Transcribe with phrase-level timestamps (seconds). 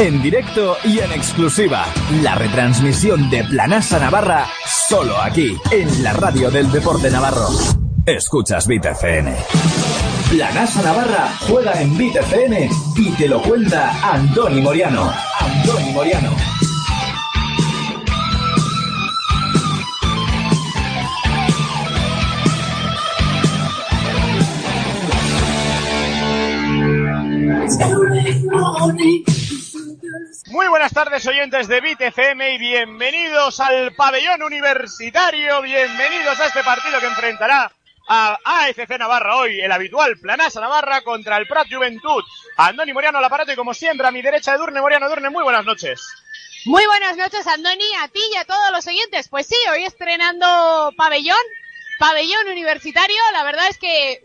[0.00, 1.84] En directo y en exclusiva.
[2.22, 7.48] La retransmisión de Planasa Navarra solo aquí, en la radio del deporte navarro.
[8.06, 9.30] Escuchas FM.
[10.30, 15.12] Planasa Navarra juega en FM y te lo cuenta Andoni Moriano.
[15.38, 16.30] Andoni Moriano.
[30.46, 36.64] Muy buenas tardes oyentes de Bit FM y bienvenidos al pabellón universitario, bienvenidos a este
[36.64, 37.70] partido que enfrentará
[38.08, 42.24] a AFC Navarra hoy, el habitual Planasa Navarra contra el Prat Juventud.
[42.56, 45.06] Andoni Moriano al aparato y como siempre a mi derecha Edurne Moriano.
[45.06, 46.00] Edurne, muy buenas noches.
[46.64, 49.28] Muy buenas noches Andoni, a ti y a todos los oyentes.
[49.28, 51.36] Pues sí, hoy estrenando pabellón,
[51.98, 54.24] pabellón universitario, la verdad es que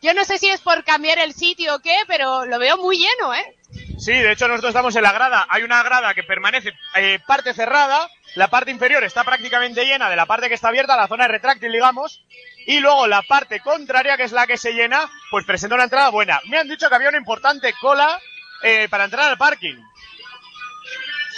[0.00, 2.96] yo no sé si es por cambiar el sitio o qué, pero lo veo muy
[2.96, 3.56] lleno, ¿eh?
[3.98, 5.46] Sí, de hecho nosotros estamos en la grada.
[5.48, 10.16] Hay una grada que permanece eh, parte cerrada, la parte inferior está prácticamente llena de
[10.16, 12.24] la parte que está abierta, la zona de retráctil, digamos,
[12.66, 16.08] y luego la parte contraria, que es la que se llena, pues presenta una entrada
[16.10, 16.40] buena.
[16.46, 18.18] Me han dicho que había una importante cola
[18.62, 19.76] eh, para entrar al parking.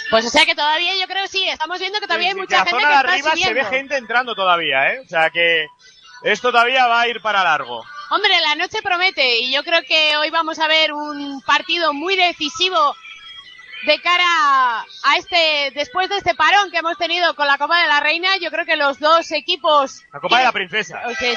[0.09, 2.65] Pues o sea que todavía yo creo sí, estamos viendo que todavía hay mucha la
[2.65, 4.99] gente zona que de está arriba se ve gente entrando todavía, ¿eh?
[4.99, 5.65] O sea que
[6.23, 7.83] esto todavía va a ir para largo.
[8.15, 12.15] Hombre, la noche promete y yo creo que hoy vamos a ver un partido muy
[12.15, 12.95] decisivo
[13.87, 14.23] de cara
[14.81, 18.37] a este, después de este parón que hemos tenido con la Copa de la Reina,
[18.37, 20.03] yo creo que los dos equipos...
[20.13, 21.01] La Copa de la Princesa.
[21.07, 21.35] De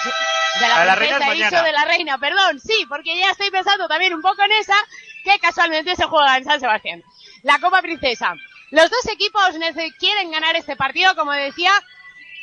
[0.61, 1.63] La la, la Reina princesa, mañana.
[1.63, 4.77] de la reina, perdón, sí, porque ya estoy pensando también un poco en esa,
[5.25, 7.03] que casualmente se juega en San Sebastián.
[7.43, 8.35] La Copa Princesa.
[8.71, 9.41] Los dos equipos
[9.99, 11.73] quieren ganar este partido, como decía,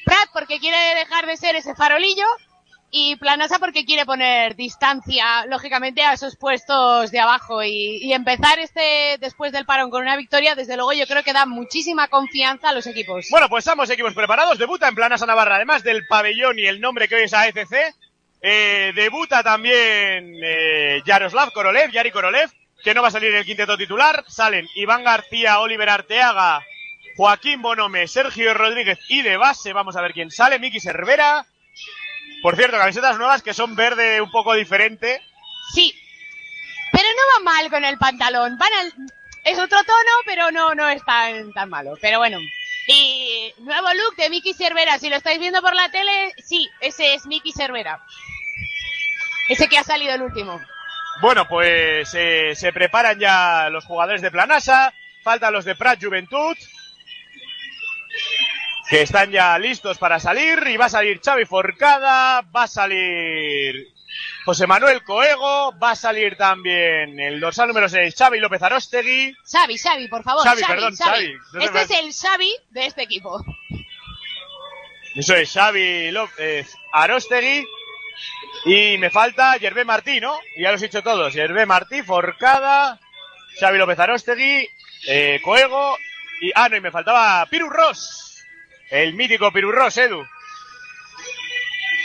[0.06, 2.26] Prat porque quiere dejar de ser ese farolillo
[2.96, 8.60] y Planasa porque quiere poner distancia, lógicamente, a esos puestos de abajo y, y empezar
[8.60, 12.70] este después del parón con una victoria, desde luego yo creo que da muchísima confianza
[12.70, 13.26] a los equipos.
[13.32, 14.60] Bueno, pues estamos equipos preparados.
[14.60, 17.96] Debuta en Planasa Navarra, además del pabellón y el nombre que hoy es AFC.
[18.44, 22.52] Eh, debuta también eh, Yaroslav Korolev, Yari Korolev,
[22.84, 24.24] que no va a salir el quinteto titular.
[24.28, 26.62] Salen Iván García, Oliver Arteaga,
[27.18, 31.48] Joaquín Bonome, Sergio Rodríguez y de base, vamos a ver quién sale, Miki Cervera.
[32.44, 35.20] Por cierto, camisetas nuevas que son verde un poco diferente.
[35.74, 35.96] Sí,
[36.92, 38.58] pero no va mal con el pantalón.
[38.60, 38.94] Van al-
[39.44, 41.96] Es otro tono, pero no, no es tan, tan malo.
[42.00, 42.38] Pero bueno.
[42.88, 45.00] Y nuevo look de Miki Cervera.
[45.00, 48.02] Si lo estáis viendo por la tele, sí, ese es Miki Cervera.
[49.50, 50.62] Ese que ha salido el último.
[51.22, 54.94] Bueno, pues eh, se preparan ya los jugadores de Planasa,
[55.24, 56.58] faltan los de Prat Juventud,
[58.94, 63.88] que están ya listos para salir, y va a salir Xavi Forcada, va a salir
[64.46, 69.80] José Manuel Coego, va a salir también el dorsal número 6, Xavi López Arostegui, Xavi,
[69.80, 70.44] Xavi, por favor.
[70.44, 71.26] Xavi, Xavi, perdón, Xavi.
[71.26, 71.34] Xavi.
[71.54, 73.44] No se Este me- es el Xavi de este equipo.
[75.16, 77.66] eso es Xavi López Arostegui,
[78.66, 80.40] y me falta Yerbe Martí, ¿no?
[80.56, 83.00] Ya los he dicho todos, Yerbe Martí, Forcada,
[83.60, 84.70] Xavi López Arostegui,
[85.08, 85.98] eh, Coego,
[86.42, 88.30] y, ah, no, y me faltaba Piru Ross,
[88.90, 90.24] el mítico Piru Ross, Edu.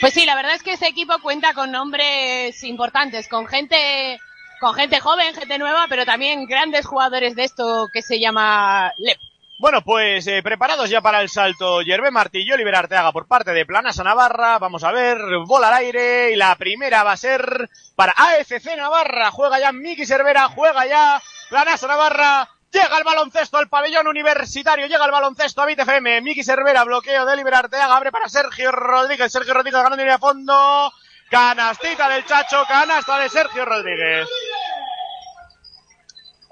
[0.00, 4.20] Pues sí, la verdad es que este equipo cuenta con nombres importantes, con gente,
[4.60, 9.18] con gente joven, gente nueva, pero también grandes jugadores de esto que se llama LEP.
[9.60, 13.50] Bueno, pues eh, preparados ya para el salto Yerbe Martí y Oliver Arteaga por parte
[13.50, 14.60] de Planasa Navarra.
[14.60, 19.32] Vamos a ver, bola al aire y la primera va a ser para AFC Navarra.
[19.32, 22.48] Juega ya Miki Cervera, juega ya Planasa Navarra.
[22.70, 26.20] Llega el baloncesto al pabellón universitario, llega el baloncesto a BitFM.
[26.20, 29.32] Miki Cervera, bloqueo de Oliver Arteaga, abre para Sergio Rodríguez.
[29.32, 30.92] Sergio Rodríguez ganando línea de fondo.
[31.30, 34.28] Canastita del Chacho, canasta de Sergio Rodríguez.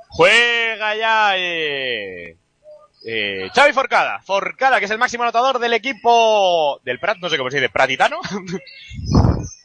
[0.09, 2.39] Juega ya eh,
[3.05, 4.21] eh, Xavi Forcada.
[4.23, 7.69] Forcada, que es el máximo anotador del equipo del Prat, no sé cómo se dice,
[7.69, 8.21] Pratitano.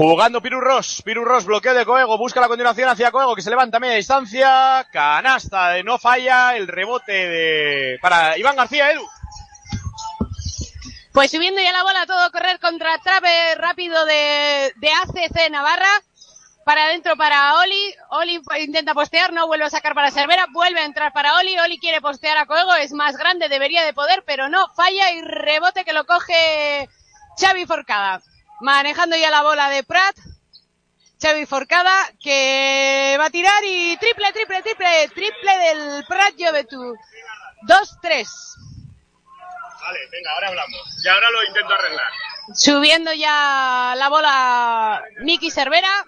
[0.00, 1.02] Jugando Piru Ross.
[1.04, 3.96] Piru Ross, bloqueo de Coego, busca la continuación hacia Coego, que se levanta a media
[3.96, 4.86] distancia.
[4.90, 9.06] Canasta de no falla, el rebote de para Iván García, Edu.
[11.12, 16.00] Pues subiendo ya la bola, todo correr contra trape rápido de, de ACC Navarra.
[16.64, 17.94] Para adentro para Oli.
[18.08, 20.46] Oli intenta postear, no vuelve a sacar para Cervera.
[20.50, 21.58] Vuelve a entrar para Oli.
[21.58, 22.74] Oli quiere postear a Coego.
[22.74, 24.66] Es más grande, debería de poder, pero no.
[24.74, 26.88] Falla y rebote que lo coge
[27.38, 28.22] Xavi Forcada.
[28.60, 30.16] Manejando ya la bola de Prat.
[31.20, 31.92] Xavi Forcada
[32.22, 36.94] que va a tirar y triple, triple, triple, triple del Prat Juventud.
[37.66, 38.26] 2-3.
[39.82, 41.04] Vale, venga, ahora hablamos.
[41.04, 42.12] Y ahora lo intento arreglar.
[42.54, 46.04] Subiendo ya la bola Miki Cervera.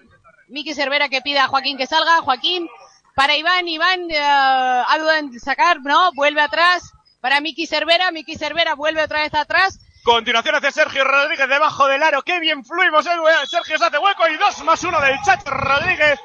[0.47, 2.21] Miki Cervera que pide a Joaquín que salga.
[2.21, 2.67] Joaquín
[3.15, 6.91] para Iván, Iván eh, ha dudado en sacar, no, vuelve atrás,
[7.21, 12.03] para Miki Cervera, Miki Cervera vuelve otra vez atrás, Continuación hace Sergio Rodríguez debajo del
[12.03, 12.21] aro.
[12.23, 13.05] Qué bien fluimos.
[13.05, 13.11] eh,
[13.47, 16.19] Sergio se hace hueco y dos más uno del Chacho Rodríguez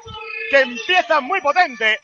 [0.51, 1.99] que empieza muy potente.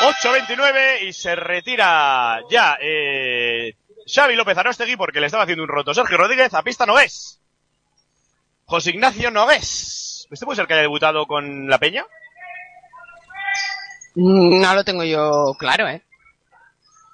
[0.00, 5.94] 8.29 y se retira ya eh, Xavi López Arostegui porque le estaba haciendo un roto.
[5.94, 7.40] Sergio Rodríguez a pista Nogués.
[8.66, 10.28] José Ignacio Nogués.
[10.30, 12.04] ¿Este puede ser que haya debutado con la Peña?
[14.16, 16.02] No lo tengo yo claro, ¿eh?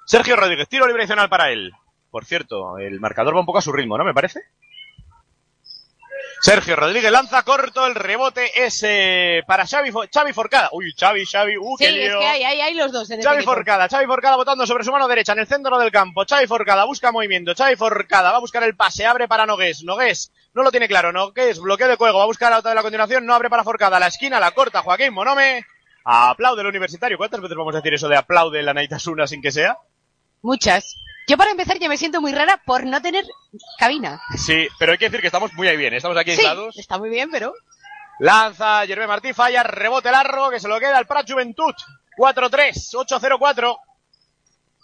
[0.05, 1.71] Sergio Rodríguez, tiro libre adicional para él.
[2.13, 4.03] Por cierto, el marcador va un poco a su ritmo, ¿no?
[4.03, 4.39] Me parece.
[6.41, 10.69] Sergio Rodríguez lanza corto, el rebote es eh, para Xavi, Xavi Forcada.
[10.73, 13.41] Uy, Xavi, Xavi, uh, Sí, qué es que hay, hay, hay los dos en Xavi.
[13.41, 16.23] Forcada, Xavi Forcada botando sobre su mano derecha en el centro del campo.
[16.29, 17.55] Xavi Forcada busca movimiento.
[17.55, 19.83] Xavi Forcada va a buscar el pase, abre para Nogués.
[19.83, 21.11] Nogués no lo tiene claro.
[21.11, 23.63] Nogués, bloqueo de juego, va a buscar la otra de la continuación, no abre para
[23.63, 23.99] Forcada.
[23.99, 25.65] La esquina la corta Joaquín Monome.
[26.05, 27.17] Aplaude el universitario.
[27.17, 29.79] ¿Cuántas veces vamos a decir eso de aplaude la Naitasuna sin que sea?
[30.43, 30.97] Muchas.
[31.27, 33.25] Yo para empezar ya me siento muy rara por no tener
[33.79, 34.21] cabina.
[34.37, 35.93] Sí, pero hay que decir que estamos muy ahí bien.
[35.93, 36.77] Estamos aquí Sí, aislados.
[36.77, 37.53] está muy bien, pero...
[38.19, 41.73] Lanza Jervé Martí, falla, rebote largo, que se lo queda el Prat Juventud.
[42.17, 43.77] 4-3, 8-0-4.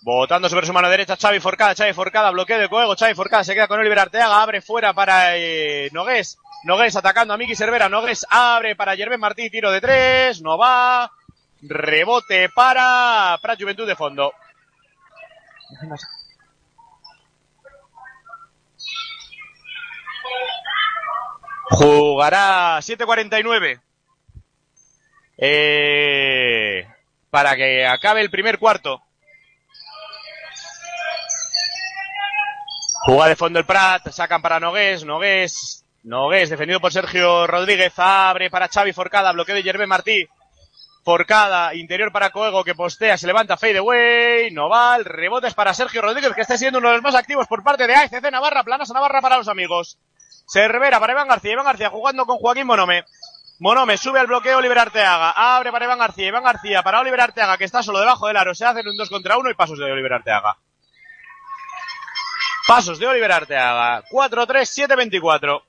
[0.02, 3.54] Votando sobre su mano derecha, Xavi Forcada, Xavi Forcada, bloqueo de juego, Xavi Forcada se
[3.54, 6.38] queda con Oliver Arteaga, abre fuera para eh, Nogués.
[6.64, 11.12] Nogués atacando a Miki Cervera, Nogués abre para Jervé Martí, tiro de tres, no va.
[11.62, 14.32] Rebote para Prat Juventud de fondo.
[21.70, 23.82] Jugará 7.49.
[25.38, 26.88] Eh,
[27.30, 29.02] para que acabe el primer cuarto.
[33.06, 38.50] Juega de fondo el Prat, sacan para Nogués, Nogués, Nogués, defendido por Sergio Rodríguez, abre
[38.50, 40.28] para Xavi Forcada, bloqueo de Yerbe Martí.
[41.06, 45.54] Forcada, interior para Coego que postea, se levanta fade away, no va, el rebote es
[45.54, 48.30] para Sergio Rodríguez que está siendo uno de los más activos por parte de AFC
[48.30, 49.98] Navarra, Planas Navarra para los amigos.
[50.52, 53.06] Cervera para Iván García, Iván García jugando con Joaquín Monome.
[53.60, 57.58] Monome sube al bloqueo Oliver Arteaga, abre para Iván García, Iván García para Oliver Arteaga
[57.58, 59.92] que está solo debajo del aro, se hacen un 2 contra 1 y pasos de
[59.92, 60.58] Oliver Arteaga.
[62.68, 65.62] Pasos de Oliver Arteaga, 4-3, 7-24.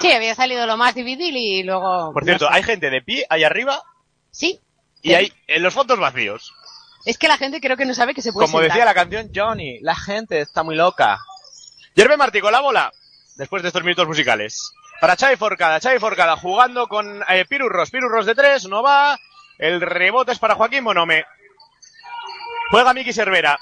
[0.00, 2.12] Sí, había salido lo más difícil y luego...
[2.12, 3.80] Por cierto, hay gente de pie ahí arriba
[4.30, 4.60] Sí.
[5.00, 6.52] y hay en los fondos vacíos.
[7.06, 8.74] Es que la gente creo que no sabe que se puede Como sentar.
[8.76, 11.18] decía la canción Johnny, la gente está muy loca.
[11.94, 12.92] Yerbe Martí con la bola,
[13.36, 14.72] después de estos minutos musicales.
[15.00, 19.18] Para Xavi Forcada, Xavi Forcada jugando con eh, Pirurros, Pirurros de tres, no va.
[19.58, 21.24] El rebote es para Joaquín Monome.
[22.70, 23.58] Juega Miki Cervera.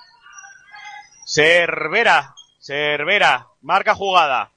[1.26, 4.50] Cervera, Cervera, marca jugada.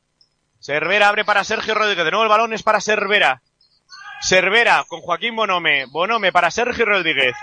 [0.59, 3.41] Cervera abre para Sergio Rodríguez, de nuevo el balón es para Cervera.
[4.21, 7.35] Cervera con Joaquín Bonome, Bonome para Sergio Rodríguez.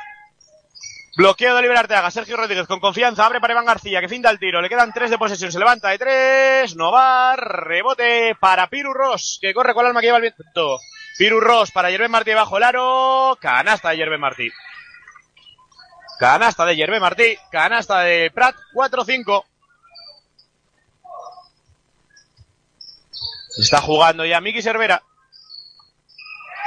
[1.16, 4.40] Bloqueo de Oliver Arteaga, Sergio Rodríguez con confianza, abre para Iván García, que finta el
[4.40, 8.92] tiro, le quedan tres de posesión, se levanta de tres, no va, rebote para Piru
[8.92, 10.78] Ross, que corre con el alma que lleva el viento.
[11.16, 14.50] Piru Ross para Yerben Martí bajo el aro, canasta de Yerben Martí.
[16.18, 19.44] Canasta de Yerben Martí, canasta de Prat, 4-5.
[23.56, 25.02] Está jugando ya Miki Cervera.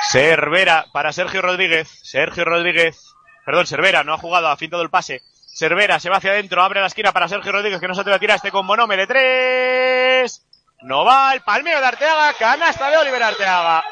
[0.10, 1.90] Cervera para Sergio Rodríguez.
[2.04, 3.07] Sergio Rodríguez.
[3.48, 5.22] Perdón, Cervera no ha jugado, ha fintado el pase.
[5.46, 8.18] Cervera se va hacia adentro, abre la esquina para Sergio Rodríguez que no se atreve
[8.18, 10.46] a tirar este con Bonome de tres.
[10.82, 13.86] No va el palmeo de Arteaga, canasta de Oliver Arteaga.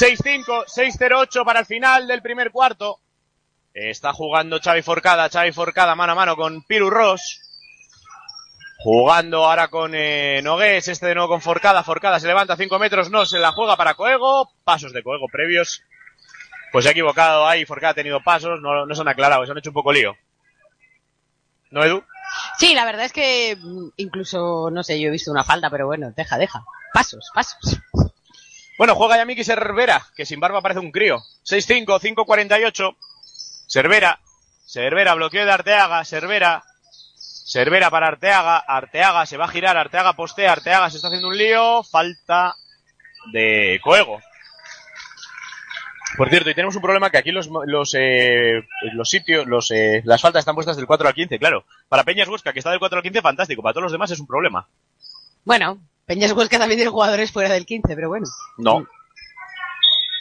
[0.00, 2.98] 6-5, 6-0-8 para el final del primer cuarto.
[3.72, 7.42] Está jugando Xavi Forcada, Xavi Forcada mano a mano con Piru Ross.
[8.78, 11.84] Jugando ahora con eh, Nogués, este de nuevo con Forcada.
[11.84, 14.50] Forcada se levanta 5 metros, no se la juega para Coego.
[14.64, 15.84] Pasos de Coego previos.
[16.74, 19.52] Pues se ha equivocado ahí, Forcada ha tenido pasos, no, no se han aclarado, se
[19.52, 20.16] han hecho un poco lío.
[21.70, 22.02] ¿No, Edu?
[22.58, 25.86] Sí, la verdad es que mm, incluso, no sé, yo he visto una falta, pero
[25.86, 26.64] bueno, deja, deja.
[26.92, 27.78] Pasos, pasos.
[28.76, 31.20] Bueno, juega ya Miki Cervera, que sin barba parece un crío.
[31.48, 32.96] 6-5, 5-48.
[33.68, 34.18] Cervera,
[34.66, 36.64] Cervera, bloqueo de Arteaga, Cervera,
[37.14, 41.38] Cervera para Arteaga, Arteaga se va a girar, Arteaga postea, Arteaga se está haciendo un
[41.38, 42.56] lío, falta
[43.32, 44.18] de Coego.
[46.16, 50.00] Por cierto, y tenemos un problema que aquí los, los, eh, los sitios, los, eh,
[50.04, 51.64] las faltas están puestas del 4 al 15, claro.
[51.88, 53.62] Para Peñas Busca, que está del 4 al 15, fantástico.
[53.62, 54.68] Para todos los demás es un problema.
[55.44, 58.26] Bueno, Peñas Huesca también tiene jugadores fuera del 15, pero bueno.
[58.58, 58.86] No.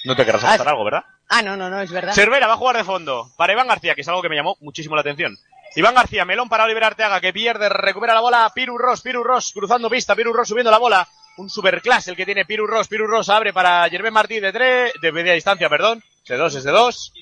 [0.06, 1.04] No te querrás Ah, apostar algo, ¿verdad?
[1.30, 2.14] Ah, no, no, no, es verdad.
[2.14, 4.58] Cervera va a jugar de fondo para Iván García, que es algo que me llamó
[4.60, 5.38] muchísimo la atención.
[5.76, 8.52] Iván García, melón para Oliver Arteaga, que pierde, recupera la bola.
[8.54, 11.08] Piru Ross, Piru Ross, cruzando pista, Piru Ross subiendo la bola.
[11.38, 12.88] Un superclass el que tiene Piru Ross.
[12.88, 16.04] Piru Ross abre para Gervais Martí de tres, de media distancia, perdón.
[16.24, 17.14] Ese 2 es de 2.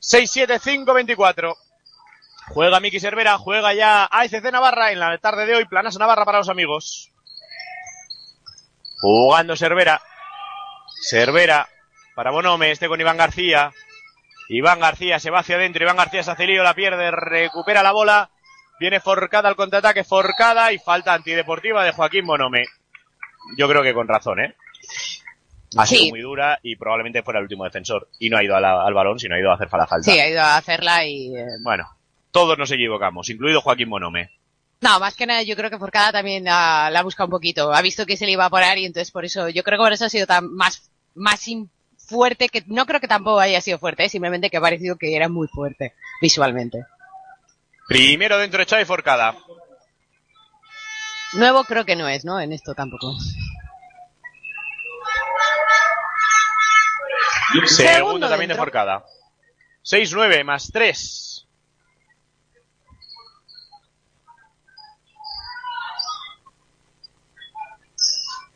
[0.00, 1.56] 6-7-5-24.
[2.48, 5.64] Juega Miki Cervera, juega ya ACC Navarra en la tarde de hoy.
[5.64, 7.10] Planas Navarra para los amigos.
[9.00, 10.00] Jugando Cervera.
[11.02, 11.68] Cervera
[12.14, 13.72] para Bonome, este con Iván García.
[14.48, 18.30] Iván García se va hacia adentro, Iván García se hace la pierde, recupera la bola.
[18.78, 22.64] Viene forcada al contraataque, forcada y falta antideportiva de Joaquín Bonome.
[23.56, 24.54] Yo creo que con razón, ¿eh?
[25.76, 25.96] Ha Sí.
[25.96, 28.08] sido muy dura y probablemente fuera el último defensor.
[28.18, 30.10] Y no ha ido la- al balón, sino ha ido a hacer la falta.
[30.10, 31.36] Sí, ha ido a hacerla y...
[31.36, 31.86] eh, Bueno,
[32.30, 34.30] todos nos equivocamos, incluido Joaquín Bonome.
[34.80, 37.72] No, más que nada yo creo que Forcada también la, la busca un poquito.
[37.72, 39.84] Ha visto que se le iba a poner y entonces por eso, yo creo que
[39.84, 41.44] por eso ha sido tan más, más
[41.96, 44.08] fuerte que, no creo que tampoco haya sido fuerte, ¿eh?
[44.08, 46.84] simplemente que ha parecido que era muy fuerte visualmente.
[47.88, 49.34] Primero dentro de Xavi Forcada.
[51.36, 52.40] Nuevo creo que no es, ¿no?
[52.40, 53.14] En esto tampoco.
[57.66, 58.54] Segundo también de.
[58.54, 59.04] Forcada.
[59.84, 61.46] 6-9 más 3.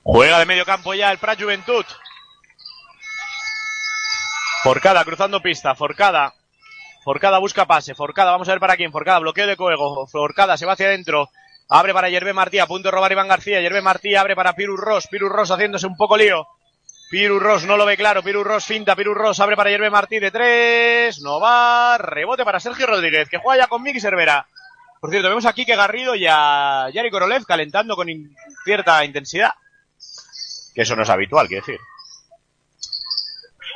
[0.03, 1.85] Juega de medio campo ya el Prat Juventud.
[4.63, 5.75] Forcada cruzando pista.
[5.75, 6.35] Forcada.
[7.05, 7.95] Forcada busca pase.
[7.95, 8.91] Forcada, vamos a ver para quién.
[8.91, 10.07] Forcada, bloqueo de Coego.
[10.07, 11.31] Forcada se va hacia adentro.
[11.73, 13.61] Abre para Yerbe Martí, a punto de robar Iván García.
[13.61, 15.07] Yerbe Martí abre para Piru Ross.
[15.07, 16.49] Piru Ross haciéndose un poco lío.
[17.11, 18.25] Piru Ross no lo ve claro.
[18.25, 18.97] Piru Ross finta.
[18.97, 21.21] Piru Ross abre para Yerbe Martí de tres.
[21.21, 21.97] No va.
[21.97, 24.49] Rebote para Sergio Rodríguez, que juega ya con Miki Cervera.
[25.01, 28.09] Por cierto, vemos aquí que Garrido y a Yari Korolev calentando con
[28.65, 29.53] cierta intensidad.
[30.75, 31.81] Que eso no es habitual, quiero decir.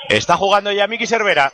[0.08, 1.52] Está jugando ya Miki Cervera.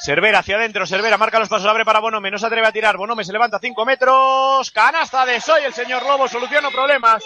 [0.00, 2.96] Cervera hacia adentro, Cervera marca los pasos, abre para Bonome, no se atreve a tirar,
[2.96, 7.24] Bonome se levanta 5 metros, canasta de Soy, el señor Lobo, soluciona problemas.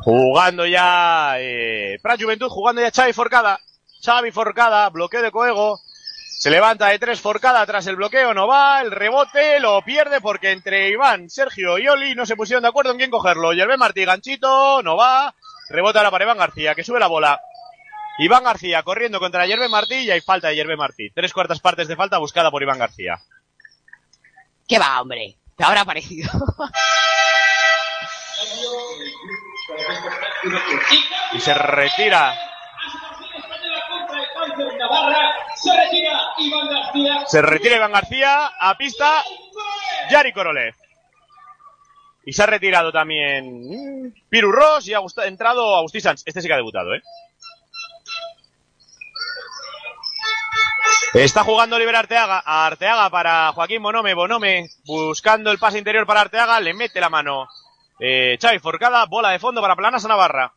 [0.00, 3.60] Jugando ya eh, Prat Juventud, jugando ya Xavi Forcada.
[4.04, 5.80] Xavi Forcada, bloqueo de Coego.
[6.38, 10.50] Se levanta de tres Forcada tras el bloqueo, no va, el rebote lo pierde porque
[10.50, 13.52] entre Iván, Sergio y Oli no se pusieron de acuerdo en quién cogerlo.
[13.52, 15.34] Yerbe Martí, ganchito, no va.
[15.68, 17.40] Rebota ahora para Iván García, que sube la bola.
[18.18, 21.10] Iván García corriendo contra Yerbe Martí y hay falta de Yerbe Martí.
[21.10, 23.18] Tres cuartas partes de falta buscada por Iván García.
[24.66, 25.36] ¿Qué va, hombre?
[25.56, 26.30] Te habrá parecido.
[31.32, 32.34] Y se retira.
[35.56, 37.26] Se retira Iván García.
[37.26, 39.22] Se retira Iván García a pista
[40.10, 40.74] Yari Korolev.
[42.24, 46.22] Y se ha retirado también Piru Ross y ha entrado Agustín Sanz.
[46.26, 47.02] Este sí que ha debutado, ¿eh?
[51.14, 52.42] Está jugando Oliver Arteaga.
[52.44, 54.14] A Arteaga para Joaquín Bonome.
[54.14, 56.60] Bonome buscando el pase interior para Arteaga.
[56.60, 57.48] Le mete la mano.
[57.98, 59.06] Eh, Forcada.
[59.06, 60.52] Bola de fondo para Planasa Navarra.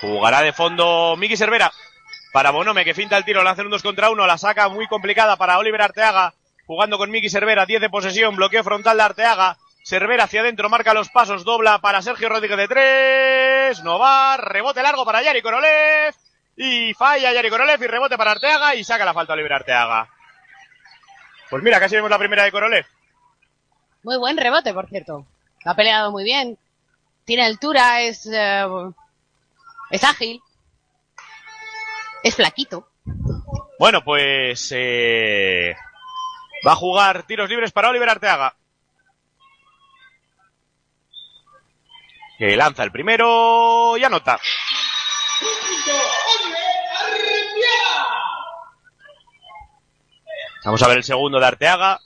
[0.00, 1.72] Jugará de fondo Miki Cervera.
[2.32, 5.36] Para Bonome que finta el tiro, lanza un 2 contra 1, la saca muy complicada
[5.36, 6.34] para Oliver Arteaga.
[6.66, 9.56] Jugando con Miki Cervera, 10 de posesión, bloqueo frontal de Arteaga.
[9.86, 13.84] Cervera hacia adentro, marca los pasos, dobla para Sergio Rodríguez de 3.
[13.84, 16.12] No va, rebote largo para Yari Korolev.
[16.56, 20.08] Y falla Yari Korolev y rebote para Arteaga y saca la falta Oliver Arteaga.
[21.48, 22.84] Pues mira, casi vemos la primera de Korolev.
[24.02, 25.24] Muy buen rebote, por cierto.
[25.64, 26.58] Ha peleado muy bien.
[27.24, 28.66] Tiene altura, es, eh,
[29.90, 30.42] es ágil.
[32.24, 32.88] Es flaquito.
[33.78, 35.76] Bueno, pues eh,
[36.66, 38.56] va a jugar tiros libres para Oliver Arteaga.
[42.38, 44.38] Que lanza el primero y anota.
[50.64, 52.00] Vamos a ver el segundo de Arteaga.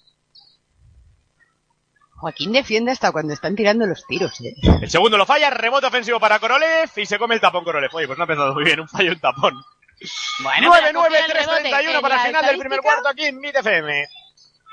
[2.16, 4.54] Joaquín defiende hasta cuando están tirando los tiros, eh.
[4.82, 7.88] El segundo lo falla, rebote ofensivo para Korolev y se come el tapón Korolev.
[7.94, 9.54] Oye, pues no ha empezado muy bien, un fallo, un tapón.
[10.42, 13.24] Bueno, 9-9, pero cogió el rebote 3-31 en para el final del primer cuarto aquí
[13.24, 14.08] en MIT FM.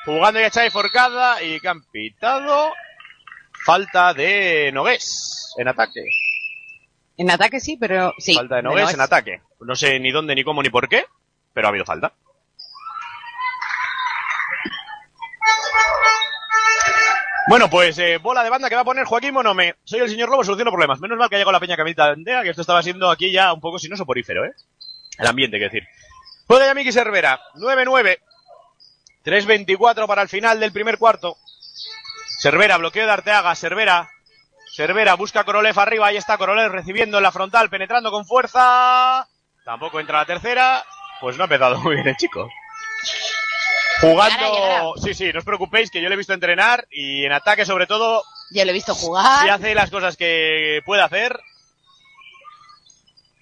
[0.04, 2.74] Jugando ya Xavi Forcada y que han pitado
[3.66, 6.06] falta de Nogués en ataque.
[7.18, 8.34] En ataque sí, pero sí.
[8.34, 9.42] falta de de Nogués en ataque.
[9.60, 11.06] No sé ni dónde, ni cómo, ni por qué,
[11.54, 12.14] pero ha habido falta.
[17.50, 19.76] Bueno, pues eh, bola de banda que va a poner Joaquín Monome.
[19.86, 21.00] Soy el señor Lobo, soluciono problemas.
[21.00, 23.54] Menos mal que ha llegado la peña Camita Andea, que esto estaba siendo aquí ya
[23.54, 24.52] un poco, si no soporífero, ¿eh?
[25.18, 25.88] El ambiente, quiero decir.
[26.46, 27.40] Juega ya Miki Cervera.
[27.56, 28.20] 9-9.
[29.24, 31.38] 3-24 para el final del primer cuarto.
[32.48, 33.54] Cervera, bloqueo de Arteaga.
[33.56, 34.10] Cervera.
[34.74, 36.08] Cervera busca a Korolev arriba.
[36.08, 39.28] Ahí está Korolev recibiendo en la frontal, penetrando con fuerza.
[39.66, 40.86] Tampoco entra la tercera.
[41.20, 42.50] Pues no ha empezado muy bien el chico.
[44.00, 47.66] Jugando, sí, sí, no os preocupéis que yo le he visto entrenar y en ataque
[47.66, 49.44] sobre todo, Yo lo he visto jugar.
[49.44, 51.38] si hace las cosas que puede hacer.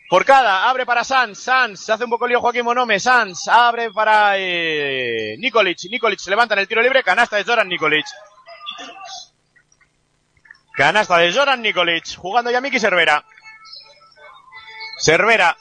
[0.09, 4.35] Porcada, abre para Sanz, Sanz, se hace un poco lío Joaquín Monome, Sanz, abre para
[4.37, 8.05] eh, Nikolic, Nikolic se levanta en el tiro libre, canasta de Zoran Nikolic.
[10.75, 13.23] Canasta de Zoran Nikolic, jugando ya Miki Cervera.
[14.99, 15.55] Cervera,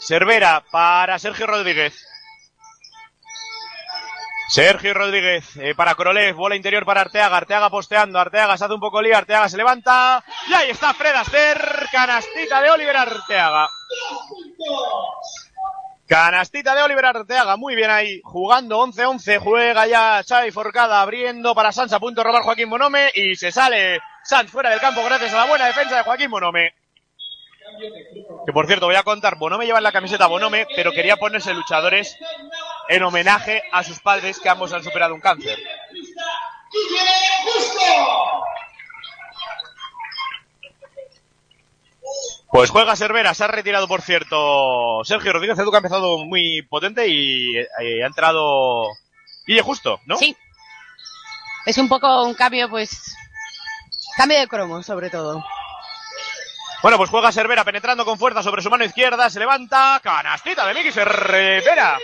[0.00, 2.08] Cervera para Sergio Rodríguez.
[4.48, 8.80] Sergio Rodríguez eh, para Korolev, bola interior para Arteaga, Arteaga posteando, Arteaga se hace un
[8.80, 13.68] poco lío, Arteaga se levanta y ahí está Fred Astaire, canastita de Oliver Arteaga.
[16.08, 21.70] Canastita de Oliver Arteaga, muy bien ahí, jugando 11-11, juega ya Xavi Forcada abriendo para
[21.70, 25.34] Sanz, a punto de robar Joaquín Bonome y se sale Sanz fuera del campo gracias
[25.34, 26.72] a la buena defensa de Joaquín Bonome.
[28.46, 31.52] Que por cierto, voy a contar, Bonome lleva en la camiseta Bonome, pero quería ponerse
[31.52, 32.16] luchadores
[32.88, 35.58] en homenaje a sus padres que ambos han superado un cáncer.
[42.50, 46.62] Pues juega Cervera, se ha retirado por cierto Sergio Rodríguez Edu que ha empezado muy
[46.62, 48.86] potente y eh, ha entrado
[49.46, 50.16] Guille Justo, ¿no?
[50.16, 50.34] Sí.
[51.66, 53.14] Es un poco un cambio, pues.
[54.16, 55.44] Cambio de cromo, sobre todo.
[56.82, 60.74] Bueno, pues juega Cervera penetrando con fuerza sobre su mano izquierda, se levanta, canastita de
[60.74, 61.98] Miki Cervera.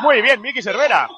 [0.00, 1.08] Muy bien, Miki Cervera.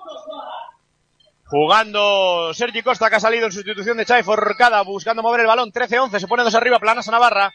[1.46, 5.72] Jugando Sergi Costa, que ha salido en sustitución de Chai Forcada, buscando mover el balón.
[5.72, 7.54] 13-11, se pone dos arriba, Planas a Navarra.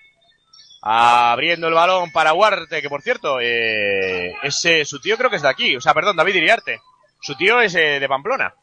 [0.84, 5.42] Abriendo el balón para Huarte, que por cierto, eh, ese, su tío creo que es
[5.44, 5.76] de aquí.
[5.76, 6.80] O sea, perdón, David Iriarte.
[7.22, 8.54] Su tío es eh, de Pamplona.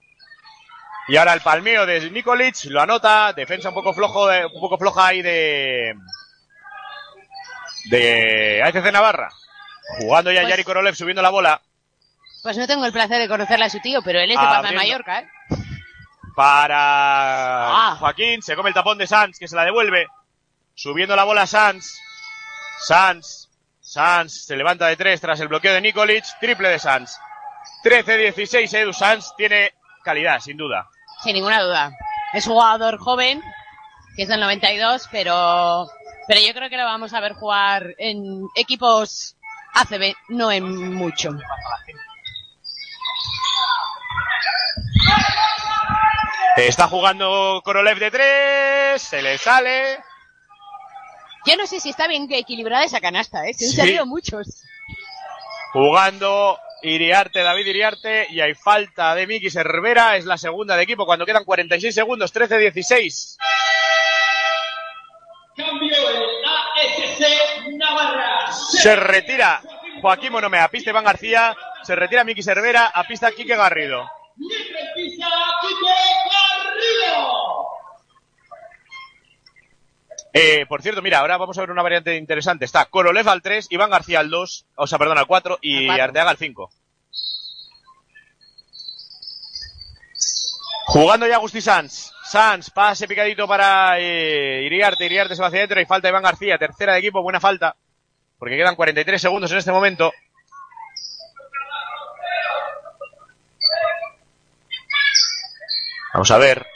[1.06, 4.76] Y ahora el palmeo de Nikolic, lo anota, defensa un poco flojo, de- un poco
[4.76, 5.94] floja ahí de,
[7.90, 9.30] de AFC Navarra.
[10.00, 11.62] Jugando ya Pues- Yari Korolev subiendo la bola.
[12.42, 14.68] Pues no tengo el placer de conocerle a su tío, pero él es de Palma
[14.70, 14.76] de.
[14.76, 15.28] Mallorca, ¿eh?
[16.36, 16.76] para
[17.92, 17.96] Ah.
[17.98, 20.06] Joaquín, se come el tapón de Sanz, que se la devuelve.
[20.74, 21.98] Subiendo la bola Sanz.
[22.80, 23.48] Sanz.
[23.80, 26.24] Sanz se levanta de tres tras el bloqueo de Nikolic.
[26.40, 27.18] Triple de Sanz.
[27.84, 30.88] 13-16, Edu Sanz tiene calidad, sin duda.
[31.22, 31.92] Sin ninguna duda.
[32.32, 33.42] Es un jugador joven,
[34.16, 35.88] que es del 92, pero,
[36.26, 39.36] pero yo creo que lo vamos a ver jugar en equipos
[39.74, 41.30] ACB, no en mucho.
[46.56, 49.98] Está jugando Korolev de tres, se le sale.
[51.46, 53.54] Yo no sé si está bien equilibrada esa canasta, ¿eh?
[53.54, 53.76] Se han Sí.
[53.76, 54.62] salido muchos.
[55.72, 61.04] Jugando Iriarte, David Iriarte, y hay falta de Miki Cervera, es la segunda de equipo
[61.06, 63.36] cuando quedan 46 segundos, 13-16.
[65.56, 67.20] Cambio en ASC
[67.76, 68.52] Navarra.
[68.52, 69.60] Se retira
[70.00, 74.08] Joaquín Monome a pista Iván García, se retira Miki Cervera a pista Quique Garrido.
[74.36, 75.26] Libre pista,
[75.62, 76.37] Quique Garrido.
[80.32, 82.64] Eh, por cierto, mira, ahora vamos a ver una variante interesante.
[82.64, 85.86] Está Korolev al 3, Iván García al 2, o sea, perdón, al 4 y Al
[85.86, 86.04] cuatro.
[86.04, 86.70] Arteaga al 5.
[90.86, 92.12] Jugando ya Agustí Sanz.
[92.24, 95.04] Sanz, pase picadito para eh, Iriarte.
[95.04, 96.58] Iriarte se va hacia adentro y falta Iván García.
[96.58, 97.76] Tercera de equipo, buena falta.
[98.38, 100.12] Porque quedan 43 segundos en este momento.
[106.14, 106.66] Vamos a ver.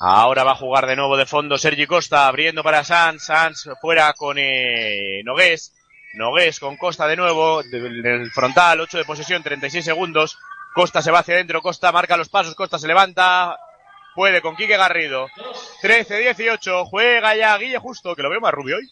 [0.00, 4.12] Ahora va a jugar de nuevo de fondo Sergi Costa, abriendo para Sanz, Sanz fuera
[4.12, 5.74] con eh, Nogués,
[6.14, 10.38] Nogués con Costa de nuevo, del del frontal, 8 de posesión, 36 segundos,
[10.72, 13.58] Costa se va hacia adentro, Costa marca los pasos, Costa se levanta,
[14.14, 15.26] puede con Quique Garrido,
[15.82, 18.88] 13-18, juega ya Guille Justo, que lo veo más rubio hoy,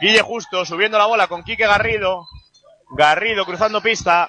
[0.00, 2.26] Guille Justo subiendo la bola con Quique Garrido,
[2.96, 4.28] Garrido cruzando pista,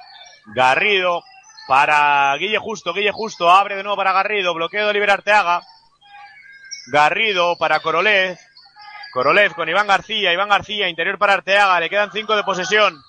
[0.53, 1.23] Garrido
[1.67, 5.63] para Guille Justo, Guille Justo abre de nuevo para Garrido, bloqueo de Oliver Arteaga,
[6.87, 8.37] Garrido para Korolev.
[9.13, 10.33] Korolev con Iván García.
[10.33, 11.79] Iván García, interior para Arteaga.
[11.79, 13.01] Le quedan cinco de posesión.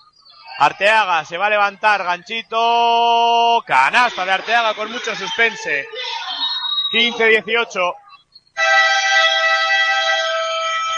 [0.59, 2.03] Arteaga se va a levantar.
[2.03, 3.63] Ganchito.
[3.65, 5.87] Canasta de Arteaga con mucho suspense.
[6.93, 7.95] 15-18.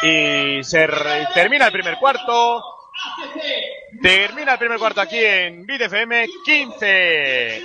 [0.04, 0.88] Y se
[1.34, 2.64] termina el primer cuarto.
[4.02, 6.28] Termina el primer cuarto aquí en BitFM.
[6.46, 7.64] 15.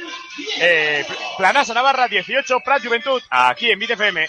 [0.61, 2.61] Eh, Planasa Navarra 18.
[2.61, 4.27] Prat Juventud aquí en BitFM.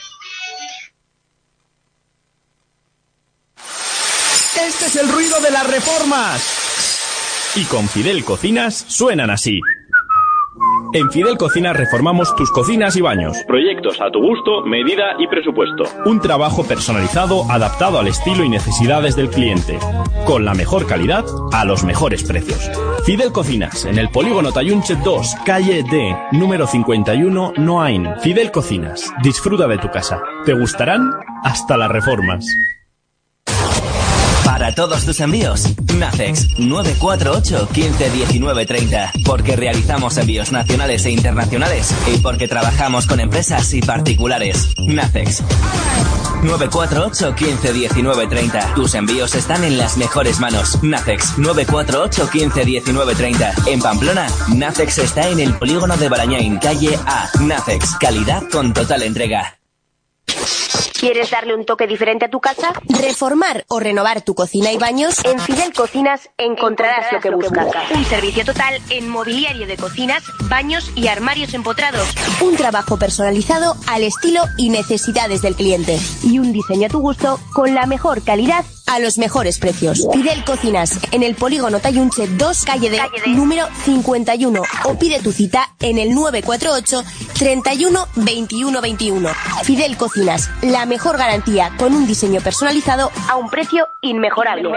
[4.56, 7.54] Este es el ruido de las reformas.
[7.56, 9.60] Y con Fidel Cocinas suenan así.
[10.94, 13.36] En Fidel Cocinas reformamos tus cocinas y baños.
[13.48, 15.86] Proyectos a tu gusto, medida y presupuesto.
[16.06, 19.80] Un trabajo personalizado adaptado al estilo y necesidades del cliente.
[20.28, 22.70] Con la mejor calidad a los mejores precios.
[23.06, 28.08] Fidel Cocinas, en el Polígono Tayunche 2, calle D, número 51, Noain.
[28.22, 30.22] Fidel Cocinas, disfruta de tu casa.
[30.46, 31.10] ¿Te gustarán?
[31.44, 32.46] Hasta las reformas.
[34.76, 35.66] Todos tus envíos,
[35.98, 39.12] Nacex 948 15 19 30.
[39.24, 44.70] Porque realizamos envíos nacionales e internacionales y porque trabajamos con empresas y particulares.
[44.80, 45.44] Nacex
[46.42, 48.74] 948 15 19 30.
[48.74, 50.82] Tus envíos están en las mejores manos.
[50.82, 53.54] Nacex 948 15 19 30.
[53.68, 57.30] En Pamplona, Nacex está en el polígono de Barañain, calle A.
[57.42, 59.60] Nacex, calidad con total entrega.
[61.04, 62.72] ¿Quieres darle un toque diferente a tu casa?
[62.88, 65.18] ¿Reformar o renovar tu cocina y baños?
[65.26, 67.68] En Fidel Cocinas encontrarás, lo que buscas.
[67.94, 72.08] Un servicio total en mobiliario de cocinas, baños y armarios empotrados.
[72.40, 76.00] Un trabajo personalizado al estilo y necesidades del cliente.
[76.24, 80.08] Y un diseño a tu gusto con la mejor calidad a los mejores precios.
[80.14, 85.76] Fidel Cocinas en el Polígono Tayunche 2, calle de, número 51 o pide tu cita
[85.80, 87.04] en el 948
[87.44, 89.30] 31 21 21.
[89.64, 94.70] Fidel Cocinas, la mejor garantía con un diseño personalizado a un precio inmejorable.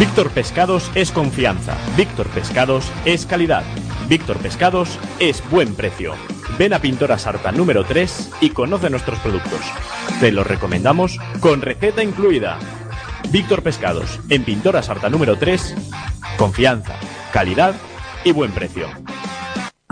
[0.00, 1.76] Víctor Pescados es confianza.
[1.96, 3.62] Víctor Pescados es calidad.
[4.08, 6.16] Víctor Pescados es buen precio.
[6.58, 9.60] Ven a Pintora Sarta número 3 y conoce nuestros productos.
[10.18, 12.58] Te los recomendamos con receta incluida.
[13.30, 15.76] Víctor Pescados, en Pintora Sarta número 3,
[16.38, 16.96] confianza,
[17.32, 17.76] calidad
[18.24, 18.88] y buen precio.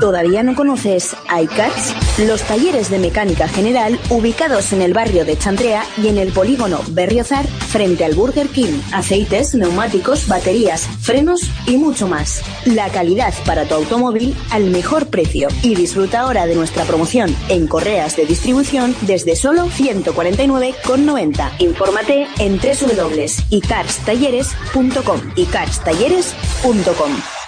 [0.02, 1.94] ¿Todavía no conoces iCars?
[2.26, 6.80] Los talleres de mecánica general ubicados en el barrio de Chantrea y en el polígono
[6.88, 8.80] Berriozar frente al Burger King.
[8.92, 12.42] Aceites, neumáticos, baterías, frenos y mucho más.
[12.64, 15.46] La calidad para tu automóvil al mejor precio.
[15.62, 21.48] Y disfruta ahora de nuestra promoción en correas de distribución desde solo 149,90.
[21.60, 25.20] Infórmate en www.icarstalleres.com.
[25.36, 27.41] icarstalleres.com.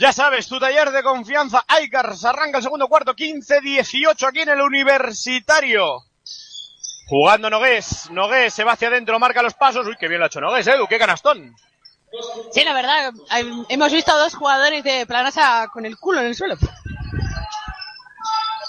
[0.00, 4.62] Ya sabes, tu taller de confianza, Icars, arranca el segundo cuarto, 15-18 aquí en el
[4.62, 6.06] Universitario.
[7.06, 9.86] Jugando Nogués, Nogués se va hacia adentro, marca los pasos.
[9.86, 11.54] Uy, qué bien lo ha hecho Nogués, Edu, qué canastón.
[12.50, 13.12] Sí, la verdad,
[13.68, 16.56] hemos visto a dos jugadores de Planasa con el culo en el suelo.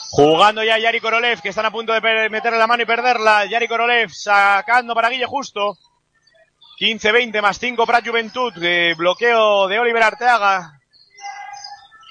[0.09, 3.45] Jugando ya Yari Korolev, que están a punto de meterle la mano y perderla.
[3.45, 5.77] Yari Korolev sacando para Guille Justo.
[6.77, 8.51] 15-20 más 5 para Juventud.
[8.53, 10.80] De bloqueo de Oliver Arteaga.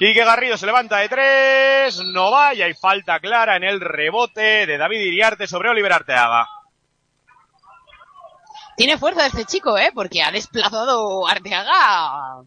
[0.00, 4.78] Quique Garrido se levanta de tres, no va y falta clara en el rebote de
[4.78, 6.48] David Iriarte sobre Oliver Arteaga.
[8.78, 9.90] Tiene fuerza este chico, ¿eh?
[9.94, 12.38] Porque ha desplazado Arteaga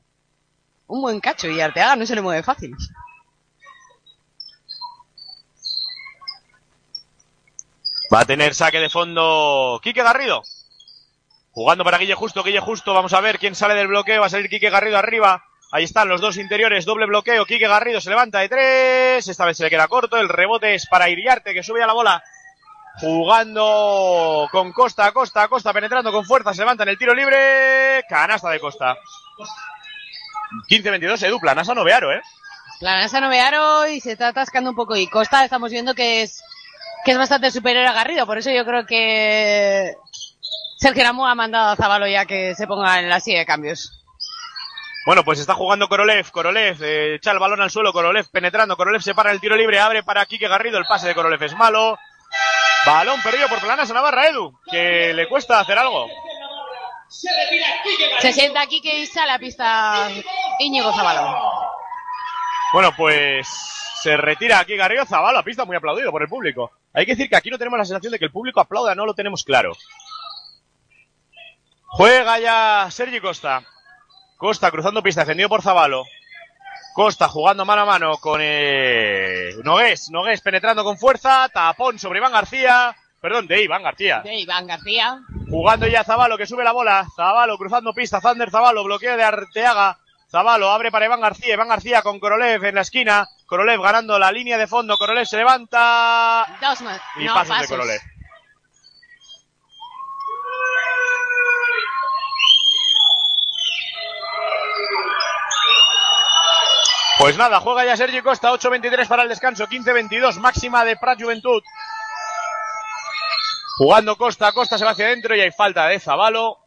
[0.87, 2.75] un buen cacho y Arteaga no se le mueve fácil.
[8.11, 10.41] Va a tener saque de fondo Quique Garrido.
[11.51, 14.31] Jugando para Guille Justo, Guille Justo, vamos a ver quién sale del bloqueo, va a
[14.31, 15.45] salir Quique Garrido arriba.
[15.73, 17.47] Ahí están los dos interiores, doble bloqueo.
[17.47, 19.27] Quique Garrido se levanta de tres.
[19.27, 20.17] Esta vez se le queda corto.
[20.17, 22.23] El rebote es para Iriarte, que sube a la bola.
[22.99, 26.53] Jugando con Costa, Costa, Costa, penetrando con fuerza.
[26.53, 28.03] Se levanta en el tiro libre.
[28.07, 28.95] Canasta de Costa.
[30.69, 32.21] 15-22, Edu, Planasa Novearo, ¿eh?
[32.79, 34.95] Planasa Novearo y se está atascando un poco.
[34.95, 36.43] Y Costa estamos viendo que es,
[37.03, 38.27] que es bastante superior a Garrido.
[38.27, 39.95] Por eso yo creo que
[40.77, 44.02] Sergio Ramo ha mandado a Zabalo ya que se ponga en la silla de cambios.
[45.05, 49.01] Bueno, pues está jugando Korolev, Korolev, eh, echa el balón al suelo, Korolev penetrando, Korolev
[49.01, 51.97] se para el tiro libre, abre para Quique Garrido, el pase de Korolev es malo.
[52.85, 56.07] Balón perdido por Planas a Navarra, Edu, que le cuesta hacer algo.
[57.09, 60.09] Se sienta aquí que y sale a pista
[60.59, 61.37] Íñigo Zabalo.
[62.71, 63.47] Bueno, pues
[64.01, 66.71] se retira aquí Garrido Zabalo a pista, muy aplaudido por el público.
[66.93, 69.05] Hay que decir que aquí no tenemos la sensación de que el público aplauda, no
[69.05, 69.73] lo tenemos claro.
[71.87, 73.63] Juega ya Sergi Costa.
[74.43, 76.03] Costa cruzando pista, defendido por Zavalo.
[76.93, 80.09] Costa jugando mano a mano con eh, Nogués.
[80.11, 81.47] Nogués penetrando con fuerza.
[81.47, 82.93] Tapón sobre Iván García.
[83.21, 84.19] Perdón, de Iván García.
[84.19, 85.21] De Iván García.
[85.49, 87.07] Jugando ya Zavalo que sube la bola.
[87.15, 88.19] Zavalo cruzando pista.
[88.19, 88.83] Zander Zavalo.
[88.83, 89.97] Bloqueo de Arteaga.
[90.29, 91.53] Zavalo abre para Iván García.
[91.53, 93.25] Iván García con Korolev en la esquina.
[93.45, 94.97] Korolev ganando la línea de fondo.
[94.97, 96.45] Korolev se levanta.
[96.59, 97.01] Dos más.
[97.15, 97.69] Y no, pasos, pasos.
[97.69, 98.01] de Korolev.
[107.19, 111.61] Pues nada, juega ya Sergio Costa, 8-23 para el descanso, 15-22, máxima de Prat Juventud.
[113.77, 116.57] Jugando Costa, Costa se va hacia adentro y hay falta de Zabalo,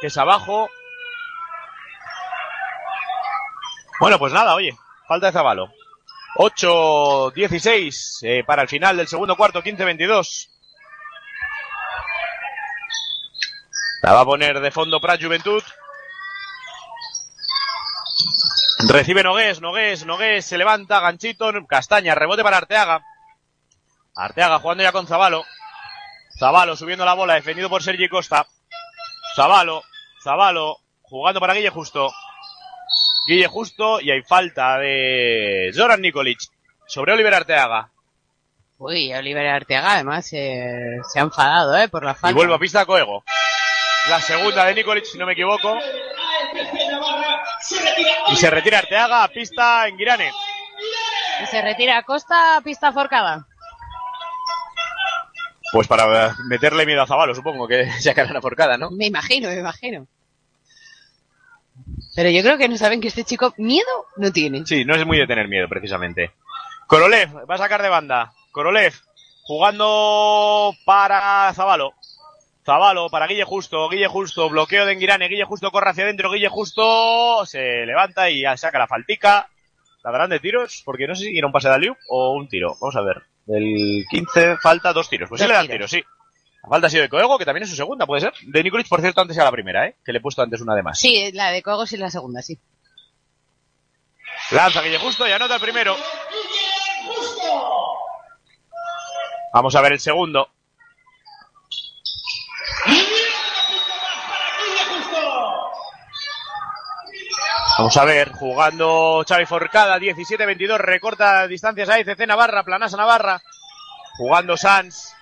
[0.00, 0.68] que es abajo.
[4.00, 4.76] Bueno, pues nada, oye,
[5.08, 5.72] falta de Zabalo.
[6.36, 10.48] 8-16 eh, para el final del segundo cuarto, 15-22.
[14.02, 15.62] La va a poner de fondo Prat Juventud.
[18.78, 23.02] Recibe Nogués, Nogués, Nogués, se levanta, ganchito, Castaña, rebote para Arteaga.
[24.14, 25.44] Arteaga jugando ya con Zabalo.
[26.38, 28.46] Zabalo subiendo la bola, defendido por Sergi Costa.
[29.34, 29.82] Zabalo,
[30.22, 32.12] Zabalo, jugando para Guille Justo.
[33.26, 36.40] Guille Justo y hay falta de Zoran Nikolic
[36.86, 37.90] sobre Oliver Arteaga.
[38.78, 41.88] Uy, Oliver Arteaga además eh, se ha enfadado, ¿eh?
[41.88, 42.30] Por la falta.
[42.30, 43.24] Y vuelve a pista a Coego.
[44.10, 45.78] La segunda de Nikolic, si no me equivoco.
[48.28, 50.30] Y se retira Arteaga a pista en Girane.
[51.42, 53.46] Y se retira a Costa a pista forcada.
[55.72, 58.90] Pues para meterle miedo a Zabalo, supongo que sacará una forcada, ¿no?
[58.90, 60.06] Me imagino, me imagino.
[62.14, 64.64] Pero yo creo que no saben que este chico miedo no tiene.
[64.64, 66.32] Sí, no es muy de tener miedo, precisamente.
[66.86, 68.32] Korolev va a sacar de banda.
[68.52, 68.94] Korolev
[69.42, 71.92] jugando para Zabalo.
[72.66, 73.88] Zabalo para Guille Justo.
[73.88, 75.28] Guille Justo, bloqueo de Enguirane.
[75.28, 76.32] Guille Justo corre hacia adentro.
[76.32, 79.48] Guille Justo se levanta y saca la faltica.
[80.02, 82.48] La darán de tiros, porque no sé si era un pase de Aliu o un
[82.48, 82.76] tiro.
[82.80, 83.22] Vamos a ver.
[83.46, 85.28] Del 15 falta dos tiros.
[85.28, 85.90] Pues sí le dan tiros.
[85.90, 86.02] sí.
[86.64, 88.32] La falta ha sido de Coego, que también es su segunda, puede ser.
[88.42, 89.96] De Nikolic, por cierto, antes era la primera, ¿eh?
[90.04, 90.98] Que le he puesto antes una de más.
[90.98, 92.58] Sí, la de Cogos y la segunda, sí.
[94.50, 95.96] Lanza Guille Justo y anota el primero.
[99.52, 100.50] Vamos a ver el segundo.
[107.78, 113.42] Vamos a ver, jugando Xavi Forcada, 17-22, recorta distancias a ICC Navarra, Planasa Navarra.
[114.16, 115.14] Jugando Sans,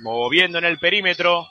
[0.00, 1.48] moviendo en el perímetro.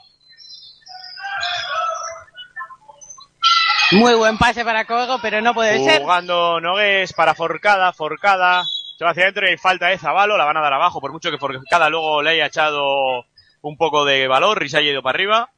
[3.93, 6.03] Muy buen pase para Coego, pero no puede ser.
[6.03, 8.63] Jugando Nogués para Forcada, Forcada.
[8.99, 11.11] Se va hacia adentro y hay falta de Zabalo, la van a dar abajo, por
[11.11, 13.25] mucho que Forcada luego le haya echado
[13.63, 15.49] un poco de valor y se haya ido para arriba.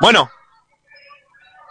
[0.00, 0.30] Bueno,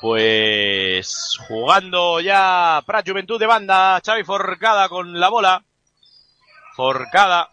[0.01, 5.63] pues jugando ya Prat Juventud de banda, Xavi Forcada con la bola.
[6.75, 7.49] Forcada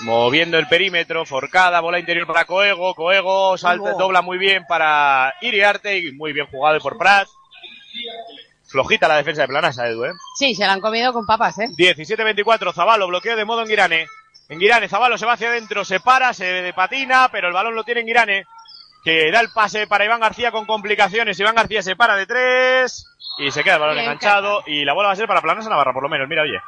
[0.00, 5.98] moviendo el perímetro, Forcada, bola interior para Coego, Coego salta, dobla muy bien para Iriarte
[5.98, 7.28] y muy bien jugado por Prat.
[8.66, 10.12] Flojita la defensa de Planasa, Edu, ¿eh?
[10.36, 11.68] Sí, se la han comido con papas, ¿eh?
[11.76, 14.06] 17-24, Zabalo, bloqueo de modo en Girane.
[14.48, 17.84] En Girane, Zabalo se va hacia adentro, se para, se patina, pero el balón lo
[17.84, 18.44] tiene en Girane.
[19.08, 21.40] Que da el pase para Iván García con complicaciones.
[21.40, 23.06] Iván García se para de tres
[23.38, 24.62] y se queda el balón Bien, enganchado.
[24.66, 26.60] Y la bola va a ser para Planasa Navarra, por lo menos, mira, oye.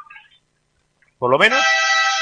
[1.18, 1.62] Por lo menos.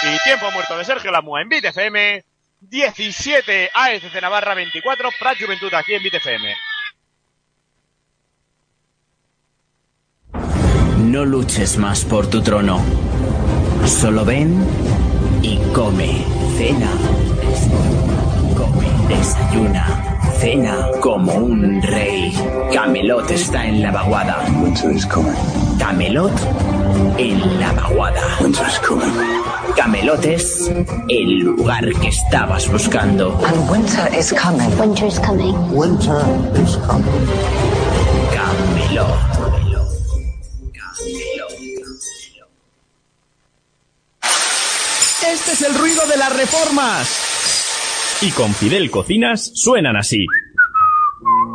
[0.03, 2.25] Y tiempo muerto de Sergio Lamua en BitFM.
[2.59, 6.57] 17 ASC Navarra 24, Prat Juventud aquí en BitFM.
[10.99, 12.85] No luches más por tu trono.
[13.87, 14.67] Solo ven
[15.43, 16.25] y come.
[16.57, 16.91] Cena.
[19.09, 19.87] Desayuna.
[20.39, 22.33] Cena como un rey.
[22.73, 24.45] Camelot está en la vaguada.
[25.79, 26.33] Camelot
[27.17, 28.23] en la vaguada.
[29.75, 30.71] Camelot es
[31.09, 33.41] el lugar que estabas buscando.
[33.47, 34.71] And winter is coming.
[34.79, 35.55] Winter is coming.
[35.75, 36.23] Winter
[36.63, 37.27] is coming.
[38.31, 39.39] Camelot.
[45.27, 47.28] Este es el ruido de las reformas.
[48.21, 50.27] Y con Fidel Cocinas suenan así.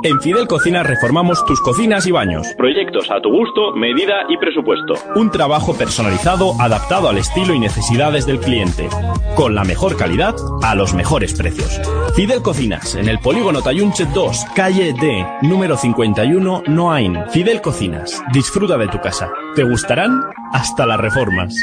[0.03, 2.47] En Fidel Cocinas reformamos tus cocinas y baños.
[2.57, 4.93] Proyectos a tu gusto, medida y presupuesto.
[5.15, 8.87] Un trabajo personalizado adaptado al estilo y necesidades del cliente.
[9.35, 11.81] Con la mejor calidad a los mejores precios.
[12.15, 17.29] Fidel Cocinas, en el Polígono Tayunche 2, calle D, número 51, Noain.
[17.29, 19.29] Fidel Cocinas, disfruta de tu casa.
[19.53, 20.21] Te gustarán
[20.53, 21.55] hasta las reformas.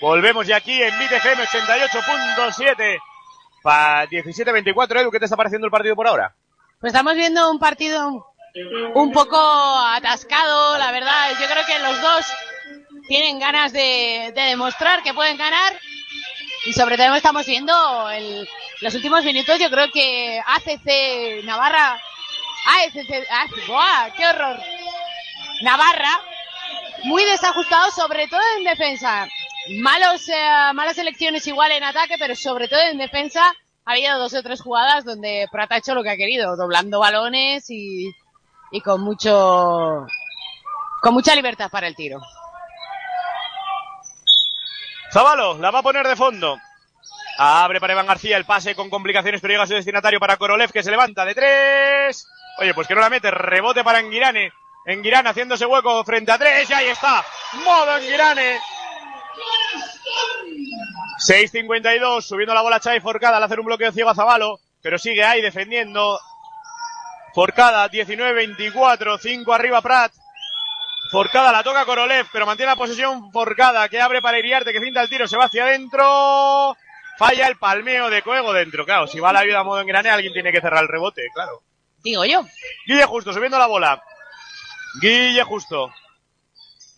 [0.00, 2.98] Volvemos ya aquí en BitFM 88.7
[3.62, 5.00] para 17-24.
[5.00, 6.34] Edu, ¿qué te está pareciendo el partido por ahora?
[6.80, 8.26] Pues estamos viendo un partido
[8.94, 11.30] un poco atascado, la verdad.
[11.38, 12.26] Yo creo que los dos
[13.08, 15.74] tienen ganas de, de demostrar que pueden ganar.
[16.66, 18.48] Y sobre todo estamos viendo el,
[18.80, 19.58] los últimos minutos.
[19.58, 22.00] Yo creo que ACC Navarra.
[22.66, 23.26] ACC.
[23.30, 24.10] ah, ¡Buah!
[24.16, 24.58] ¡Qué horror!
[25.62, 26.20] Navarra.
[27.04, 29.26] Muy desajustado, sobre todo en defensa.
[29.68, 33.52] Malos, eh, malas elecciones igual en ataque, pero sobre todo en defensa
[33.84, 36.98] ha habido dos o tres jugadas donde Prat ha hecho lo que ha querido, doblando
[36.98, 38.10] balones y,
[38.70, 40.06] y con mucho,
[41.02, 42.20] con mucha libertad para el tiro.
[45.12, 46.56] Zabalo, la va a poner de fondo.
[47.36, 50.72] Abre para Iván García el pase con complicaciones, pero llega a su destinatario para Korolev
[50.72, 52.28] que se levanta de tres.
[52.58, 53.30] Oye, pues que no la mete.
[53.30, 54.52] Rebote para Enguirane.
[54.84, 56.68] Enguirane haciéndose hueco frente a tres.
[56.68, 57.24] Y ahí está.
[57.64, 58.60] Modo Enguirane.
[61.26, 62.22] 6.52.
[62.22, 64.60] Subiendo la bola Chai Forcada al hacer un bloqueo ciego a Zabalo.
[64.82, 66.18] Pero sigue ahí defendiendo.
[67.34, 69.18] Forcada 19-24.
[69.18, 70.12] 5 arriba Prat.
[71.10, 75.02] Forcada la toca Korolev, pero mantiene la posesión Forcada, que abre para Iriarte, que cinta
[75.02, 76.76] el tiro, se va hacia adentro.
[77.18, 78.84] Falla el palmeo de Coego dentro.
[78.84, 81.62] Claro, si va la ayuda a modo engrane, alguien tiene que cerrar el rebote, claro.
[82.04, 82.42] Digo yo.
[82.86, 84.00] Guille Justo subiendo la bola.
[85.00, 85.92] Guille Justo.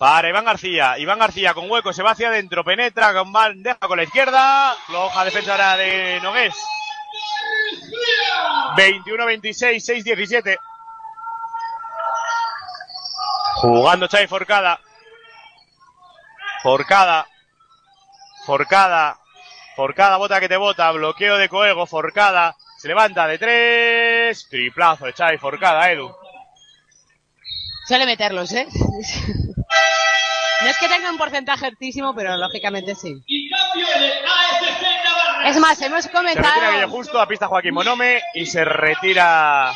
[0.02, 0.98] Para Iván García.
[0.98, 4.74] Iván García con hueco, se va hacia adentro, penetra con bandeja con la izquierda.
[4.86, 6.52] Floja defensa ahora de Nogués.
[8.74, 10.56] 21-26, 6-17.
[13.60, 14.80] Jugando Chai Forcada.
[16.64, 17.28] Forcada.
[18.44, 19.20] Forcada.
[19.76, 20.90] Forcada, bota que te bota.
[20.90, 21.86] Bloqueo de Coego.
[21.86, 22.56] Forcada.
[22.76, 24.48] Se levanta de tres.
[24.50, 26.12] Triplazo de Chai Forcada, Edu.
[27.86, 28.66] Suele meterlos, ¿eh?
[30.62, 33.22] No es que tenga un porcentaje altísimo, pero lógicamente sí.
[35.44, 39.72] Es más, hemos Se retira justo a pista Joaquín Monome y se retira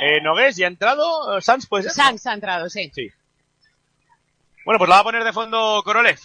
[0.00, 1.92] eh, Nogués y ha entrado eh, Sanz, pues.
[1.92, 2.90] Sanz ha entrado, sí.
[2.94, 3.10] Sí.
[4.64, 6.18] Bueno, pues la va a poner de fondo Korolev.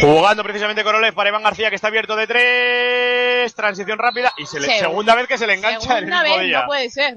[0.00, 3.54] Jugando precisamente Korolev para Iván García que está abierto de tres.
[3.54, 6.36] Transición rápida y se le- Seg- segunda vez que se le engancha en el mismo
[6.36, 6.60] vez, día.
[6.60, 7.14] no puede ser.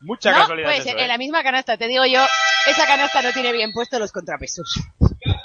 [0.00, 0.66] Mucha no casualidad.
[0.68, 0.98] puede eso, ser.
[0.98, 1.02] ¿eh?
[1.02, 2.24] En la misma canasta, te digo yo,
[2.66, 4.78] esa canasta no tiene bien puestos los contrapesos.
[5.14, 5.36] Navarra.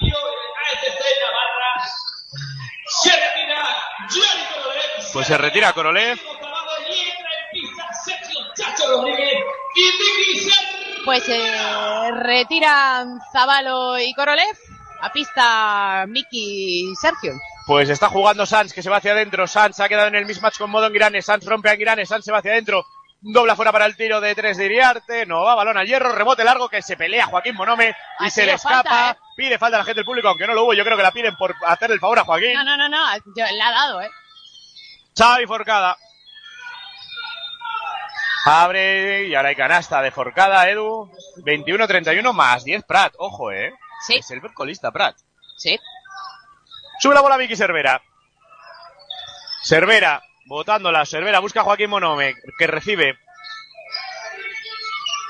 [5.23, 6.19] Se retira Korolev.
[11.05, 11.29] Pues se.
[11.29, 14.57] Pues eh, retiran Zabalo y Korolev.
[15.01, 17.33] A pista Miki Sergio.
[17.65, 19.47] Pues está jugando Sanz, que se va hacia adentro.
[19.47, 21.21] Sanz ha quedado en el mismatch con modo Enguirane.
[21.21, 22.05] Sanz rompe a Enguirane.
[22.05, 22.85] Sanz se va hacia adentro.
[23.19, 25.25] Dobla fuera para el tiro de tres de Iriarte.
[25.25, 26.11] No va, balón al hierro.
[26.11, 27.95] Rebote largo que se pelea Joaquín Monome.
[28.19, 28.83] Y se le escapa.
[28.83, 29.15] falta, ¿eh?
[29.35, 30.73] Pide falta a la gente del público, aunque no lo hubo.
[30.73, 32.53] Yo creo que la piden por hacerle el favor a Joaquín.
[32.53, 33.17] No, no, no, no.
[33.35, 34.09] Yo, la ha dado, ¿eh?
[35.17, 35.97] Xavi Forcada.
[38.45, 41.11] Abre y ahora hay canasta de Forcada, Edu.
[41.45, 43.13] 21-31 más 10 Prat.
[43.17, 43.71] Ojo, eh.
[44.05, 44.15] Sí.
[44.15, 45.15] Es el colista Prat.
[45.57, 45.79] Sí.
[46.99, 48.01] Sube la bola Vicky Cervera.
[49.63, 51.05] Cervera, botándola.
[51.05, 53.17] Cervera busca a Joaquín Monome, que recibe.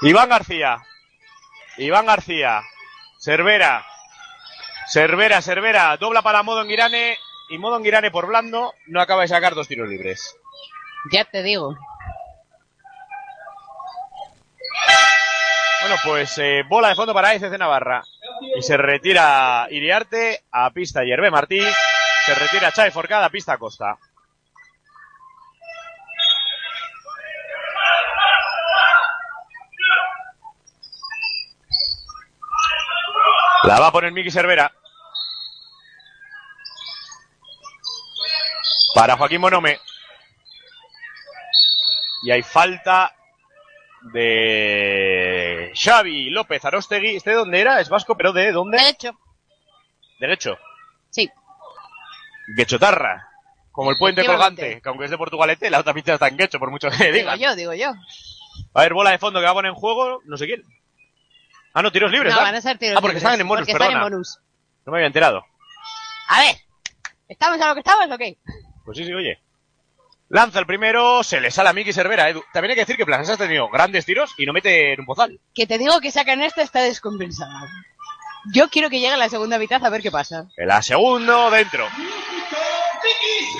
[0.02, 0.78] Iván García.
[1.78, 2.62] Iván García.
[3.20, 3.86] Cervera.
[4.88, 5.98] Cervera, Cervera.
[5.98, 7.18] Dobla para Modo Enguirane.
[7.50, 10.36] Y Modo Enguirane por blando no acaba de sacar dos tiros libres.
[11.12, 11.76] Ya te digo.
[15.82, 18.04] Bueno, pues eh, bola de fondo para ECC Navarra.
[18.56, 21.62] Y se retira Iriarte a pista Yerbe Martí.
[22.26, 23.98] Se retira Chai Forcada a pista Costa.
[33.64, 34.72] La va a poner Miki Cervera.
[38.94, 39.80] Para Joaquín Monome.
[42.24, 43.16] Y hay falta
[44.14, 47.16] de Xavi López Arostegui.
[47.16, 47.80] ¿Este de dónde era?
[47.80, 48.78] Es vasco, pero ¿de dónde?
[48.78, 49.12] Derecho.
[50.20, 50.58] Derecho.
[51.10, 51.30] Sí.
[52.56, 53.28] Guechotarra.
[53.72, 56.60] Como el puente colgante, que aunque es de Portugalete, la otra pincha está en Guecho,
[56.60, 57.40] por mucho que Digo digan.
[57.40, 57.94] yo, digo yo.
[58.74, 60.62] A ver, bola de fondo que va a poner en juego, no sé quién.
[61.74, 63.62] Ah, no, tiros libres, No, van a ser tiros Ah, porque libres, están en bonus,
[63.62, 64.10] porque están en perdona.
[64.10, 64.40] bonus.
[64.86, 65.46] No me había enterado.
[66.28, 66.56] A ver.
[67.30, 68.38] ¿Estamos a lo que estamos o qué?
[68.84, 69.40] Pues sí, sí, oye.
[70.32, 72.30] Lanza el primero, se le sale a Miki Cervera.
[72.30, 72.42] Edu.
[72.54, 75.06] También hay que decir que Planas ha tenido grandes tiros y no mete en un
[75.06, 75.42] pozal.
[75.54, 77.68] Que te digo que sacan esta está descompensada.
[78.54, 80.46] Yo quiero que llegue la segunda mitad a ver qué pasa.
[80.56, 81.86] La segundo, dentro.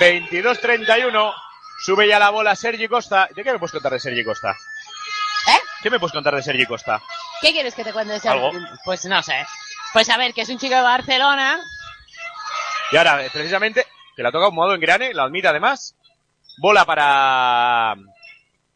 [0.00, 1.34] 22-31.
[1.84, 3.28] Sube ya la bola Sergi Costa.
[3.34, 4.52] ¿De qué me puedes contar de Sergi Costa?
[4.52, 5.58] ¿Eh?
[5.82, 7.02] ¿Qué me puedes contar de Sergi Costa?
[7.42, 8.50] ¿Qué quieres que te cuente de ese Algo.
[8.82, 9.44] Pues no sé.
[9.92, 11.60] Pues a ver, que es un chico de Barcelona.
[12.92, 15.96] Y ahora, precisamente, que la toca un modo en grane, la admite además.
[16.58, 17.94] Bola para.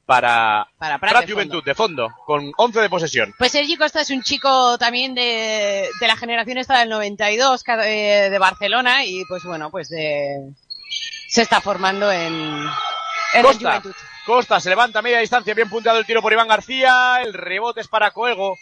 [0.07, 0.69] Para.
[0.79, 3.35] Para Prat Prat de Juventud, de fondo, con 11 de posesión.
[3.39, 7.89] Pues Sergi Costa es un chico también de, de la generación esta del 92, ca-
[7.89, 10.53] eh, de Barcelona, y pues bueno, pues de,
[11.29, 12.33] se está formando en,
[13.35, 13.81] en Costa.
[13.81, 13.95] Juventud.
[14.25, 17.21] Costa se levanta a media distancia, bien punteado el tiro por Iván García.
[17.23, 18.57] El rebote es para Coego.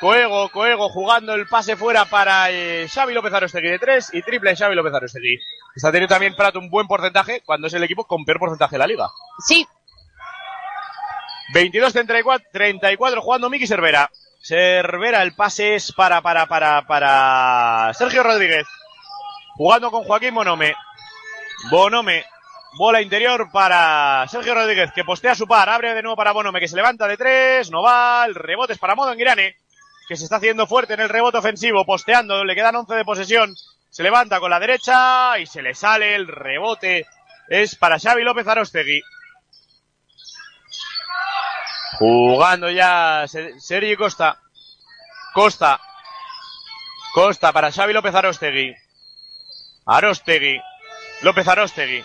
[0.00, 4.56] Coego, Coego jugando el pase fuera para eh, Xavi López Arostegui de 3 y triple
[4.56, 5.38] Xavi López Arostegui.
[5.76, 8.78] Está teniendo también Prat un buen porcentaje cuando es el equipo con peor porcentaje de
[8.78, 9.08] la liga.
[9.46, 9.66] Sí,
[11.52, 14.10] 22-34 34 jugando Miki Cervera.
[14.42, 18.66] Cervera, el pase es para, para, para, para Sergio Rodríguez.
[19.54, 20.74] Jugando con Joaquín Bonome.
[21.70, 22.24] Bonome.
[22.78, 25.68] Bola interior para Sergio Rodríguez, que postea su par.
[25.68, 27.70] Abre de nuevo para Bonome, que se levanta de tres.
[27.70, 28.24] No va.
[28.26, 29.56] El rebote es para Modo Girane,
[30.10, 32.44] que se está haciendo fuerte en el rebote ofensivo, posteando.
[32.44, 33.54] Le quedan 11 de posesión.
[33.90, 37.06] Se levanta con la derecha y se le sale el rebote.
[37.46, 39.00] Es para Xavi López Arostegui.
[42.00, 44.36] Jugando ya Se- Sergi Costa.
[45.32, 45.80] Costa.
[47.14, 48.74] Costa para Xavi López Arostegui.
[49.86, 50.60] Arostegui.
[51.22, 52.02] López Arostegui.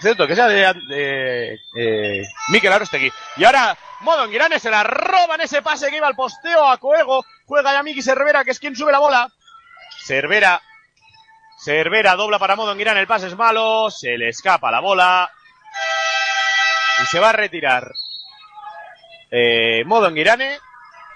[0.00, 3.12] Cierto, que sea de, de, eh, Miquel Arostegui.
[3.36, 7.24] Y ahora Modo Girane se la roban ese pase que iba al posteo a Coego.
[7.46, 9.28] Juega ya Miki Cervera, que es quien sube la bola.
[10.04, 10.60] Cervera.
[11.58, 13.00] Cervera dobla para Modo Girane.
[13.00, 13.90] El pase es malo.
[13.90, 15.30] Se le escapa la bola.
[17.02, 17.92] Y se va a retirar.
[19.30, 20.58] Eh, Modo Girane.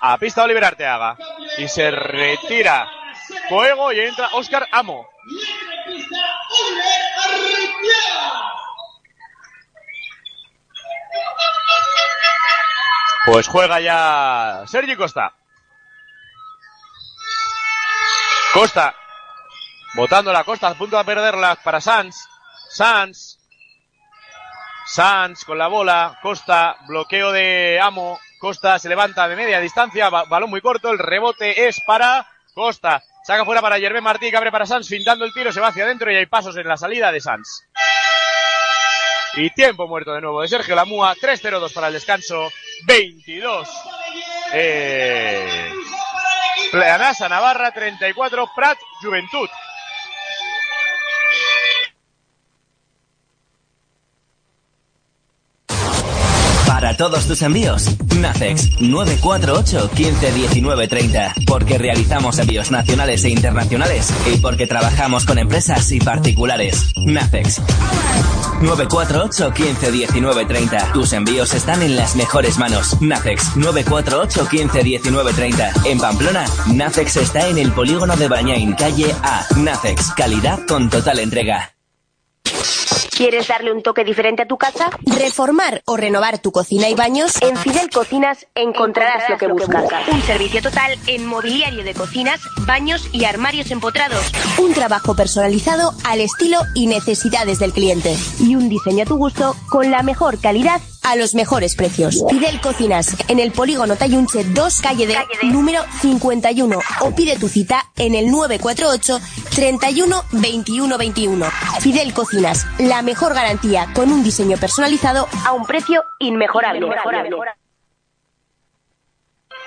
[0.00, 1.16] A pista Oliver Arteaga.
[1.58, 2.88] Y se retira
[3.48, 5.08] Coego y entra Oscar Amo.
[13.26, 15.32] Pues juega ya Sergi Costa.
[18.52, 18.94] Costa.
[19.94, 22.16] Botando la Costa, a punto de perderla para Sanz.
[22.70, 23.38] Sanz.
[24.86, 26.18] Sanz con la bola.
[26.22, 28.18] Costa, bloqueo de Amo.
[28.38, 30.08] Costa se levanta de media distancia.
[30.08, 30.90] ba- balón muy corto.
[30.90, 33.02] El rebote es para Costa.
[33.24, 35.82] Saca fuera para Yerben Martí, que abre para Sanz, fintando el tiro, se va hacia
[35.84, 37.48] adentro y hay pasos en la salida de Sanz.
[39.34, 41.14] Y tiempo muerto de nuevo de Sergio Lamúa.
[41.16, 42.48] 3-0-2 para el descanso.
[42.84, 43.68] 22.
[44.52, 45.72] Eh,
[46.70, 48.46] Planasa Navarra 34.
[48.54, 49.48] Prat Juventud.
[56.76, 61.34] Para todos tus envíos, Nacex 948 15 19 30.
[61.46, 66.92] Porque realizamos envíos nacionales e internacionales y porque trabajamos con empresas y particulares.
[66.96, 67.62] Nacex
[68.60, 70.92] 948 15 19 30.
[70.92, 73.00] Tus envíos están en las mejores manos.
[73.00, 75.72] Nacex 948 15 19 30.
[75.86, 79.46] En Pamplona, Nacex está en el polígono de Bañain, calle A.
[79.56, 81.75] Nacex, calidad con total entrega.
[83.16, 84.90] ¿Quieres darle un toque diferente a tu casa?
[85.06, 87.40] ¿Reformar o renovar tu cocina y baños?
[87.40, 89.84] En Fidel Cocinas encontrarás lo que buscas.
[90.12, 94.20] Un servicio total en mobiliario de cocinas, baños y armarios empotrados.
[94.58, 98.14] Un trabajo personalizado al estilo y necesidades del cliente.
[98.38, 102.24] Y un diseño a tu gusto con la mejor calidad a los mejores precios.
[102.28, 106.78] Fidel Cocinas en el polígono Tayunche 2, calle D, número 51.
[107.00, 109.20] O pide tu cita en el 948
[109.54, 111.46] 31 21 21.
[111.80, 116.86] Fidel Cocinas, la mejor garantía con un diseño personalizado a un precio inmejorable.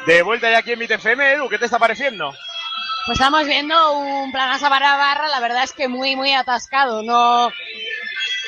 [0.06, 2.34] De vuelta ya aquí en MITFM, Edu, ¿qué te está pareciendo?
[3.06, 7.02] Pues estamos viendo un Planasa Barra Barra, la verdad es que muy, muy atascado.
[7.02, 7.50] No,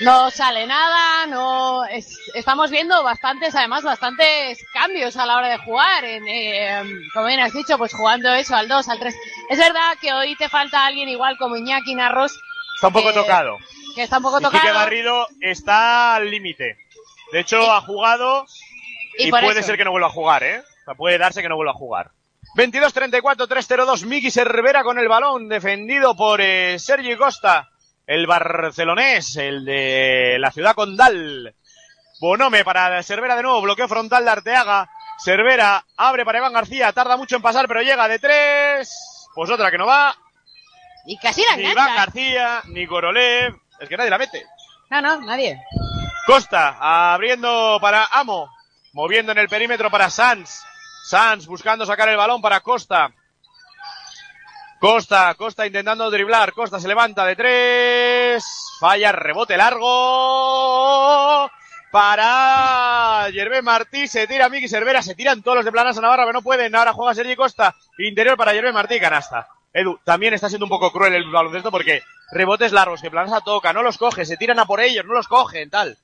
[0.01, 5.57] no sale nada, no, es- estamos viendo bastantes, además, bastantes cambios a la hora de
[5.59, 6.03] jugar.
[6.05, 6.83] En, eh,
[7.13, 9.15] como bien has dicho, pues jugando eso al 2, al 3.
[9.49, 12.37] Es verdad que hoy te falta alguien igual como Iñaki Narros,
[12.75, 13.57] Está un poco Eh, tocado.
[13.95, 14.73] que está un poco Y Quique tocado.
[14.79, 16.77] Garrido está al límite.
[17.31, 18.45] De hecho, ha jugado
[19.19, 19.67] y puede eso.
[19.67, 20.59] ser que no vuelva a jugar, ¿eh?
[20.59, 22.09] O sea, puede darse que no vuelva a jugar.
[22.55, 27.69] 22-34, 3-0-2, Miki Cervera con el balón, defendido por eh, Sergi Costa,
[28.11, 31.55] el barcelonés, el de la ciudad condal.
[32.19, 34.89] Bonome para Cervera de nuevo, bloqueo frontal de Arteaga.
[35.17, 39.29] Cervera abre para Iván García, tarda mucho en pasar, pero llega de tres.
[39.33, 40.13] Pues otra que no va.
[41.05, 41.83] Y casi la Ni engancha.
[41.83, 43.55] Iván García, ni Korolev.
[43.79, 44.45] Es que nadie la mete.
[44.89, 45.61] No, no, nadie.
[46.25, 48.49] Costa abriendo para Amo,
[48.91, 50.63] moviendo en el perímetro para Sanz.
[51.05, 53.09] Sanz buscando sacar el balón para Costa.
[54.81, 56.53] Costa, Costa intentando driblar.
[56.53, 58.43] Costa se levanta de tres.
[58.79, 61.47] Falla, rebote largo.
[61.91, 66.33] Para Yerbe Martí, se tira Miki Cervera, se tiran todos los de Planasa Navarra, pero
[66.33, 66.73] no pueden.
[66.73, 69.47] Ahora juega Sergi Costa, interior para Yerbe Martí, canasta.
[69.71, 72.01] Edu, también está siendo un poco cruel el baloncesto porque
[72.31, 75.27] rebotes largos que Planasa toca, no los coge, se tiran a por ellos, no los
[75.27, 75.95] cogen, tal.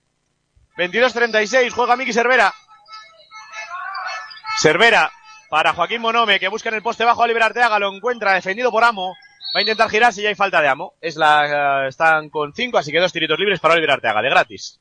[0.77, 2.53] 22-36, juega Miki Cervera.
[4.59, 5.11] Cervera
[5.49, 8.71] para Joaquín Monome, que busca en el poste bajo a Oliver Arteaga, lo encuentra defendido
[8.71, 9.15] por Amo.
[9.55, 10.93] Va a intentar girarse y hay falta de Amo.
[10.99, 14.29] Es la, eh, están con cinco, así que dos tiritos libres para Oliver Arteaga, de
[14.29, 14.79] gratis.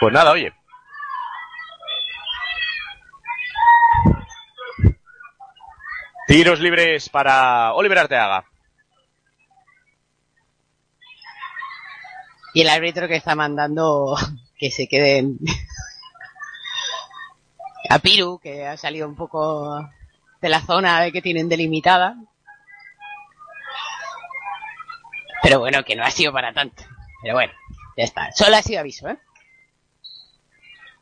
[0.00, 0.52] Pues nada, oye.
[6.26, 8.44] Tiros libres para Oliver Arteaga.
[12.54, 14.16] Y el árbitro que está mandando
[14.58, 15.38] que se queden.
[17.90, 19.88] A Piru, que ha salido un poco
[20.40, 22.16] de la zona que tienen delimitada.
[25.42, 26.82] Pero bueno, que no ha sido para tanto.
[27.22, 27.52] Pero bueno,
[27.96, 28.32] ya está.
[28.32, 29.18] Solo ha sido aviso, ¿eh?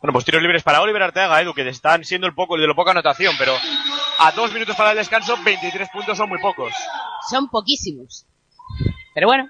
[0.00, 2.66] Bueno, pues tiros libres para Oliver Arteaga, Edu, que están siendo el poco, el de
[2.66, 3.54] lo poca anotación, pero
[4.18, 6.72] a dos minutos para el descanso, 23 puntos son muy pocos.
[7.30, 8.26] Son poquísimos.
[9.14, 9.48] Pero bueno.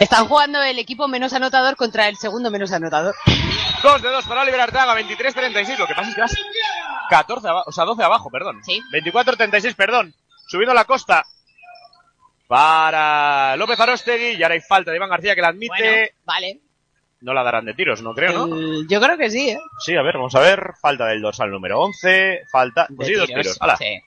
[0.00, 3.14] Están jugando el equipo menos anotador contra el segundo menos anotador.
[3.86, 5.78] Dos de dos para Oliver Arteaga, 23-36.
[5.78, 6.34] Lo que pasa es que vas
[7.10, 8.60] 14 abajo, o sea, 12 abajo, perdón.
[8.64, 8.80] Sí.
[8.92, 10.12] 24-36, perdón.
[10.48, 11.24] Subiendo la costa
[12.48, 14.36] para López Arostegui.
[14.38, 15.72] Y ahora hay falta de Iván García que la admite.
[15.74, 16.60] Bueno, vale.
[17.20, 18.56] No la darán de tiros, no creo, ¿no?
[18.56, 19.58] El- Yo creo que sí, ¿eh?
[19.78, 20.72] Sí, a ver, vamos a ver.
[20.80, 22.42] Falta del dorsal número 11.
[22.50, 22.86] Falta.
[22.94, 23.58] Pues sí, De dos tiros, tiros.
[23.60, 23.76] Hala.
[23.76, 24.00] sí.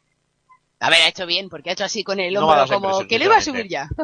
[0.82, 3.06] A ver, ha hecho bien, porque ha hecho así con el No hombro esa como
[3.08, 3.88] que lo iba a subir ya.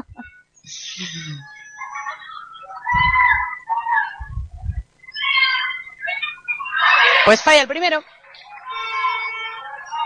[7.25, 8.03] Pues falla el primero.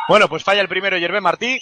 [0.07, 1.59] Bueno, pues falla el primero Yervé Martí.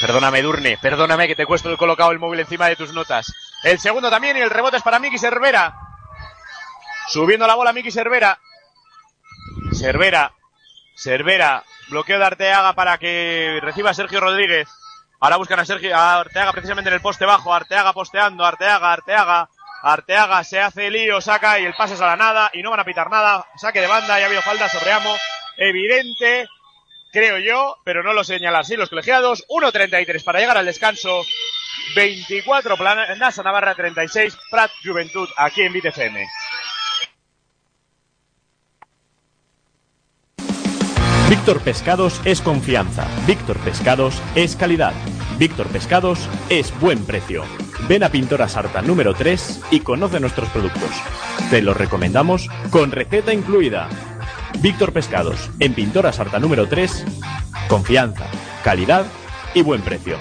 [0.00, 3.32] Perdóname, Durne, perdóname que te he puesto el colocado el móvil encima de tus notas.
[3.62, 5.74] El segundo también y el rebote es para Miki Cervera.
[7.08, 8.38] Subiendo la bola Miki Cervera.
[9.72, 10.32] Cervera.
[10.96, 11.64] Cervera.
[11.88, 14.68] Bloqueo de Arteaga para que reciba Sergio Rodríguez.
[15.18, 17.54] Ahora buscan a Sergio, a Arteaga precisamente en el poste bajo.
[17.54, 19.48] Arteaga posteando, Arteaga, Arteaga.
[19.86, 22.80] Arteaga se hace lío, saca y el pase es a la nada y no van
[22.80, 23.46] a pitar nada.
[23.56, 25.14] Saque de banda, ya ha habido falta sobre Amo.
[25.56, 26.48] Evidente,
[27.12, 29.46] creo yo, pero no lo señalan así los colegiados.
[29.48, 31.24] 1.33 para llegar al descanso.
[31.94, 36.26] 24 Planasa Navarra 36 Prat Juventud aquí en BTFM.
[41.28, 43.06] Víctor Pescados es confianza.
[43.24, 44.94] Víctor Pescados es calidad.
[45.38, 47.44] Víctor Pescados es buen precio.
[47.88, 50.90] Ven a Pintora Sarta número 3 y conoce nuestros productos.
[51.50, 53.88] Te los recomendamos con receta incluida.
[54.60, 57.04] Víctor Pescados, en Pintora Sarta número 3,
[57.68, 58.26] confianza,
[58.64, 59.06] calidad
[59.54, 60.18] y buen precio.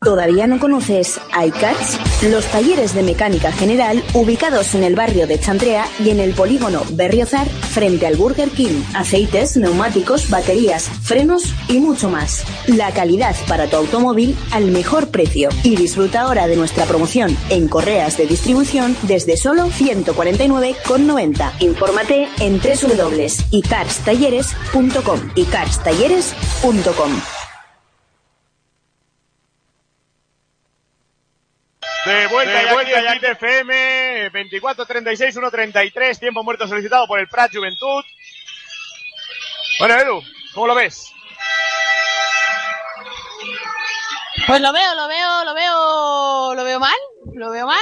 [0.00, 2.09] ¿Todavía no conoces iCarts?
[2.22, 6.82] Los talleres de mecánica general ubicados en el barrio de Chantrea y en el polígono
[6.90, 8.82] Berriozar frente al Burger King.
[8.92, 12.44] Aceites, neumáticos, baterías, frenos y mucho más.
[12.66, 15.48] La calidad para tu automóvil al mejor precio.
[15.62, 21.52] Y disfruta ahora de nuestra promoción en correas de distribución desde solo 149,90.
[21.60, 25.20] Infórmate en www.icarstalleres.com.
[25.36, 27.39] icarstalleres.com.
[32.10, 37.28] De vuelta, De ya vuelta aquí en BTFM 24-36, 1-33, tiempo muerto solicitado por el
[37.28, 38.04] Prat Juventud.
[39.78, 41.12] Bueno, Edu, ¿cómo lo ves?
[44.46, 46.98] Pues lo veo, lo veo, lo veo, lo veo mal,
[47.34, 47.78] lo veo mal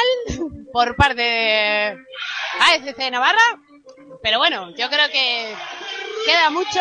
[0.73, 1.97] por parte de
[2.61, 3.39] AFC Navarra,
[4.23, 5.55] pero bueno, yo creo que
[6.27, 6.81] queda mucho.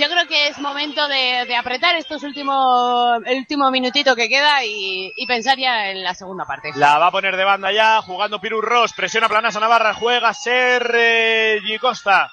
[0.00, 5.12] Yo creo que es momento de, apretar estos últimos, el último minutito que queda y,
[5.28, 6.72] pensar ya en la segunda parte.
[6.76, 11.78] La va a poner de banda ya, jugando Piru Ross, presiona Planasa Navarra, juega Sergi
[11.78, 12.30] Costa.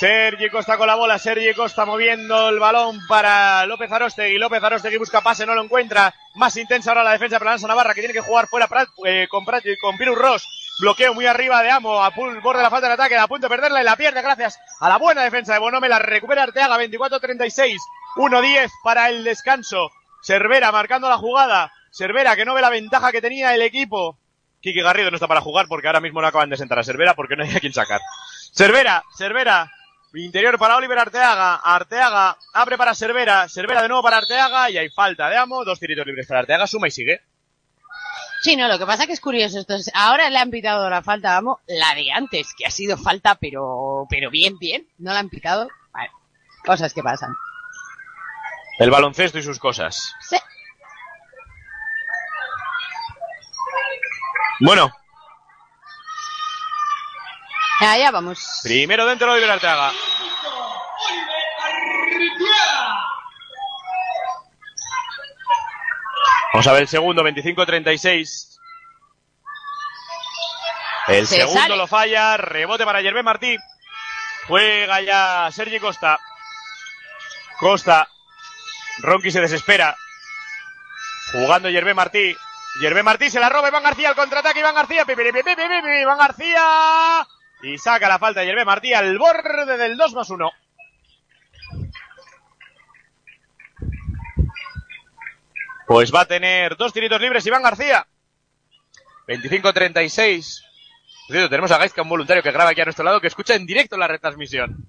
[0.00, 4.38] Sergi Costa con la bola, Sergi Costa moviendo el balón para López Arostegui.
[4.38, 6.12] López Arostegui busca pase, no lo encuentra.
[6.34, 9.28] Más intensa ahora la defensa de Planasa Navarra que tiene que jugar fuera Prat- eh,
[9.30, 10.48] con, Prat- con Piru Ross.
[10.80, 13.46] Bloqueo muy arriba de Amo, a pu- borde de la falta de ataque, a punto
[13.46, 15.88] de perderla y la pierde gracias a la buena defensa de Bonome.
[15.88, 17.76] La recupera Arteaga, 24-36,
[18.16, 19.90] 1-10 para el descanso.
[20.22, 21.72] Cervera marcando la jugada.
[21.90, 24.18] Cervera que no ve la ventaja que tenía el equipo.
[24.60, 27.14] Kiki Garrido no está para jugar porque ahora mismo no acaban de sentar a Cervera
[27.14, 28.00] porque no hay a quien sacar.
[28.54, 29.70] Cervera, Cervera,
[30.14, 34.88] interior para Oliver Arteaga, Arteaga abre para Cervera, Cervera de nuevo para Arteaga y hay
[34.90, 37.20] falta de Amo, dos tiritos libres para Arteaga, suma y sigue.
[38.42, 39.74] Sí, no, lo que pasa que es curioso esto.
[39.74, 43.36] es- ahora le han pitado la falta, vamos, la de antes, que ha sido falta,
[43.36, 44.86] pero, pero bien, bien.
[44.98, 45.68] No la han pitado.
[45.92, 46.10] Vale,
[46.64, 47.34] cosas que pasan.
[48.78, 50.12] El baloncesto y sus cosas.
[50.28, 50.36] Sí.
[54.60, 54.90] Bueno,
[57.80, 58.60] Allá vamos.
[58.62, 59.92] primero dentro Oliver Arteaga.
[66.52, 68.58] Vamos a ver el segundo, 25-36.
[71.08, 71.76] El Se segundo sale.
[71.76, 73.56] lo falla, rebote para Yervé Martí.
[74.46, 76.18] Juega ya Sergi Costa.
[77.58, 78.08] Costa.
[78.98, 79.96] Ronqui se desespera.
[81.32, 82.36] Jugando Yervé Martí.
[82.80, 84.60] Yervé Martí se la roba Iván García al contraataque.
[84.60, 85.04] Iván García.
[85.04, 87.26] pi, pi, pi, pi, pi, pi, pi, Iván García.
[87.62, 90.50] Y saca la falta de Martí al borde del 2 más 1.
[95.92, 98.06] Pues va a tener dos tiritos libres Iván García.
[99.28, 100.62] 25-36.
[101.26, 103.54] Por cierto, tenemos a Gaizka, un voluntario que graba aquí a nuestro lado, que escucha
[103.54, 104.88] en directo la retransmisión.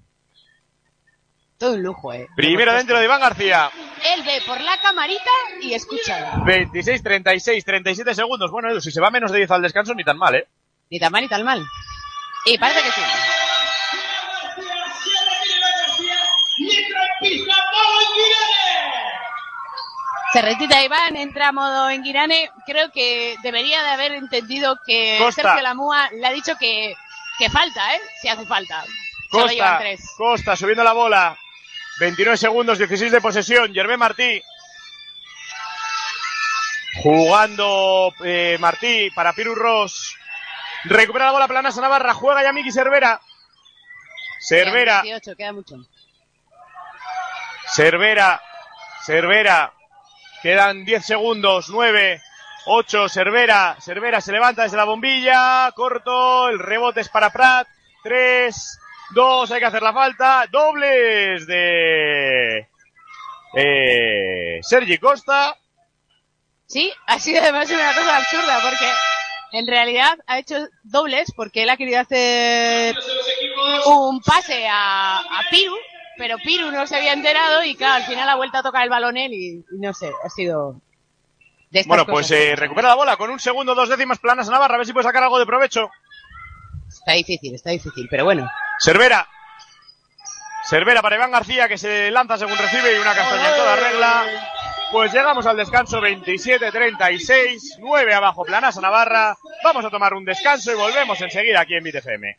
[1.58, 2.26] Todo un lujo, eh.
[2.34, 3.70] Primero dentro de Iván García.
[4.14, 5.30] Él ve por la camarita
[5.60, 6.42] y escucha.
[6.46, 8.50] 26, 36, 37 segundos.
[8.50, 10.48] Bueno, Edu, si se va menos de 10 al descanso, ni tan mal, ¿eh?
[10.90, 11.62] Ni tan mal ni tan mal.
[12.46, 13.00] Y parece que sí.
[20.34, 22.50] Se retira Iván, entra a modo en Guirane.
[22.66, 25.42] Creo que debería de haber entendido que Costa.
[25.42, 26.96] Sergio Lamúa le ha dicho que,
[27.38, 28.00] que falta, ¿eh?
[28.20, 28.82] Si hace falta.
[29.30, 30.10] Solo llevan Costa, tres.
[30.16, 31.38] Costa subiendo la bola.
[32.00, 33.72] 29 segundos, 16 de posesión.
[33.72, 34.42] Yervé Martí.
[37.00, 40.16] Jugando eh, Martí para Piru Ross.
[40.82, 42.12] Recupera la bola Planasa Navarra.
[42.12, 43.20] Juega ya Miki Cervera.
[44.40, 45.02] Cervera.
[45.02, 45.76] Quedan 18, queda mucho.
[47.72, 48.42] Cervera,
[49.04, 49.73] Cervera,
[50.44, 52.20] quedan 10 segundos, 9,
[52.66, 57.66] 8, Cervera, Cervera se levanta desde la bombilla, corto, el rebote es para Prat,
[58.02, 58.78] 3,
[59.14, 62.68] 2, hay que hacer la falta, dobles de
[63.56, 65.56] eh, Sergi Costa,
[66.66, 68.86] Sí, ha sido además una cosa absurda porque
[69.52, 72.96] en realidad ha hecho dobles porque él ha querido hacer
[73.86, 75.74] un pase a, a Piru,
[76.16, 78.90] pero Piru no se había enterado y claro, al final ha vuelto a tocar el
[78.90, 80.80] balón él y, y no sé, ha sido
[81.70, 84.52] de estas bueno pues eh, recupera la bola con un segundo, dos décimas planas a
[84.52, 85.90] Navarra, a ver si puede sacar algo de provecho,
[86.88, 88.48] Está difícil, está difícil, pero bueno.
[88.80, 89.28] Cervera.
[90.64, 94.24] Cervera para Iván García que se lanza según recibe y una castaña en toda regla.
[94.90, 99.36] Pues llegamos al descanso 27-36, 9 abajo Planasa Navarra.
[99.64, 102.38] Vamos a tomar un descanso y volvemos enseguida aquí en BTFM.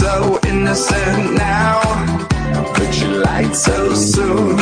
[0.00, 1.82] So innocent now,
[2.74, 4.59] but you lied so soon.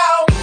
[0.00, 0.39] out.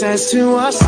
[0.00, 0.79] says to us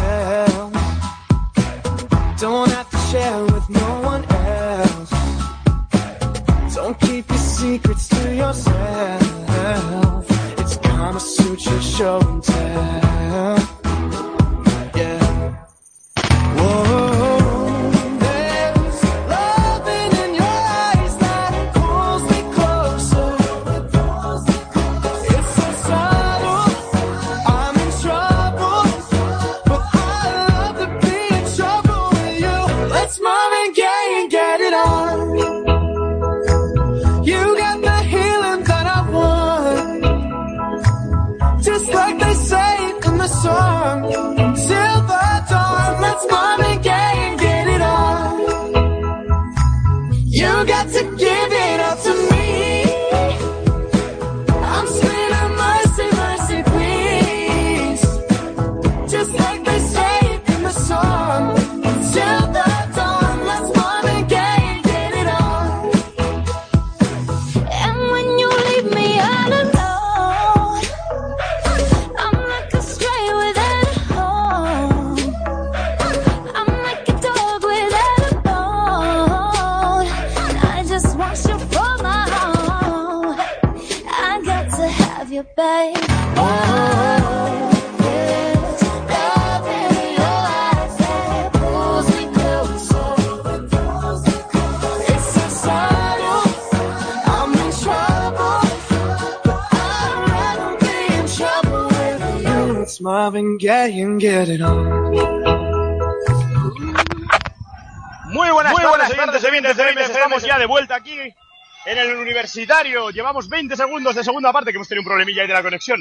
[112.32, 113.10] universitario.
[113.10, 116.00] Llevamos 20 segundos de segunda parte que hemos tenido un problemilla ahí de la conexión.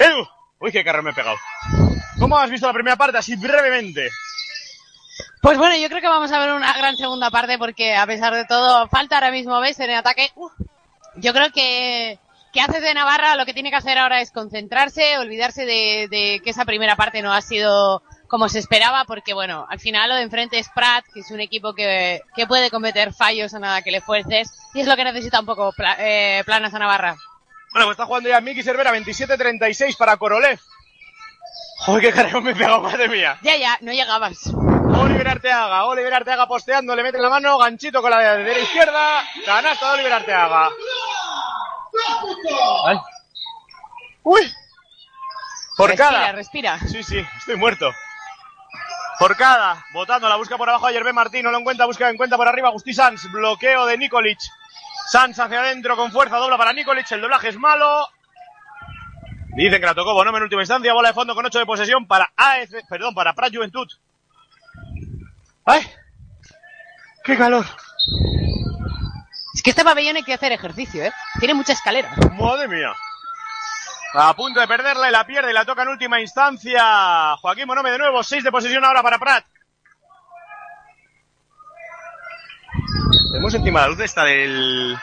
[0.00, 0.26] Edu,
[0.58, 1.36] uy, qué carro me he pegado.
[2.18, 3.18] ¿Cómo has visto la primera parte?
[3.18, 4.10] Así brevemente.
[5.42, 8.34] Pues bueno, yo creo que vamos a ver una gran segunda parte porque a pesar
[8.34, 10.30] de todo falta ahora mismo ves en el ataque.
[11.16, 12.18] Yo creo que
[12.52, 16.50] que hace de Navarra lo que tiene que hacer ahora es concentrarse, olvidarse de que
[16.50, 20.22] esa primera parte no ha sido como se esperaba porque bueno, al final lo de
[20.22, 23.90] enfrente es Prat, que es un equipo que, que puede cometer fallos a nada que
[23.90, 27.16] le fuerces y es lo que necesita un poco Pla- eh, Planas a Navarra.
[27.72, 30.60] Bueno, pues está jugando ya Miki Cervera, 27-36 para Korolev.
[31.80, 33.36] Joder, qué carrera me he pegado, madre mía.
[33.42, 34.46] Ya, ya, no llegabas.
[34.46, 39.24] Oliver Arteaga, Oliver Arteaga posteando, le mete la mano, ganchito con la de la izquierda,
[39.44, 40.70] canasta de Oliver Arteaga.
[42.86, 42.98] Ay.
[44.22, 44.52] Uy.
[45.76, 46.32] Forcada.
[46.32, 46.88] Respira, respira.
[46.88, 47.90] Sí, sí, estoy muerto.
[49.26, 52.46] Forcada, botando, la busca por abajo a Yerbe Martín, no lo encuentra, busca, encuentra por
[52.46, 54.38] arriba Agustí Sanz, bloqueo de Nikolic.
[55.08, 58.06] Sanz hacia adentro con fuerza, dobla para Nikolic, el doblaje es malo.
[59.56, 62.06] Dicen que la tocó Bonome en última instancia, bola de fondo con 8 de posesión
[62.06, 63.88] para AF, perdón, para Prat Juventud.
[65.64, 65.90] ¡Ay!
[67.24, 67.64] ¡Qué calor!
[69.54, 71.12] Es que este pabellón hay que hacer ejercicio, ¿eh?
[71.38, 72.14] Tiene mucha escalera.
[72.38, 72.92] ¡Madre mía!
[74.16, 77.36] A punto de perderla y la pierde y la toca en última instancia.
[77.38, 79.44] Joaquín Monome de nuevo, 6 de posesión ahora para Prat.
[83.32, 84.96] Tenemos encima la luz esta del,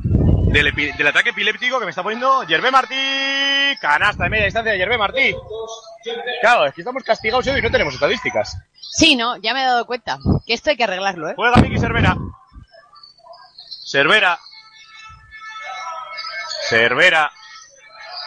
[0.00, 3.76] del, del ataque epiléptico que me está poniendo Yerbe Martí.
[3.80, 5.36] Canasta de media distancia de Yerbe Martí.
[6.40, 8.58] Claro, es que estamos castigados hoy y no tenemos estadísticas.
[8.80, 10.18] Sí, no, ya me he dado cuenta.
[10.44, 11.34] Que esto hay que arreglarlo, ¿eh?
[11.36, 12.16] Juega Miki Cervera.
[13.84, 14.36] Cervera.
[16.68, 17.30] Cervera.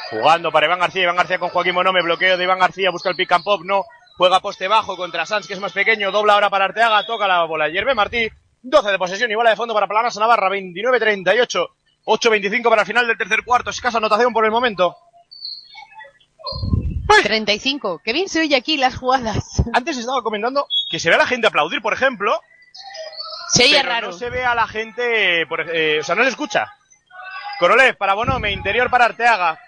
[0.09, 1.03] Jugando para Iván García.
[1.03, 2.01] Iván García con Joaquín Monome.
[2.01, 2.91] Bloqueo de Iván García.
[2.91, 3.61] Busca el pick and pop.
[3.63, 3.85] No.
[4.17, 6.11] Juega poste bajo contra Sanz, que es más pequeño.
[6.11, 7.05] Dobla ahora para Arteaga.
[7.05, 7.69] Toca la bola.
[7.69, 8.29] Yerbe Martí.
[8.61, 10.49] 12 de posesión y bola de fondo para Planas Navarra.
[10.49, 11.67] 29-38.
[12.05, 13.69] 8-25 para el final del tercer cuarto.
[13.69, 14.95] Escasa anotación por el momento.
[17.23, 18.01] 35.
[18.03, 19.61] Qué bien se oye aquí las jugadas.
[19.73, 22.39] Antes estaba comentando que se ve a la gente aplaudir, por ejemplo.
[23.49, 24.07] Se oye pero raro.
[24.07, 26.71] No se ve a la gente, por eh, o sea, no se escucha.
[27.59, 29.59] Corolev para Bonome, interior para Arteaga.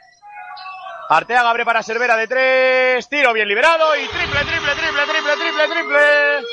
[1.10, 5.68] Arteaga abre para Cervera de tres, tiro bien liberado y triple, triple, triple, triple, triple,
[5.68, 6.46] triple.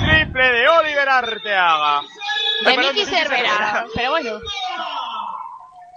[0.00, 2.00] Triple de Oliver Arteaga.
[2.64, 3.84] De Miki Cervera.
[3.94, 4.40] Pero bueno.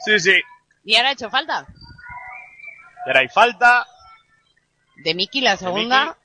[0.05, 0.41] Sí, sí.
[0.83, 1.65] ¿Y ahora ha hecho falta?
[3.05, 3.87] Y ahora hay falta.
[4.97, 6.17] De Miki la segunda.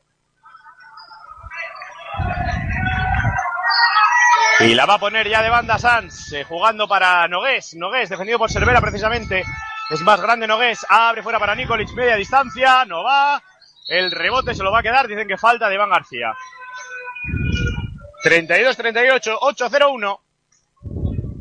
[4.61, 7.76] Y la va a poner ya de banda Sanz, eh, jugando para Nogués.
[7.76, 9.45] Nogués, defendido por Cervera precisamente.
[9.91, 10.84] Es más grande Nogués.
[10.89, 12.84] Abre fuera para Nikolic, media distancia.
[12.84, 13.43] No va.
[13.89, 15.09] El rebote se lo va a quedar.
[15.09, 16.34] Dicen que falta de Iván García.
[18.24, 20.20] 32-38, 8-0-1.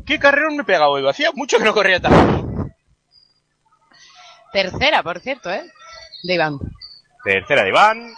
[0.06, 1.08] ¿Qué carrerón me he pegado, Edu?
[1.08, 2.68] Hacía mucho que no corría tanto.
[4.52, 5.70] Tercera, por cierto, ¿eh?
[6.22, 6.58] de Iván.
[7.22, 8.14] Tercera de Iván.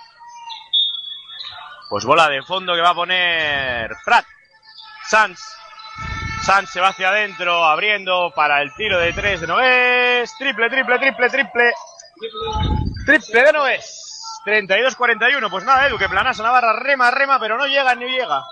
[1.88, 4.24] Pues bola de fondo que va a poner Prat.
[5.08, 5.40] Sanz.
[6.50, 10.34] Sanz se va hacia adentro, abriendo para el tiro de tres de Nogués.
[10.36, 11.72] Triple, triple, triple, triple.
[13.06, 14.42] Triple de Nogués.
[14.44, 15.48] 32-41.
[15.48, 18.42] Pues nada, Edu, que Planasa Navarra rema, rema, pero no llega ni llega.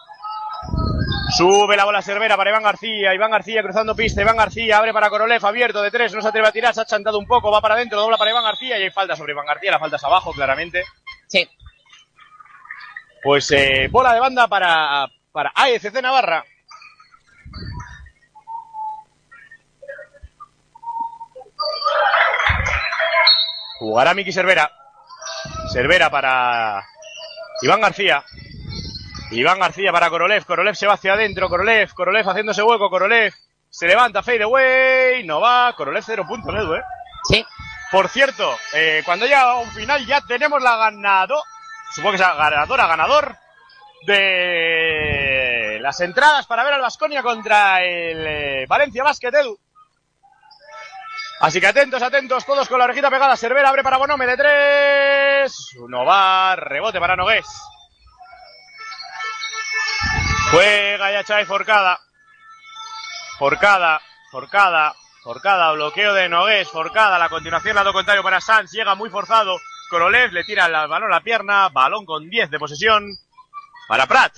[1.37, 3.15] Sube la bola Cervera para Iván García.
[3.15, 4.23] Iván García cruzando pista.
[4.23, 6.15] Iván García abre para Korolev, abierto de tres.
[6.15, 7.51] No se atreve a tirar, se ha chantado un poco.
[7.51, 8.79] Va para adentro, dobla para Iván García.
[8.79, 9.73] Y hay falta sobre Iván García.
[9.73, 10.85] La falta es abajo, claramente.
[11.27, 11.49] Sí.
[13.25, 16.45] Pues eh, bola de banda para, para AFC Navarra.
[23.79, 24.71] Jugará Miki Cervera.
[25.73, 26.85] Cervera para
[27.63, 28.25] Iván García.
[29.31, 30.45] Iván García para Korolev.
[30.45, 31.49] Korolev se va hacia adentro.
[31.49, 32.91] Korolev, Korolev haciéndose hueco.
[32.91, 33.33] Korolev
[33.71, 34.23] se levanta.
[34.23, 35.25] Fade away.
[35.25, 35.73] No va.
[35.77, 36.83] Korolev cero puntos, Edu, ¿eh?
[37.29, 37.45] Sí.
[37.91, 41.43] Por cierto, eh, cuando llega a un final ya tenemos la ganado.
[41.95, 43.37] Supongo que es la ganadora, ganador
[44.07, 49.59] de las entradas para ver al Vasconia contra el eh, Valencia Basket Edu.
[51.41, 53.37] Así que atentos, atentos, todos con la orejita pegada.
[53.37, 55.77] Cervera abre para Bonome de tres.
[55.89, 57.47] No va, rebote para Nogués.
[60.51, 62.01] Juega ya Chávez Forcada.
[63.39, 64.01] Forcada,
[64.33, 69.57] Forcada, Forcada, bloqueo de Nogués, Forcada, la continuación lado contrario para Sanz, llega muy forzado.
[69.91, 73.07] Korolev le tira el balón a la pierna, balón con 10 de posesión
[73.87, 74.37] para Prat.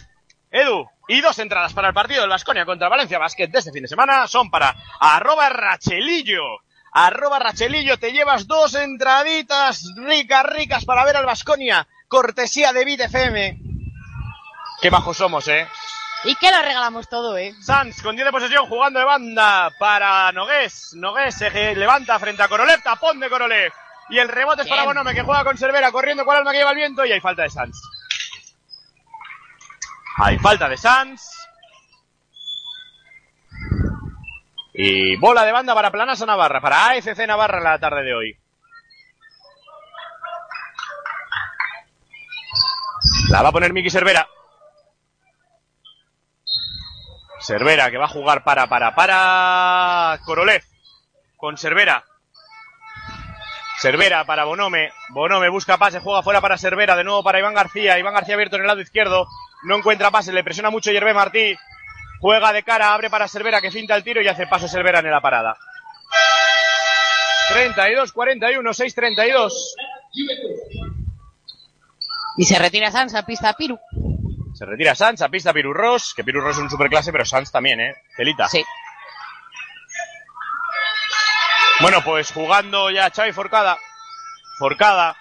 [0.50, 3.82] Edu, y dos entradas para el partido del Vasconia contra Valencia Basket de este fin
[3.82, 6.42] de semana son para arroba Rachelillo.
[6.92, 11.86] Arroba Rachelillo, te llevas dos entraditas ricas, ricas para ver al Vasconia.
[12.08, 13.58] Cortesía de Bit FM.
[14.80, 15.68] Qué bajos somos, eh.
[16.24, 17.54] Y que lo regalamos todo, ¿eh?
[17.62, 20.92] Sanz con 10 de posesión jugando de banda para Nogués.
[20.94, 23.72] Nogués se levanta frente a Korolev, tapón de Korolev.
[24.10, 24.84] Y el rebote es para.
[24.84, 27.42] Bonome que juega con Cervera corriendo con alma que lleva el viento y hay falta
[27.42, 27.80] de Sanz.
[30.16, 31.39] Hay falta de Sanz.
[34.72, 38.38] Y bola de banda para Planasa Navarra, para AFC Navarra en la tarde de hoy.
[43.30, 44.28] La va a poner Miki Cervera.
[47.40, 50.62] Cervera que va a jugar para, para, para Korolev.
[51.36, 52.04] Con Cervera.
[53.78, 54.92] Cervera para Bonome.
[55.08, 57.98] Bonome busca pase, juega fuera para Cervera, de nuevo para Iván García.
[57.98, 59.26] Iván García abierto en el lado izquierdo.
[59.62, 61.56] No encuentra pase, le presiona mucho Yerbe Martí.
[62.20, 65.10] Juega de cara, abre para Cervera que finta el tiro y hace paso Cervera en
[65.10, 65.56] la parada.
[67.50, 69.52] 32-41, 6-32.
[72.36, 73.78] Y se retira Sanz a pista Piru.
[74.54, 77.94] Se retira Sanz a pista Pirurros, que Pirurros es un superclase, pero Sanz también, ¿eh?
[78.14, 78.48] Celita.
[78.48, 78.64] Sí.
[81.80, 83.78] Bueno, pues jugando ya Xavi Forcada.
[84.58, 85.16] Forcada.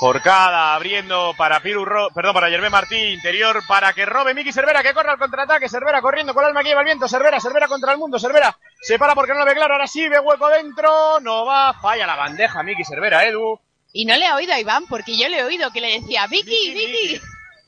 [0.00, 4.82] Forcada abriendo para Piru Ro- perdón, para Yerbe Martí, interior para que robe Miki Cervera,
[4.82, 7.68] que corre al contraataque, Cervera corriendo con el alma que lleva el viento, Cervera, Cervera
[7.68, 10.48] contra el mundo, Cervera se para porque no lo ve claro, ahora sí ve hueco
[10.48, 13.60] dentro, no va, falla la bandeja Miki Cervera, Edu.
[13.92, 16.26] Y no le he oído a Iván, porque yo le he oído que le decía,
[16.28, 17.20] Vicky, Vicky.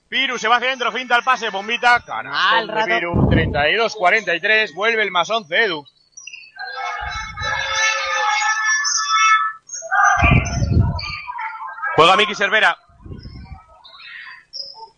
[0.08, 2.86] Piru se va hacia adentro, finta el pase, bombita, canastón de rato.
[2.86, 5.84] Piru, 32-43, vuelve el más 11, Edu.
[11.94, 12.76] Juega Miki Cervera.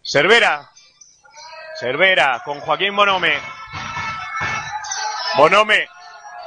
[0.03, 0.71] Cervera.
[1.79, 3.35] Cervera con Joaquín Bonome.
[5.37, 5.89] Bonome.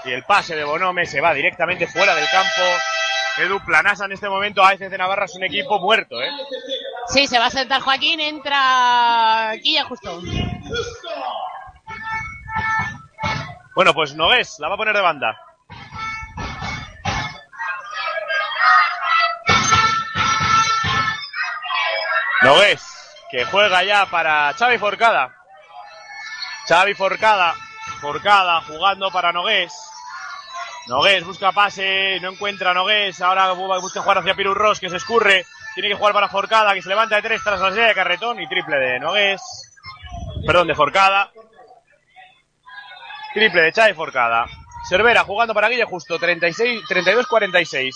[0.05, 2.61] Y el pase de Bonome se va directamente fuera del campo.
[3.37, 6.29] Edu Planasa en este momento, AFC Navarra es un equipo muerto, ¿eh?
[7.07, 10.21] Sí, se va a sentar Joaquín, entra Guilla justo.
[13.75, 15.39] Bueno, pues Nogués la va a poner de banda.
[22.47, 22.81] Nogués,
[23.31, 25.33] que juega ya para Xavi Forcada.
[26.67, 27.53] Xavi Forcada,
[28.01, 29.73] Forcada jugando para Nogués.
[30.87, 34.95] Nogués busca pase, no encuentra a Nogués, ahora bu- busca jugar hacia Pirurros, que se
[34.97, 35.45] escurre.
[35.75, 38.39] Tiene que jugar para Forcada, que se levanta de tres tras la serie de carretón
[38.41, 39.41] y triple de Nogués.
[40.45, 41.29] Perdón, de Forcada.
[43.33, 44.45] Triple de Chávez Forcada.
[44.87, 47.93] Cervera jugando para Guille Justo, 36, 32-46.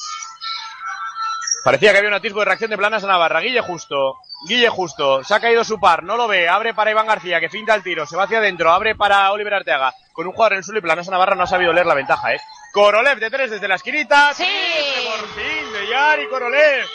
[1.64, 3.40] Parecía que había un atisbo de reacción de planas a Navarra.
[3.40, 4.18] Guille Justo,
[4.48, 7.50] Guille Justo, se ha caído su par, no lo ve, abre para Iván García, que
[7.50, 9.94] finta el tiro, se va hacia adentro, abre para Oliver Arteaga.
[10.14, 11.94] Con un jugador en el suelo y planas a Navarra no ha sabido leer la
[11.94, 12.42] ventaja, eh.
[12.74, 14.34] Korolev de tres desde la esquinita.
[14.34, 14.48] Sí.
[15.06, 16.88] Por fin de Yari Korolev.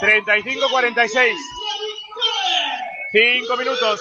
[0.00, 1.34] 35-46.
[3.12, 4.00] Cinco minutos.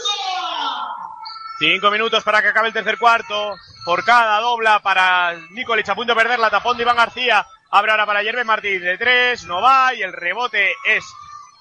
[1.58, 3.56] Cinco minutos para que acabe el tercer cuarto.
[3.86, 7.48] Forcada dobla para Nikolic a punto de perder la tapón de Iván García.
[7.72, 11.06] Abre ahora para Yerbe Martín de tres, no va y el rebote es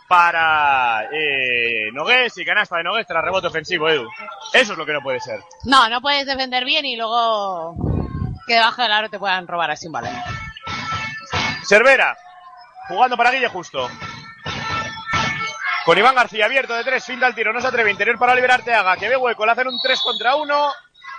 [0.09, 4.09] para eh, Nogués y canasta de Nogués tras rebote ofensivo, Edu.
[4.53, 5.41] Eso es lo que no puede ser.
[5.65, 7.75] No, no puedes defender bien y luego
[8.47, 10.15] que debajo del aro te puedan robar así un balón.
[11.67, 12.17] Cervera,
[12.89, 13.89] jugando para Guille Justo.
[15.85, 18.53] Con Iván García abierto de tres, finta el tiro, no se atreve, interior para Oliver
[18.53, 20.73] Arteaga, que ve hueco, le hacen un 3 contra 1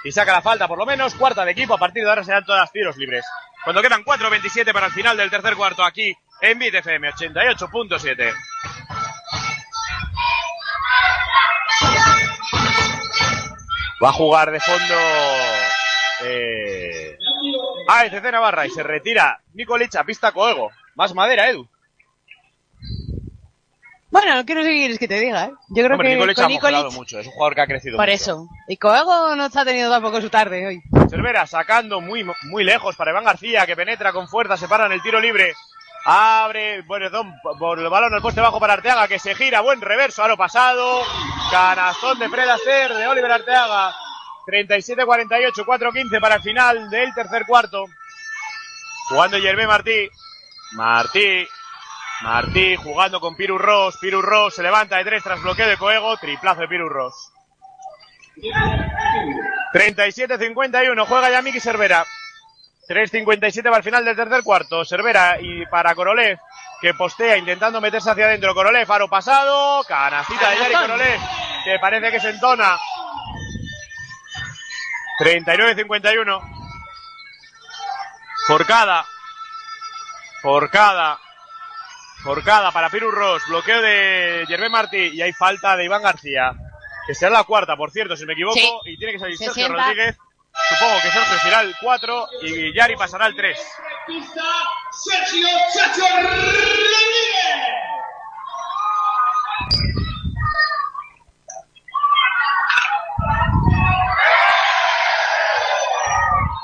[0.05, 2.45] y saca la falta por lo menos, cuarta de equipo, a partir de ahora serán
[2.45, 3.25] todas tiros libres.
[3.65, 8.33] Cuando quedan 4.27 para el final del tercer cuarto aquí en Bit FM 88.7.
[14.03, 14.95] Va a jugar de fondo
[16.25, 17.17] eh,
[17.87, 20.69] AFC Navarra y se retira Nikolic a pista Coego.
[20.93, 21.67] Más madera, Edu.
[24.15, 25.51] Bueno, ¿qué no sé qué quieres que te diga, ¿eh?
[25.67, 27.67] Yo creo Hombre, que Nikolic con ha mejorado Nikolic, mucho, es un jugador que ha
[27.67, 28.15] crecido por mucho.
[28.15, 28.47] eso.
[28.69, 30.81] Y Coego no está teniendo tampoco su tarde hoy.
[31.09, 34.93] Cervera sacando muy, muy lejos para Iván García, que penetra con fuerza, se para en
[34.93, 35.53] el tiro libre.
[36.05, 39.81] Abre, bueno, don, por el balón al poste bajo para Arteaga, que se gira, buen
[39.81, 41.01] reverso, aro pasado.
[41.51, 43.93] Canastón de Fred Aster, de Oliver Arteaga.
[44.47, 47.83] 37-48, 4-15 para el final del tercer cuarto.
[49.09, 50.07] Jugando Yermé Martí.
[50.71, 51.45] Martí.
[52.21, 53.97] Martí jugando con Piru Ross.
[53.97, 56.17] Piru Ross se levanta de tres tras bloqueo de Coego.
[56.17, 57.31] Triplazo de Piru Ross.
[59.73, 62.05] 37-51, juega ya Miki Cervera.
[62.87, 64.85] 3.57 para el final del tercer cuarto.
[64.85, 66.37] Cervera y para Korolev,
[66.81, 68.53] que postea intentando meterse hacia adentro.
[68.53, 69.83] Korolev, aro pasado.
[69.83, 71.19] Canastita de Yari Korolev,
[71.63, 72.77] que parece que se entona.
[75.19, 76.41] 39-51.
[78.47, 79.05] Forcada.
[80.41, 81.19] Forcada.
[82.25, 83.43] Forcada para Piru Ross.
[83.47, 85.11] Bloqueo de Yerbe Martí.
[85.13, 86.53] Y hay falta de Iván García.
[87.05, 88.55] Que será la cuarta, por cierto, si me equivoco.
[88.55, 88.67] Sí.
[88.85, 89.83] Y tiene que salir Se Sergio sienta.
[89.83, 90.17] Rodríguez.
[90.69, 93.59] Supongo que Sergio será el 4 y Yari pasará el 3.
[94.07, 94.41] Pista,
[94.91, 97.61] Sergio Chacho Rodríguez.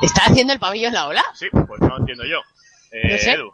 [0.01, 1.23] ¿Está haciendo el pavillo en la ola?
[1.35, 2.39] Sí, pues no entiendo yo.
[2.91, 3.31] Eh, No sé.
[3.33, 3.53] Edu.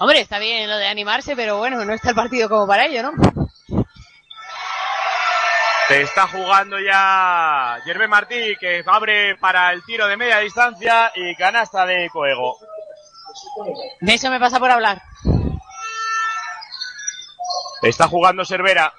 [0.00, 3.02] Hombre, está bien lo de animarse, pero bueno, no está el partido como para ello,
[3.02, 3.12] ¿no?
[5.88, 11.36] Te está jugando ya Yerbe Martí, que abre para el tiro de media distancia y
[11.36, 12.56] canasta de Coego.
[14.00, 15.02] De eso me pasa por hablar.
[17.82, 18.94] Está jugando Cervera.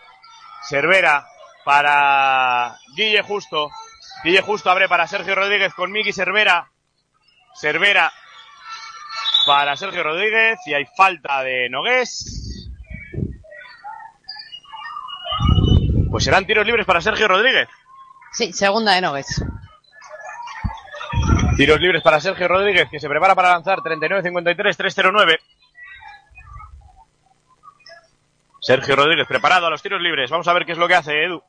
[0.70, 1.28] Cervera
[1.66, 3.72] para Guille Justo.
[4.24, 6.72] Guille Justo abre para Sergio Rodríguez con Miki Cervera.
[7.60, 8.14] Cervera
[9.46, 12.70] para Sergio Rodríguez y hay falta de Nogués.
[16.10, 17.68] Pues serán tiros libres para Sergio Rodríguez.
[18.34, 19.44] Sí, segunda de Nogues.
[21.58, 25.38] Tiros libres para Sergio Rodríguez, que se prepara para lanzar 39-53-309.
[28.62, 30.30] Sergio Rodríguez preparado a los tiros libres.
[30.30, 31.42] Vamos a ver qué es lo que hace Edu.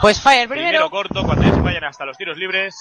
[0.00, 0.90] Pues falla el Primero primero.
[0.90, 2.76] corto, cuando ya se vayan hasta los tiros libres.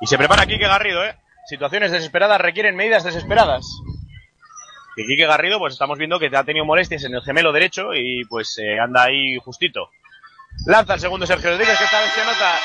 [0.00, 1.14] Y se prepara Quique Garrido, ¿eh?
[1.46, 3.66] Situaciones desesperadas requieren medidas desesperadas.
[4.96, 8.24] Y Quique Garrido, pues estamos viendo que ha tenido molestias en el gemelo derecho y
[8.24, 9.90] pues eh, anda ahí justito.
[10.66, 12.58] Lanza el segundo Sergio Rodríguez, que esta vez se anota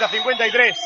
[0.00, 0.76] 40-53.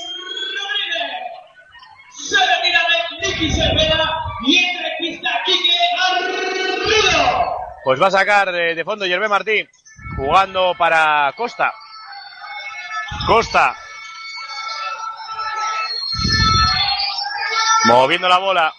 [2.10, 4.10] Se retira de Nicky Cervera
[4.46, 7.56] y entra en pista Quique Garrido.
[7.84, 9.68] Pues va a sacar de, de fondo Yerbe Martí,
[10.16, 11.72] jugando para Costa.
[13.26, 13.76] Costa.
[17.84, 18.74] Moviendo la bola.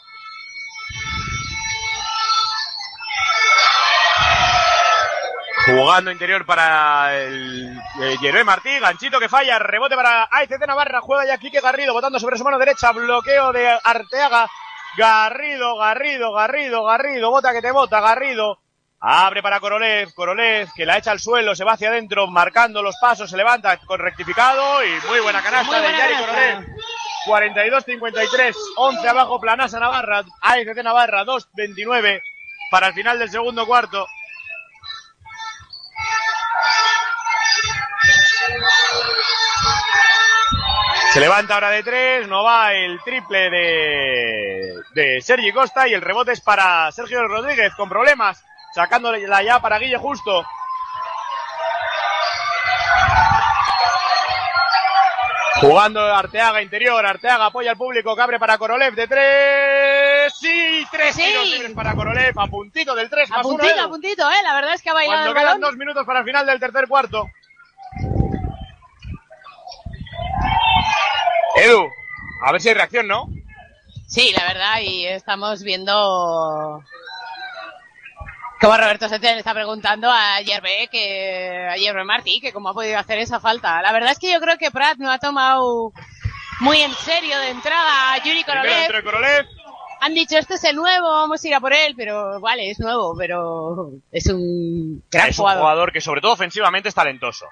[5.66, 11.26] Jugando interior para el eh, Yerbe Martí, ganchito que falla, rebote para AICC Navarra, juega
[11.26, 14.50] ya Quique Garrido, botando sobre su mano derecha, bloqueo de Arteaga,
[14.98, 18.60] Garrido, Garrido, Garrido, Garrido, bota que te bota, Garrido,
[19.00, 22.98] abre para Korolev, Korolev, que la echa al suelo, se va hacia adentro, marcando los
[23.00, 26.16] pasos, se levanta con rectificado y muy buena canasta Muy de Yari.
[26.16, 26.66] Korolev.
[27.26, 32.22] 42-53, 11 abajo, Planasa Navarra, AICC Navarra, 2-29
[32.70, 34.08] para el final del segundo cuarto.
[41.14, 46.02] Se levanta ahora de tres, no va el triple de, de Sergi Costa y el
[46.02, 48.44] rebote es para Sergio Rodríguez con problemas,
[48.74, 50.44] sacándola ya para Guille Justo.
[55.68, 60.34] Jugando Arteaga interior, Arteaga apoya al público que abre para Korolev de tres.
[60.40, 61.24] Sí, tres Sí.
[61.24, 64.36] tiros libres para Korolev, a puntito del tres A más puntito, a puntito, ¿eh?
[64.44, 65.62] La verdad es que ha bailado Cuando el quedan balón.
[65.72, 67.28] dos minutos para el final del tercer cuarto.
[71.56, 71.88] Edu,
[72.46, 73.28] A ver si hay reacción, ¿no?
[74.08, 76.84] Sí, la verdad, y estamos viendo
[78.64, 82.74] como Roberto Sánchez le está preguntando a Yerbe que a Yerbe Martí que cómo ha
[82.74, 83.82] podido hacer esa falta.
[83.82, 85.92] La verdad es que yo creo que Prat no ha tomado
[86.62, 89.46] muy en serio de entrada a Yuri Korolev.
[90.00, 92.80] Han dicho, este es el nuevo, vamos a ir a por él, pero vale, es
[92.80, 95.62] nuevo, pero es un gran es un jugador.
[95.62, 97.46] jugador que sobre todo ofensivamente es talentoso.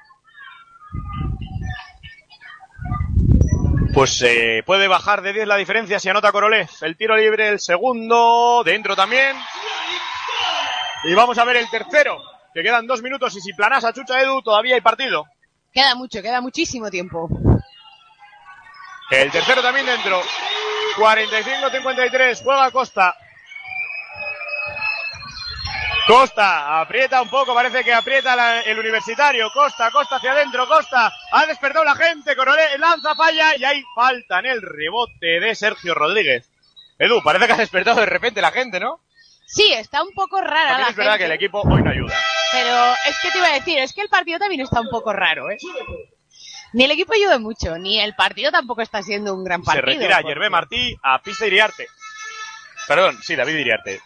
[3.93, 6.69] Pues eh, puede bajar de 10 la diferencia si anota Korolev.
[6.81, 9.35] El tiro libre, el segundo, dentro también.
[11.03, 12.21] Y vamos a ver el tercero,
[12.53, 15.25] que quedan dos minutos y si planas a Chucha Edu todavía hay partido.
[15.73, 17.29] Queda mucho, queda muchísimo tiempo.
[19.09, 20.21] El tercero también dentro.
[20.97, 23.15] 45-53, juega Costa.
[26.07, 29.49] Costa, aprieta un poco, parece que aprieta la- el universitario.
[29.53, 31.11] Costa, Costa hacia adentro, Costa.
[31.31, 35.93] Ha despertado la gente, Coronel lanza, falla y hay falta en el rebote de Sergio
[35.93, 36.49] Rodríguez.
[36.99, 38.99] Edu, parece que ha despertado de repente la gente, ¿no?
[39.53, 42.15] Sí, está un poco rara la es verdad gente, que el equipo hoy no ayuda.
[42.51, 45.11] pero es que te iba a decir, es que el partido también está un poco
[45.13, 45.57] raro, ¿eh?
[46.73, 49.85] Ni el equipo ayuda mucho, ni el partido tampoco está siendo un gran Se partido.
[49.85, 51.87] retira porque- Yerbe Martí a pista Iriarte.
[52.87, 53.99] Perdón, sí, David Iriarte.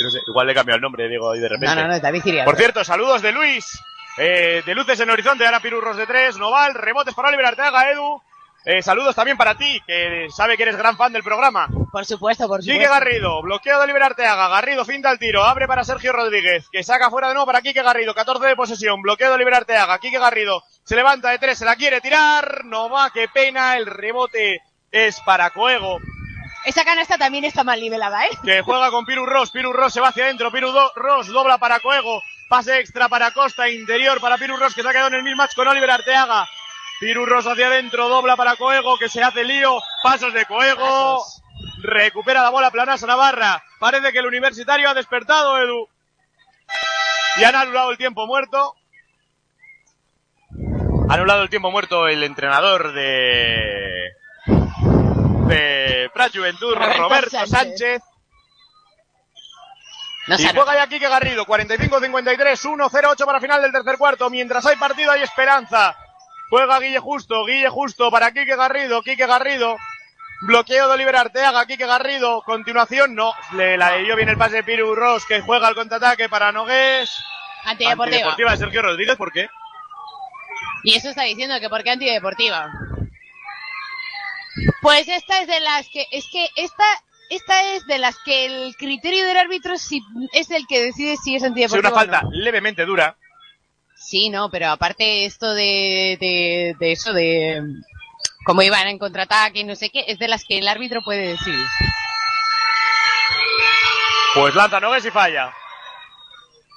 [0.00, 1.74] No sé, igual le he cambiado el nombre, digo, ahí de repente.
[1.74, 2.50] No, no, no, David Iriarte.
[2.50, 3.78] Por cierto, saludos de Luis.
[4.18, 7.90] Eh, de luces en el horizonte, ahora Pirurros de tres, Noval, rebotes para Oliver Arteaga,
[7.90, 8.22] Edu.
[8.68, 11.68] Eh, saludos también para ti, que sabe que eres gran fan del programa.
[11.92, 12.94] Por supuesto, por Quique supuesto.
[12.94, 17.08] Garrido, bloqueo de Oliver Arteaga, Garrido finta el tiro, abre para Sergio Rodríguez, que saca
[17.08, 20.64] fuera de nuevo para Quique Garrido, 14 de posesión, bloqueo de Oliver Arteaga, Quique Garrido
[20.82, 24.60] se levanta de tres, se la quiere tirar, no va, qué pena, el rebote
[24.90, 25.98] es para Coego,
[26.64, 28.30] Esa canasta también está mal nivelada, ¿eh?
[28.44, 31.58] que juega con Piru Ross, Piru Ross se va hacia adentro, Piru Do- Ross dobla
[31.58, 35.14] para Coego, pase extra para Costa, interior para Piru Ross que se ha quedado en
[35.14, 36.48] el mismatch con Oliver Arteaga.
[36.98, 41.22] Piru Ross hacia adentro, dobla para Coego que se hace lío, pasos de Coego,
[41.82, 45.88] recupera la bola Planasa Navarra, parece que el universitario ha despertado Edu.
[47.36, 48.74] Y han anulado el tiempo muerto.
[51.08, 54.12] Ha anulado el tiempo muerto el entrenador de
[55.46, 58.02] de Prat Juventud, Roberto Roberto, Sánchez.
[60.26, 64.28] No y juega ya Quique Garrido, 45-53, 1-0-8 para final del tercer cuarto.
[64.28, 65.96] Mientras hay partido hay esperanza.
[66.50, 69.76] Juega Guille Justo, Guille Justo para Quique Garrido, Quique Garrido.
[70.42, 72.42] Bloqueo de Oliver Arteaga, Quique Garrido.
[72.42, 73.32] Continuación, no.
[73.52, 77.10] Le la leyó bien el pase de Piru Ross que juega el contraataque para Nogués.
[77.64, 78.04] Antideportiva.
[78.18, 79.48] Antideportiva de Sergio Rodríguez, ¿por qué?
[80.84, 82.70] Y eso está diciendo que por qué antideportiva.
[84.82, 86.84] Pues esta es de las que, es que esta,
[87.30, 90.00] esta es de las que el criterio del árbitro si,
[90.32, 91.88] es el que decide si es Es antideportiva.
[91.90, 92.12] una o no.
[92.12, 93.16] falta levemente dura.
[94.06, 97.60] Sí, no, pero aparte esto de, de, de eso de
[98.44, 101.30] cómo iban en contraataque y no sé qué, es de las que el árbitro puede
[101.30, 101.66] decidir.
[104.32, 105.52] Pues lanza Nogués y falla.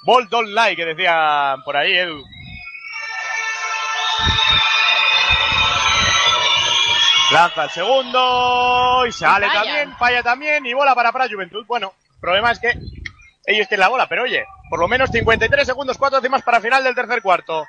[0.05, 2.23] Ball don't lie, que decían por ahí, Edu.
[7.31, 11.63] Lanza el segundo y sale también, falla también y bola para para Juventud.
[11.67, 12.73] Bueno, el problema es que
[13.45, 16.83] ellos tienen la bola, pero oye, por lo menos 53 segundos, 4 décimas para final
[16.83, 17.65] del tercer cuarto.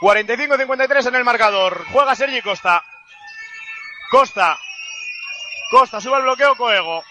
[0.00, 1.84] 45-53 en el marcador.
[1.92, 2.82] Juega Sergi Costa.
[4.10, 4.58] Costa.
[5.70, 7.04] Costa sube al bloqueo Coego.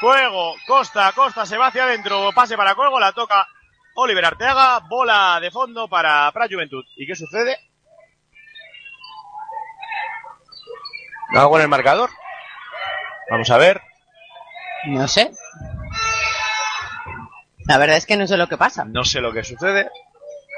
[0.00, 3.46] Coego, Costa, Costa se va hacia adentro, pase para Coego, la toca
[3.94, 6.84] Oliver Arteaga, bola de fondo para, para Juventud.
[6.96, 7.56] ¿Y qué sucede?
[11.34, 12.10] ¿Algo en el marcador?
[13.30, 13.80] Vamos a ver.
[14.86, 15.30] No sé.
[17.66, 18.84] La verdad es que no sé lo que pasa.
[18.84, 19.90] No sé lo que sucede.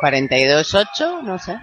[0.03, 1.59] 42-8, no sé.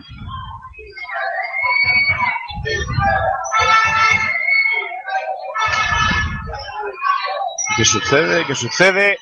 [7.75, 8.45] ¿Qué sucede?
[8.45, 9.17] ¿Qué sucede?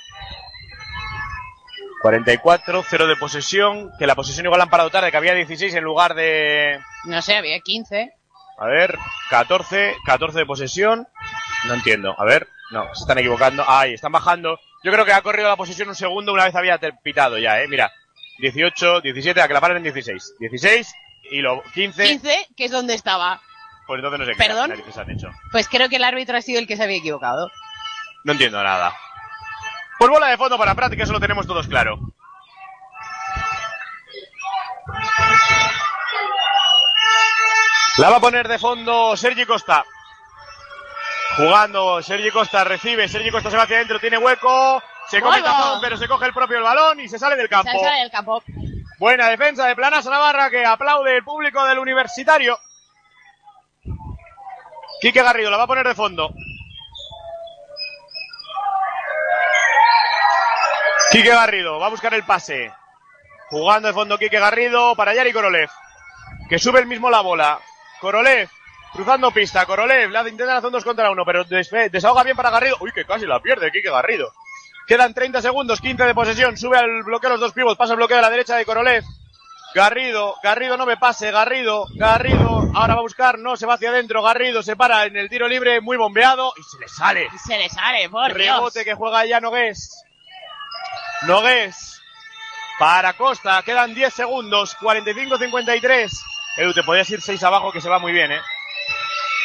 [2.02, 5.84] 44, 0 de posesión, que la posesión igual han parado tarde, que había 16 en
[5.84, 6.80] lugar de...
[7.06, 8.12] No sé, había 15.
[8.58, 8.98] A ver,
[9.30, 11.08] 14, 14 de posesión.
[11.68, 12.16] No entiendo.
[12.18, 13.64] A ver, no, se están equivocando.
[13.68, 14.60] Ahí, están bajando.
[14.84, 17.68] Yo creo que ha corrido la posesión un segundo una vez había pitado ya, eh.
[17.68, 17.92] Mira,
[18.40, 20.36] 18, 17, a que la paren en 16.
[20.40, 20.94] 16
[21.32, 23.40] y lo 15, 15, que es donde estaba.
[23.86, 24.70] pues entonces no sé qué ¿Perdón?
[24.70, 25.30] narices han hecho.
[25.52, 27.52] Pues creo que el árbitro ha sido el que se había equivocado.
[28.24, 28.96] No entiendo nada.
[30.00, 32.00] Pues bola de fondo para que eso lo tenemos todos claro.
[37.98, 39.86] La va a poner de fondo Sergi Costa.
[41.38, 45.44] Jugando, Sergi Costa recibe, Sergi Costa se va hacia adentro, tiene hueco, se come el
[45.44, 47.72] tapón, pero se coge el propio el balón y se sale del campo.
[47.72, 48.44] Se sale del campo.
[48.98, 52.58] Buena defensa de Planasa Navarra que aplaude el público del universitario.
[55.02, 56.30] Quique Garrido la va a poner de fondo.
[61.12, 62.72] Quique Garrido va a buscar el pase.
[63.50, 65.70] Jugando de fondo Quique Garrido para Yari Korolev.
[66.48, 67.60] Que sube el mismo la bola.
[68.00, 68.50] Korolev
[68.94, 69.66] cruzando pista.
[69.66, 72.78] Korolev la intenta hacer un dos contra uno, pero desfe- desahoga bien para Garrido.
[72.80, 74.32] Uy, que casi la pierde Quique Garrido.
[74.88, 76.58] Quedan 30 segundos, 15 de posesión.
[76.58, 77.78] Sube al bloqueo los dos pivots.
[77.78, 79.04] Pasa el bloqueo de la derecha de Korolev.
[79.74, 83.90] Garrido, Garrido no me pase, Garrido, Garrido, ahora va a buscar, no, se va hacia
[83.90, 87.30] adentro, Garrido se para en el tiro libre, muy bombeado, y se le sale.
[87.42, 88.54] Se le sale, por Dios.
[88.58, 90.04] Rebote que juega ya Nogués.
[91.22, 92.02] Nogués.
[92.80, 96.12] Para Costa, quedan 10 segundos, 45-53.
[96.58, 98.42] Edu, te podías ir 6 abajo que se va muy bien, eh.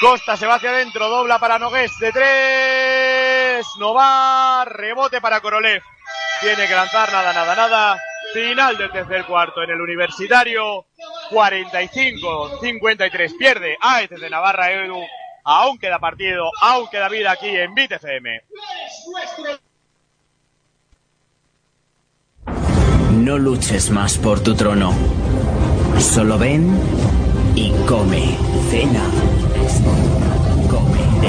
[0.00, 3.66] Costa se va hacia adentro, dobla para Nogués de 3.
[3.78, 5.82] No va, rebote para Korolev.
[6.40, 7.98] Tiene que lanzar, nada, nada, nada.
[8.34, 10.84] Final del tercer cuarto en el universitario.
[11.30, 13.38] 45-53.
[13.38, 15.00] Pierde AEC de Navarra, Edu.
[15.44, 18.42] Aún queda partido, aún queda vida aquí en BitFM.
[23.12, 24.92] No luches más por tu trono.
[25.98, 26.78] Solo ven
[27.54, 28.36] y come.
[28.70, 29.25] Cena.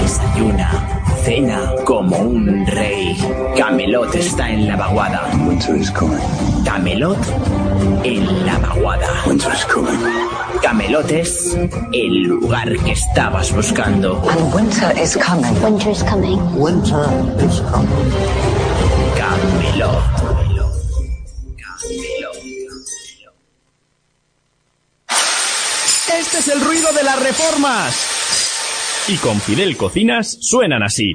[0.08, 0.72] Desayuna.
[1.26, 3.14] Cena como un rey.
[3.58, 5.30] Camelot está en la vaguada.
[6.64, 7.18] Camelot
[8.06, 9.10] en la vaguada.
[10.62, 11.58] Camelot es
[11.92, 14.24] el lugar que estabas buscando.
[14.30, 15.54] And winter is coming.
[15.62, 16.40] Winter is coming.
[16.56, 17.04] Winter
[17.46, 18.12] is coming.
[19.18, 20.04] Camelot.
[26.18, 28.17] Este es el ruido de las reformas.
[29.10, 31.14] Y con Fidel Cocinas suenan así.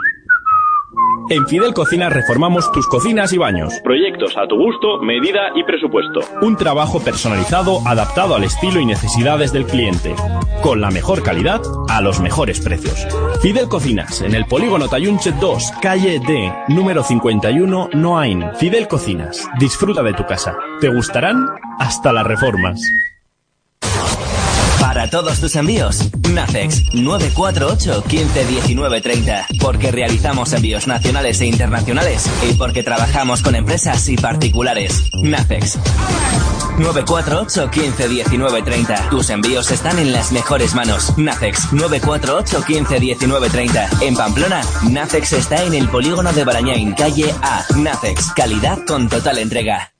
[1.28, 3.74] En Fidel Cocinas reformamos tus cocinas y baños.
[3.84, 6.20] Proyectos a tu gusto, medida y presupuesto.
[6.40, 10.14] Un trabajo personalizado adaptado al estilo y necesidades del cliente.
[10.62, 11.60] Con la mejor calidad
[11.90, 13.06] a los mejores precios.
[13.42, 18.54] Fidel Cocinas, en el polígono Tayunche 2, calle D, número 51, Noain.
[18.54, 20.56] Fidel Cocinas, disfruta de tu casa.
[20.80, 21.46] Te gustarán
[21.78, 22.80] hasta las reformas.
[25.02, 29.46] Para todos tus envíos, Nafex 948 15 19 30.
[29.60, 35.02] Porque realizamos envíos nacionales e internacionales y porque trabajamos con empresas y particulares.
[35.20, 35.76] Nafex
[36.78, 39.08] 948 15 19 30.
[39.10, 41.18] Tus envíos están en las mejores manos.
[41.18, 43.88] Nafex 948 15 19 30.
[44.02, 47.64] En Pamplona, Nafex está en el polígono de Barañain, calle A.
[47.74, 49.92] Nafex, calidad con total entrega.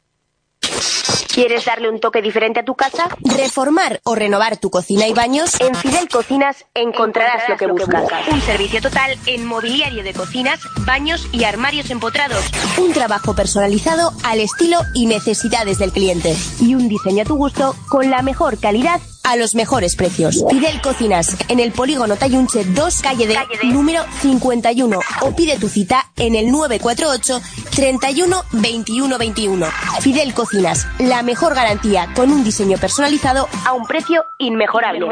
[1.32, 3.08] ¿Quieres darle un toque diferente a tu casa?
[3.20, 5.58] ¿Reformar o renovar tu cocina y baños?
[5.60, 8.04] En Fidel Cocinas encontrarás lo que buscas.
[8.30, 12.44] Un servicio total en mobiliario de cocinas, baños y armarios empotrados.
[12.76, 16.36] Un trabajo personalizado al estilo y necesidades del cliente.
[16.60, 20.44] Y un diseño a tu gusto con la mejor calidad a los mejores precios.
[20.50, 26.10] Fidel Cocinas en el polígono Tayunche 2, calle de número 51 o pide tu cita
[26.16, 27.40] en el 948
[27.74, 29.66] 31 21 21.
[30.00, 35.06] Fidel Cocinas, la mejor garantía con un diseño personalizado a un precio inmejorable.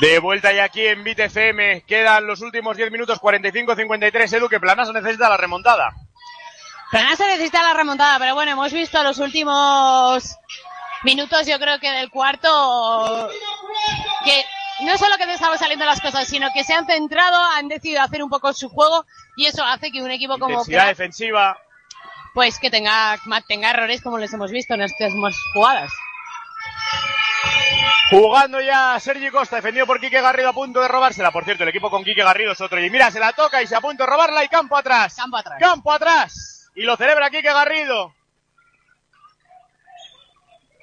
[0.00, 1.82] De vuelta ya aquí en Bit FM.
[1.86, 4.36] Quedan los últimos 10 minutos, 45-53.
[4.36, 5.92] Edu, que Planasa necesita la remontada.
[6.90, 10.36] Planasa necesita la remontada, pero bueno, hemos visto los últimos
[11.04, 13.28] minutos, yo creo que del cuarto,
[14.24, 14.44] que
[14.84, 18.00] no solo que te estaban saliendo las cosas, sino que se han centrado, han decidido
[18.02, 19.04] hacer un poco su juego
[19.36, 21.58] y eso hace que un equipo como Intensidad defensiva.
[22.32, 25.92] pues que tenga, tenga errores como les hemos visto en estas más jugadas.
[28.10, 31.30] Jugando ya Sergi Costa, defendido por Quique Garrido a punto de robársela.
[31.30, 32.82] Por cierto, el equipo con Quique Garrido es otro.
[32.82, 35.14] Y mira, se la toca y se a punto de robarla y campo atrás.
[35.14, 35.58] Campo atrás.
[35.60, 36.57] Campo atrás.
[36.78, 38.14] Y lo celebra Quique Garrido.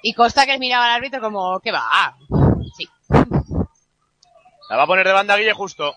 [0.04, 1.84] Y Costa que miraba al árbitro como, ¿qué va?
[1.90, 2.14] Ah,
[2.78, 2.90] Sí.
[4.70, 5.96] La va a poner de banda Guille Justo.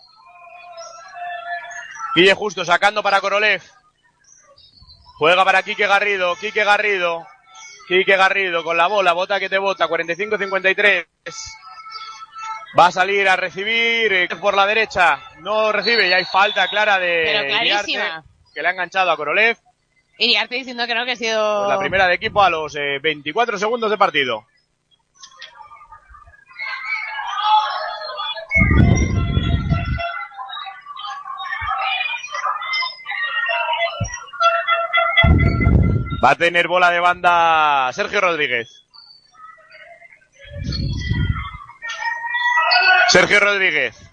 [2.15, 3.63] Guille Justo sacando para Korolev.
[5.19, 6.37] Juega para Quique Garrido.
[6.37, 7.27] Quique Garrido.
[7.89, 9.15] Quique Garrido con la bola.
[9.15, 9.89] Bota que te bota.
[9.89, 11.07] 45-53.
[12.79, 15.19] Va a salir a recibir eh, por la derecha.
[15.41, 16.07] No recibe.
[16.09, 18.25] Y hay falta clara de Pero Iriarte, clarísima.
[18.55, 19.59] que le ha enganchado a Korolev.
[20.21, 21.65] Y Arte diciendo que no, que ha sido...
[21.67, 24.45] Pues la primera de equipo a los eh, 24 segundos de partido.
[36.23, 38.69] Va a tener bola de banda Sergio Rodríguez.
[43.09, 44.08] Sergio Rodríguez.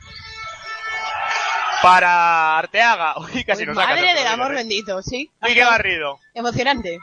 [1.85, 3.13] Para Arteaga.
[3.19, 4.55] Uy, casi nos saca Madre del amor ¿eh?
[4.55, 5.29] bendito, sí.
[5.45, 6.19] Quique Garrido.
[6.33, 6.97] Emocionante.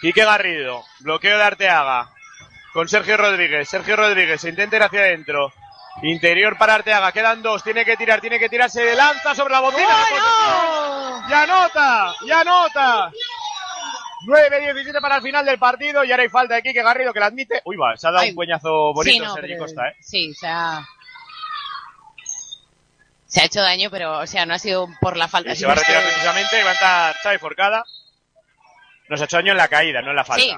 [0.00, 2.10] Quique Garrido, bloqueo de Arteaga.
[2.72, 3.68] con Sergio Rodríguez.
[3.68, 5.52] Sergio Rodríguez se intenta ir hacia adentro.
[6.02, 9.60] Interior para Arteaga, quedan dos, tiene que tirar, tiene que tirar, se lanza sobre la
[9.60, 9.96] bocina.
[11.28, 12.14] ¡Y anota!
[12.22, 13.12] ¡Y anota!
[14.26, 17.26] 9-17 para el final del partido y ahora hay falta de Quique Garrido que la
[17.26, 17.62] admite.
[17.64, 18.30] Uy, va, se ha dado Ay.
[18.30, 19.96] un puñazo bonito Sí, no, Sergi Costa, ¿eh?
[20.00, 20.84] Sí, o sea...
[23.26, 25.52] Se ha hecho daño, pero, o sea, no ha sido por la falta.
[25.52, 27.84] Y se va a retirar precisamente y va a entrar Xavi Forcada.
[29.08, 30.42] Nos ha hecho daño en la caída, no en la falta.
[30.42, 30.56] Sí.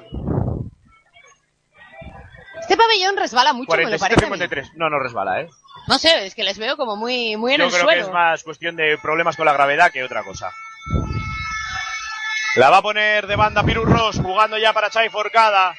[2.61, 4.24] Este pabellón resbala mucho, me lo parece.
[4.27, 4.36] a mí.
[4.36, 4.73] 47-53.
[4.74, 5.49] No, no resbala, ¿eh?
[5.86, 8.03] No sé, es que les veo como muy, muy en Yo el creo suelo.
[8.03, 10.53] que es más cuestión de problemas con la gravedad que otra cosa.
[12.57, 15.74] La va a poner de banda Piru Ross, jugando ya para Xavi Forcada.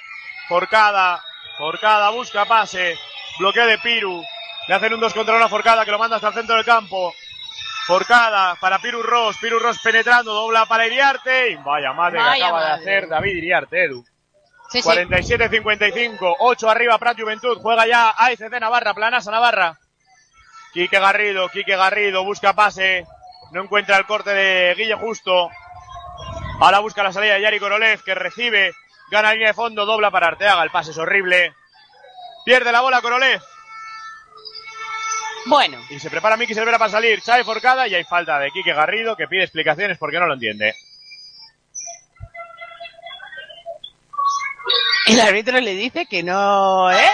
[0.48, 1.22] Forcada,
[1.58, 2.98] Forcada busca pase,
[3.38, 4.24] bloqueo de Piru.
[4.70, 7.12] Le hacen un 2 contra una Forcada que lo manda hasta el centro del campo.
[7.88, 11.50] Forcada para Piru Ross, Piru Ross penetrando, dobla para Iriarte.
[11.50, 14.06] Y vaya madre que Vaya acaba de hacer David Iriarte, Edu.
[14.70, 14.84] Sí.
[14.84, 19.80] 47-55, 8 arriba Prat Juventud, juega ya AFC Navarra, Planasa Navarra.
[20.72, 23.08] Quique Garrido, Quique Garrido, busca pase,
[23.52, 25.50] no encuentra el corte de Guille Justo.
[26.60, 28.76] Ahora busca la salida de Yari Korolev, que recibe,
[29.10, 31.56] gana línea de fondo, dobla para Arteaga, el pase es horrible.
[32.46, 33.42] Pierde la bola Korolev
[35.46, 38.74] Bueno, y se prepara Miki Cervera para salir, Chávez Forcada y hay falta de Quique
[38.74, 40.76] Garrido que pide explicaciones porque no lo entiende.
[45.10, 47.10] el árbitro le dice que no, ¿eh?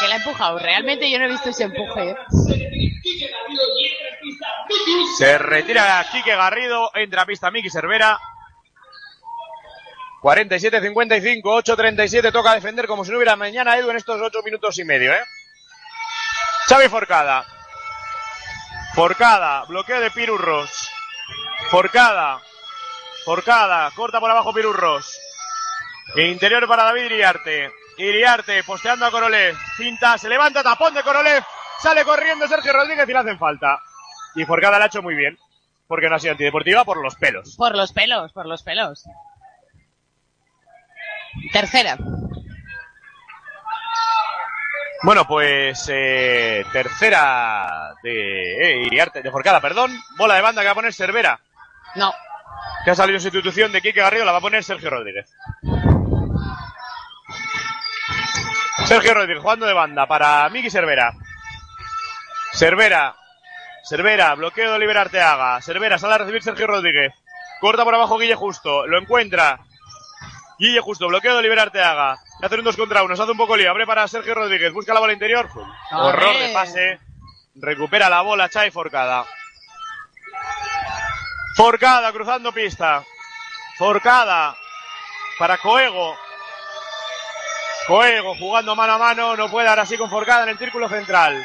[0.00, 0.58] Que la ha empujado.
[0.58, 2.10] Realmente yo no he visto ese empuje.
[2.10, 2.16] ¿eh?
[5.16, 8.18] Se retira Quique Garrido, entra a pista Miki Cervera.
[10.22, 14.84] 47-55, 8-37, toca defender como si no hubiera mañana Edu en estos 8 minutos y
[14.84, 15.20] medio, ¿eh?
[16.70, 17.44] Xavi Forcada.
[18.94, 20.70] Forcada, bloqueo de Pirurros.
[21.68, 22.40] Forcada.
[23.24, 25.18] Forcada, corta por abajo Pirurros.
[26.14, 27.72] Interior para David Iriarte.
[27.98, 29.56] Iriarte posteando a Korolev.
[29.76, 31.42] Cinta, se levanta, tapón de Korolev.
[31.80, 33.80] Sale corriendo Sergio Rodríguez y le hacen falta.
[34.36, 35.36] Y Forcada la ha hecho muy bien.
[35.88, 37.56] Porque no ha sido antideportiva por los pelos.
[37.56, 39.06] Por los pelos, por los pelos.
[41.52, 41.98] Tercera.
[45.02, 49.90] Bueno, pues eh, tercera de eh, Iriarte, de Forcada, perdón.
[50.16, 51.40] Bola de banda que va a poner Cervera.
[51.94, 52.12] No.
[52.84, 55.26] Que ha salido en sustitución de Quique Garrido, la va a poner Sergio Rodríguez.
[58.84, 61.14] Sergio Rodríguez jugando de banda para Miki Cervera.
[62.52, 63.16] Cervera.
[63.84, 65.62] Cervera, bloqueo de Oliver Arteaga.
[65.62, 67.14] Cervera sale a recibir Sergio Rodríguez.
[67.60, 68.86] Corta por abajo Guille Justo.
[68.86, 69.60] Lo encuentra.
[70.58, 72.18] Guille Justo, bloqueo de Oliver Arteaga.
[72.40, 73.16] Le hacen un 2 contra 1.
[73.16, 73.70] Se hace un poco lío.
[73.70, 74.72] Abre para Sergio Rodríguez.
[74.72, 75.48] Busca la bola interior.
[75.92, 76.98] Horror de pase.
[77.54, 79.26] Recupera la bola Chai Forcada.
[81.54, 83.04] Forcada cruzando pista.
[83.76, 84.56] Forcada
[85.38, 86.16] para Coego.
[87.86, 89.36] Coego jugando mano a mano.
[89.36, 91.44] No puede ahora sí con Forcada en el círculo central.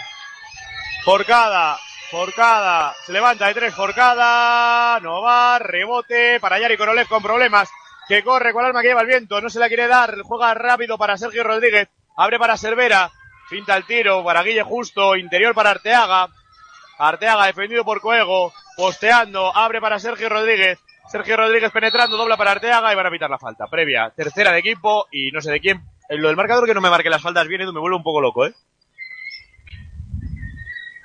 [1.04, 1.78] Forcada.
[2.10, 2.96] Forcada.
[3.06, 3.76] Se levanta de tres.
[3.76, 5.02] Forcada.
[5.02, 5.60] No va.
[5.60, 7.70] Rebote para Yari Korolev con problemas.
[8.08, 9.42] Que corre con el arma que lleva el viento.
[9.42, 10.22] No se la quiere dar.
[10.22, 11.90] Juega rápido para Sergio Rodríguez.
[12.18, 13.12] Abre para Cervera.
[13.50, 15.16] Finta el tiro para Guille Justo.
[15.16, 16.28] Interior para Arteaga.
[16.98, 18.54] Arteaga defendido por Coego.
[18.78, 19.56] Posteando.
[19.56, 20.80] Abre para Sergio Rodríguez.
[21.08, 22.18] Sergio Rodríguez penetrando.
[22.18, 23.66] Dobla para Arteaga y van a pitar la falta.
[23.68, 24.12] Previa.
[24.16, 25.84] Tercera de equipo y no sé de quién.
[26.10, 28.22] Lo del marcador que no me marque las faltas bien, Edu, me vuelve un poco
[28.22, 28.54] loco, ¿eh?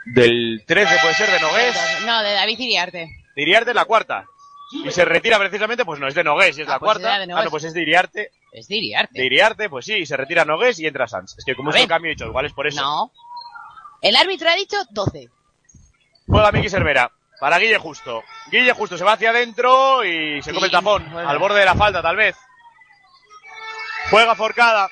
[0.05, 1.77] Del 13 puede ser de Nogués.
[2.05, 3.09] No, de David Iriarte.
[3.36, 4.24] Iriarte la cuarta.
[4.72, 7.14] Y se retira precisamente, pues no es de Nogués, y es Ah, la pues cuarta.
[7.16, 8.30] Ah, no, pues es de Iriarte.
[8.52, 9.18] Es de Iriarte.
[9.18, 11.34] De Iriarte, pues sí, y se retira Nogués y entra Sanz.
[11.38, 11.88] Es que como A es el ver.
[11.88, 12.80] cambio igual es por eso.
[12.80, 13.12] No.
[14.01, 15.28] El árbitro ha dicho 12.
[16.26, 17.10] Juega Miki Cervera.
[17.40, 18.22] Para Guille Justo.
[18.51, 21.10] Guille Justo se va hacia adentro y se come el tapón.
[21.10, 21.28] bueno.
[21.28, 22.36] Al borde de la falta, tal vez.
[24.10, 24.88] Juega Forcada.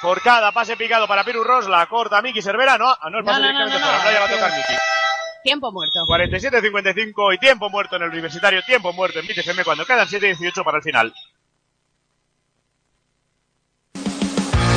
[0.00, 1.68] Forcada, pase picado para Piru Ross.
[1.68, 2.76] La corta Miki Cervera.
[2.78, 3.98] No, ah, no, el No, pase no, no, directamente no, fuera.
[3.98, 4.04] no.
[4.04, 4.74] No llega a tocar Miki.
[5.46, 6.04] Tiempo muerto.
[6.08, 8.62] 47-55 y tiempo muerto en el universitario.
[8.62, 11.14] Tiempo muerto en BTFM cuando quedan 7-18 para el final.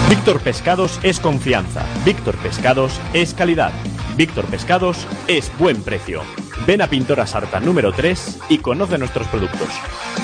[0.08, 1.84] Víctor Pescados es confianza.
[2.06, 3.72] Víctor Pescados es calidad.
[4.16, 6.22] Víctor Pescados es buen precio.
[6.68, 9.70] Ven a Pintora Sarta número 3 y conoce nuestros productos.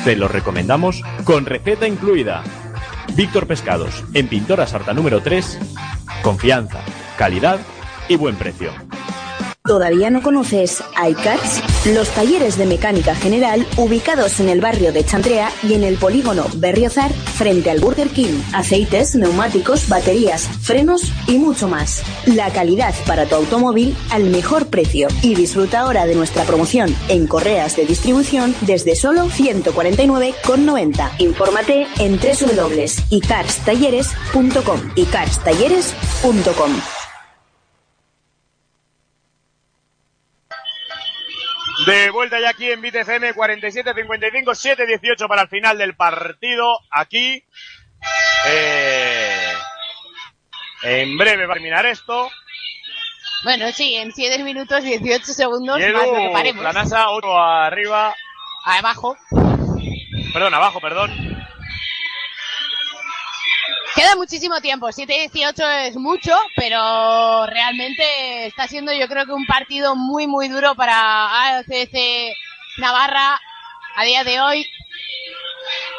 [0.04, 2.44] Te los recomendamos con receta incluida.
[3.16, 5.58] Víctor Pescados, en Pintora Sarta número 3,
[6.22, 6.84] confianza,
[7.18, 7.60] calidad
[8.08, 8.72] y buen precio.
[9.66, 11.88] ¿Todavía no conoces iCars?
[11.88, 16.46] Los talleres de mecánica general ubicados en el barrio de Chantrea y en el polígono
[16.58, 18.40] Berriozar frente al Burger King.
[18.54, 22.04] Aceites, neumáticos, baterías, frenos y mucho más.
[22.28, 25.08] La calidad para tu automóvil al mejor precio.
[25.24, 31.10] Y disfruta ahora de nuestra promoción en correas de distribución desde solo 149,90.
[31.18, 34.80] Infórmate en www.icarstalleres.com.
[34.96, 37.05] icarstalleres.com.
[41.86, 46.80] De vuelta ya aquí en BTFM 47-55, 7-18 para el final del partido.
[46.90, 47.44] Aquí.
[48.48, 49.54] Eh,
[50.84, 52.30] en breve va a terminar esto.
[53.44, 56.62] Bueno, sí, en 7 minutos 18 segundos más lo que paremos.
[56.62, 58.16] Planasa, otro arriba.
[58.66, 59.16] Abajo.
[60.34, 61.12] Perdón, abajo, perdón.
[63.96, 69.96] Queda muchísimo tiempo, 7-18 es mucho, pero realmente está siendo yo creo que un partido
[69.96, 72.36] muy muy duro para ACC
[72.78, 73.40] Navarra
[73.96, 74.68] a día de hoy.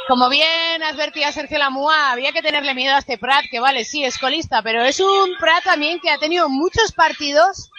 [0.09, 4.05] Como bien advertía Sergio Lamúa, había que tenerle miedo a este Prat, que vale, sí,
[4.05, 7.70] es colista, pero es un Prat también que ha tenido muchos partidos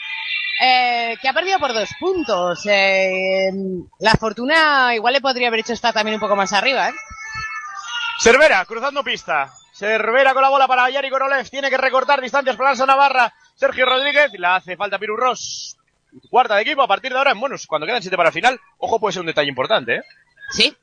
[0.60, 2.66] eh, que ha perdido por dos puntos.
[2.66, 3.52] Eh,
[4.00, 6.94] la fortuna igual le podría haber hecho estar también un poco más arriba, ¿eh?
[8.20, 9.54] Cervera, cruzando pista.
[9.78, 11.48] Cervera con la bola para Yari Korolev.
[11.50, 13.34] Tiene que recortar distancias para Lanza Navarra.
[13.56, 14.32] Sergio Rodríguez.
[14.34, 15.78] Le hace falta Piru Ross.
[16.32, 16.82] Cuarta de equipo.
[16.82, 17.68] A partir de ahora en bonus.
[17.68, 18.60] Cuando quedan siete para el final.
[18.80, 20.02] Ojo, puede ser un detalle importante, ¿eh?
[20.52, 20.76] Sí.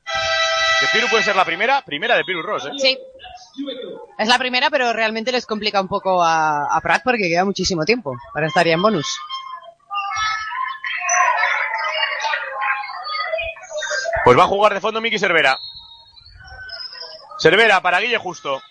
[0.79, 1.81] Que Piru puede ser la primera.
[1.81, 2.71] Primera de Piru Ross, ¿eh?
[2.77, 2.97] Sí.
[4.17, 7.83] Es la primera, pero realmente les complica un poco a, a Prat porque queda muchísimo
[7.83, 9.07] tiempo para estar ya en bonus.
[14.23, 15.59] Pues va a jugar de fondo Miki Cervera.
[17.37, 18.61] Cervera para Guille Justo.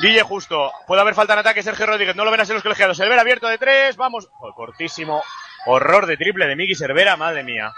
[0.00, 0.72] Guille Justo.
[0.86, 2.16] Puede haber falta en ataque Sergio Rodríguez.
[2.16, 2.96] No lo ven así los colegiados.
[2.96, 3.96] Cervera abierto de tres.
[3.96, 4.28] Vamos.
[4.56, 5.22] Cortísimo.
[5.66, 7.16] Horror de triple de Miki Cervera.
[7.16, 7.72] Madre mía.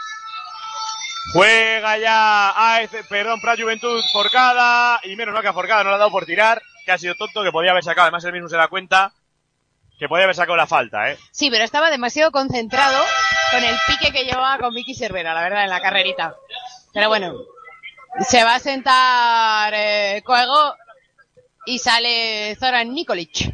[1.33, 5.01] Juega ya AF, perdón, Prat Juventud Forcada.
[5.05, 6.63] Y menos mal que Forcada no le ha dado por tirar.
[6.85, 8.05] Que ha sido tonto, que podía haber sacado.
[8.07, 9.13] Además, él mismo se da cuenta
[9.99, 11.19] que podía haber sacado la falta, ¿eh?
[11.31, 13.05] Sí, pero estaba demasiado concentrado
[13.53, 16.35] con el pique que llevaba con Vicky Cervera, la verdad, en la carrerita.
[16.93, 17.35] Pero bueno,
[18.21, 20.75] se va a sentar eh, Coego
[21.65, 23.53] y sale Zoran Nikolic.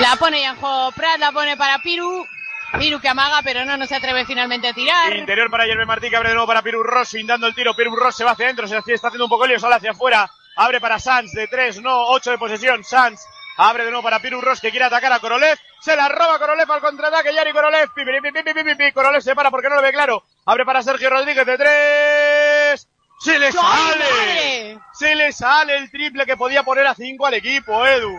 [0.00, 2.24] La pone Yanjo Prat, la pone para Piru.
[2.78, 5.14] Piru que amaga, pero no, no se atreve finalmente a tirar.
[5.14, 7.74] Interior para Yerbe Martí, que abre de nuevo para Piru Ross, sin dando el tiro.
[7.74, 10.30] Piru Ross se va hacia adentro, se está haciendo un poco lío, sale hacia afuera.
[10.56, 12.84] Abre para Sanz de tres, no, ocho de posesión.
[12.84, 13.20] Sanz
[13.68, 15.58] abre de nuevo para Piru Ross, que quiere atacar a Korolev.
[15.80, 17.34] Se la roba Korolev al contraataque.
[17.34, 17.92] Yari Korolev.
[17.94, 18.92] Pi, pi, pi.
[18.92, 20.24] Korolev se para porque no lo ve claro.
[20.46, 22.88] Abre para Sergio Rodríguez de tres.
[23.20, 23.64] ¡Se le ¡Ay, sale!
[23.64, 24.78] madre!
[24.94, 28.18] Se le sale el triple que podía poner a cinco al equipo, Edu.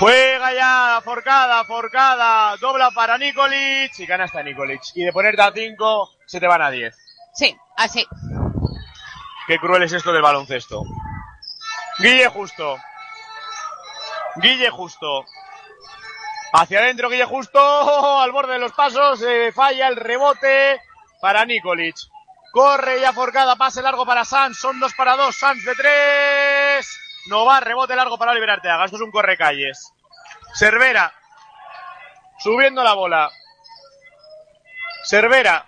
[0.00, 4.82] Juega ya, forcada, forcada, dobla para Nikolic y canasta Nikolic.
[4.94, 6.94] Y de ponerte a 5, se te van a 10.
[7.32, 8.06] Sí, así.
[9.46, 10.82] Qué cruel es esto del baloncesto.
[11.98, 12.76] Guille Justo.
[14.36, 15.24] Guille Justo.
[16.52, 20.80] Hacia adentro, Guille Justo, al borde de los pasos, eh, falla el rebote
[21.20, 21.96] para Nikolic.
[22.52, 26.98] Corre ya forcada, pase largo para Sanz, son dos para dos, Sanz de tres.
[27.28, 29.92] No va, rebote largo para Oliver Arteaga, esto es un correcalles.
[30.54, 31.12] Cervera,
[32.38, 33.30] subiendo la bola.
[35.04, 35.66] Cervera.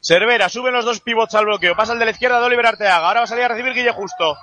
[0.00, 3.06] Cervera, suben los dos pivots al bloqueo, pasa el de la izquierda de Oliver Arteaga,
[3.06, 4.36] ahora va a salir a recibir Guille Justo.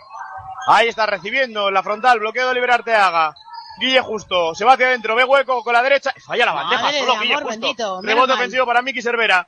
[0.67, 3.33] Ahí está recibiendo en la frontal, bloqueo de Oliver Arteaga.
[3.79, 6.99] Guille Justo, se va hacia adentro, ve hueco con la derecha, falla la bandeja, Madre
[6.99, 7.61] solo Guille amor Justo.
[7.61, 9.47] bendito, Rebote ofensivo para Miki Cervera.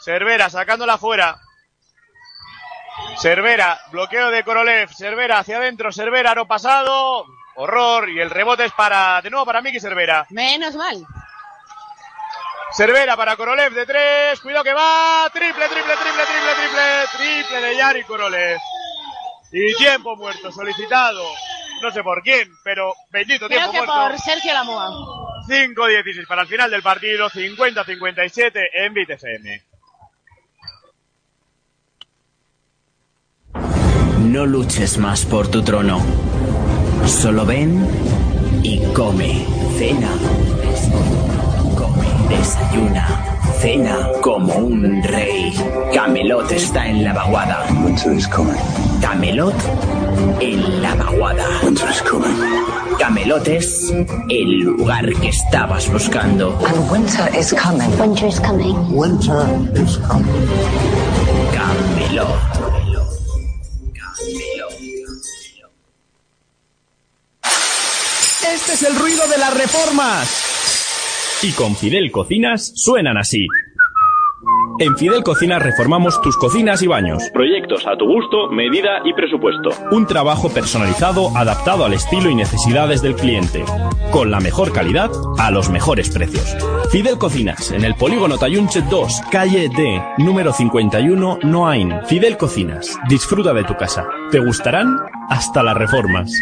[0.00, 1.38] Cervera sacándola fuera.
[3.18, 7.24] Cervera, bloqueo de Korolev, Cervera hacia adentro, Cervera, no pasado,
[7.56, 10.26] horror, y el rebote es para, de nuevo para Miki Cervera.
[10.30, 11.06] Menos mal.
[12.72, 16.82] Cervera para Korolev de tres, cuidado que va, triple, triple, triple, triple, triple,
[17.18, 18.58] triple de Yari Korolev.
[19.52, 21.22] Y tiempo muerto, solicitado,
[21.82, 24.08] no sé por quién, pero bendito Creo tiempo que muerto.
[24.10, 24.90] por Sergio Lamoa.
[25.46, 29.62] 5-16 para el final del partido, 50-57 en BTFM.
[34.30, 36.00] No luches más por tu trono.
[37.06, 37.86] Solo ven
[38.62, 39.44] y come.
[39.76, 40.08] Cena.
[42.32, 43.06] Desayuna,
[43.60, 45.52] cena como un rey.
[45.92, 47.66] Camelot está en la vaguada.
[49.02, 49.54] Camelot
[50.40, 51.46] en la vaguada.
[52.98, 53.92] Camelot es
[54.30, 56.58] el lugar que estabas buscando.
[56.66, 57.90] And winter is coming.
[58.00, 58.76] Winter is coming.
[58.96, 60.48] Winter is coming.
[61.52, 62.40] Camelot.
[68.54, 70.51] Este es el ruido de las reformas.
[71.44, 73.48] Y con Fidel Cocinas suenan así.
[74.78, 77.20] En Fidel Cocinas reformamos tus cocinas y baños.
[77.34, 79.70] Proyectos a tu gusto, medida y presupuesto.
[79.90, 83.64] Un trabajo personalizado adaptado al estilo y necesidades del cliente.
[84.12, 86.56] Con la mejor calidad a los mejores precios.
[86.92, 91.92] Fidel Cocinas, en el polígono Tayunche 2, calle D, número 51, Noain.
[92.06, 94.06] Fidel Cocinas, disfruta de tu casa.
[94.30, 94.96] Te gustarán
[95.28, 96.32] hasta las reformas.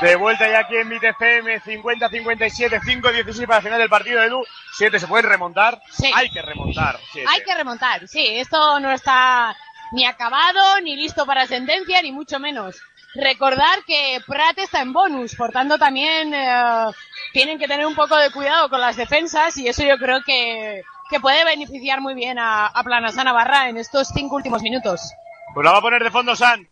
[0.00, 4.44] De vuelta ya aquí en mi TFM, 50-57, 5-16 para el final del partido, Edu.
[4.76, 5.80] 7 se pueden remontar.
[5.90, 6.10] Sí.
[6.14, 6.98] Hay que remontar.
[7.12, 7.28] siete.
[7.32, 8.26] Hay que remontar, sí.
[8.26, 9.56] Esto no está
[9.92, 12.76] ni acabado, ni listo para sentencia, ni mucho menos.
[13.14, 16.86] Recordar que Prat está en bonus, por tanto también eh,
[17.32, 20.82] tienen que tener un poco de cuidado con las defensas y eso yo creo que,
[21.08, 25.12] que puede beneficiar muy bien a, a Planasa Navarra en estos cinco últimos minutos.
[25.54, 26.68] Pues la va a poner de fondo San.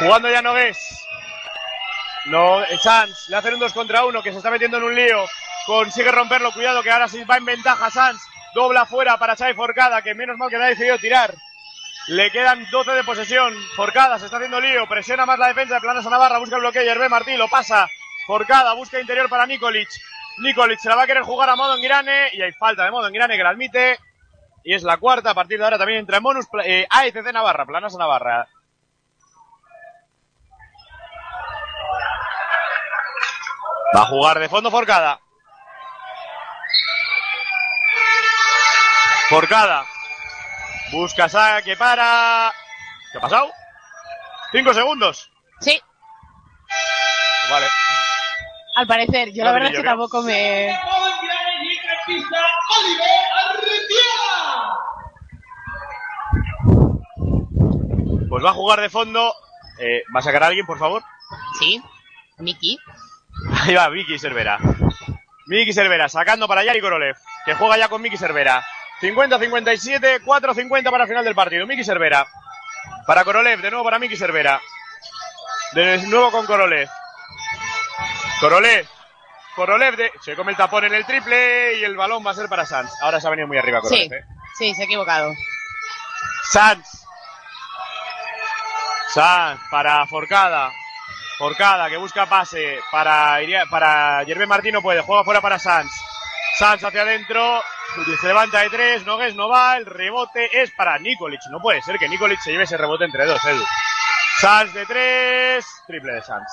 [0.00, 1.06] Jugando ya Nogués.
[2.26, 4.94] No, eh, Sanz le hacen un 2 contra 1 que se está metiendo en un
[4.94, 5.26] lío.
[5.66, 8.22] Consigue romperlo, cuidado que ahora sí va en ventaja Sanz.
[8.54, 11.34] Dobla fuera para Xavi Forcada, que menos mal que no ha decidido tirar.
[12.08, 13.54] Le quedan 12 de posesión.
[13.76, 16.90] Forcada se está haciendo lío, presiona más la defensa de Planasa Navarra, busca el bloqueo.
[16.90, 17.86] Hervé Martí lo pasa.
[18.26, 19.88] Forcada busca interior para Nikolic.
[20.38, 22.90] Nikolic se la va a querer jugar a modo en Girane y hay falta de
[22.90, 23.98] modo en Girane que la admite.
[24.64, 27.66] Y es la cuarta, a partir de ahora también entra en bonus eh, AECC Navarra,
[27.66, 28.48] Planasa Navarra.
[33.94, 35.20] Va a jugar de fondo Forcada.
[39.28, 39.84] Forcada.
[40.92, 42.52] Busca saque para.
[43.12, 43.50] ¿Qué ha pasado?
[44.52, 45.30] Cinco segundos.
[45.60, 45.80] Sí,
[47.50, 47.66] Vale.
[48.76, 49.32] al parecer.
[49.32, 49.92] Yo la verdad es que creo.
[49.92, 50.76] tampoco me...
[52.06, 52.38] pista
[52.78, 54.10] Oliver Arretia.
[58.28, 59.32] Pues va a jugar de fondo.
[59.78, 61.02] Eh, ¿Va a sacar a alguien, por favor?
[61.58, 61.80] Sí.
[62.38, 62.78] Miki.
[63.62, 64.58] Ahí va, Vicky Cervera.
[65.50, 68.64] Miki Cervera sacando para Yari Korolev, que juega ya con Miki Cervera.
[69.02, 71.66] 50-57, 4-50 para el final del partido.
[71.66, 72.24] Miki Cervera.
[73.04, 74.60] Para Korolev, de nuevo para Miki Cervera.
[75.72, 76.88] De nuevo con Korolev.
[78.38, 78.86] Korolev.
[79.56, 80.12] Korolev de...
[80.22, 82.92] se come el tapón en el triple y el balón va a ser para Sanz.
[83.02, 84.08] Ahora se ha venido muy arriba Korolev.
[84.08, 84.24] Sí, eh.
[84.56, 85.32] sí, se ha equivocado.
[86.52, 86.86] Sanz.
[89.12, 90.70] Sanz para Forcada.
[91.40, 95.00] Forcada que busca pase para, Iria- para Yerbe Martino puede.
[95.00, 95.90] Juega fuera para Sanz.
[96.58, 97.62] Sanz hacia adentro.
[98.20, 99.06] Se levanta de tres.
[99.06, 99.78] Nogues no va.
[99.78, 101.40] El rebote es para Nikolic.
[101.50, 103.64] No puede ser que Nikolic se lleve ese rebote entre dos, Edu.
[104.38, 105.64] Sanz de tres.
[105.86, 106.46] Triple de Sanz.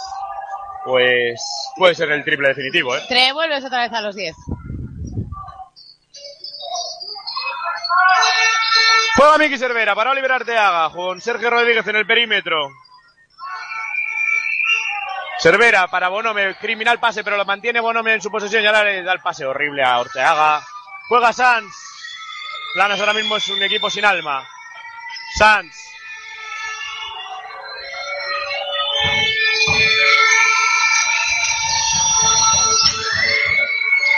[0.85, 1.41] Pues
[1.75, 3.01] puede ser el triple definitivo, ¿eh?
[3.09, 4.33] Te vuelves otra vez a los 10.
[9.17, 12.69] Juega Miki Cervera para Oliver Arteaga con Sergio Rodríguez en el perímetro.
[15.39, 19.03] Cervera para Bonome, criminal pase, pero lo mantiene Bonome en su posesión y ahora le
[19.03, 20.61] da el pase horrible a Orteaga.
[21.07, 21.73] Juega Sanz.
[22.73, 24.47] Planas ahora mismo es un equipo sin alma.
[25.37, 25.87] Sanz.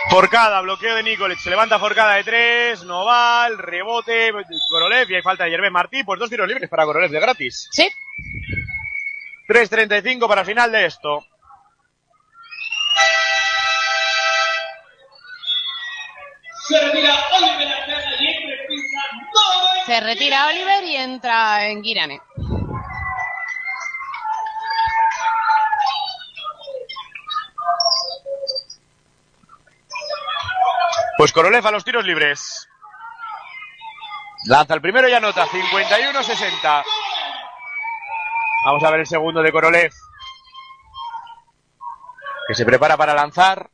[0.09, 4.31] Forcada, bloqueo de Nikolic, se levanta Forcada de tres, no va, el rebote,
[4.67, 7.69] Korolev y hay falta de Yerbe Martí, pues dos tiros libres para Korolev de gratis.
[7.71, 7.87] Sí.
[9.49, 11.25] 3.35 para el final de esto.
[16.67, 17.67] Se retira Oliver
[19.87, 22.21] y retira Oliver y entra en Girane.
[31.17, 32.69] Pues Korolev a los tiros libres.
[34.45, 36.83] Lanza el primero y anota, 51-60.
[38.65, 39.91] Vamos a ver el segundo de Korolev.
[42.47, 43.69] Que se prepara para lanzar.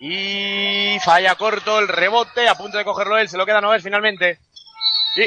[0.00, 4.40] Y falla corto el rebote, a punto de cogerlo él, se lo queda Noves finalmente.
[5.16, 5.26] Y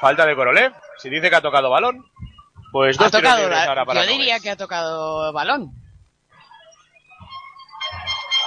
[0.00, 0.72] falta de Korolev.
[0.98, 2.04] Si dice que ha tocado balón,
[2.72, 4.42] pues dos Ha tiros tocado, libres la- ahora para yo diría Noves.
[4.42, 5.72] que ha tocado balón.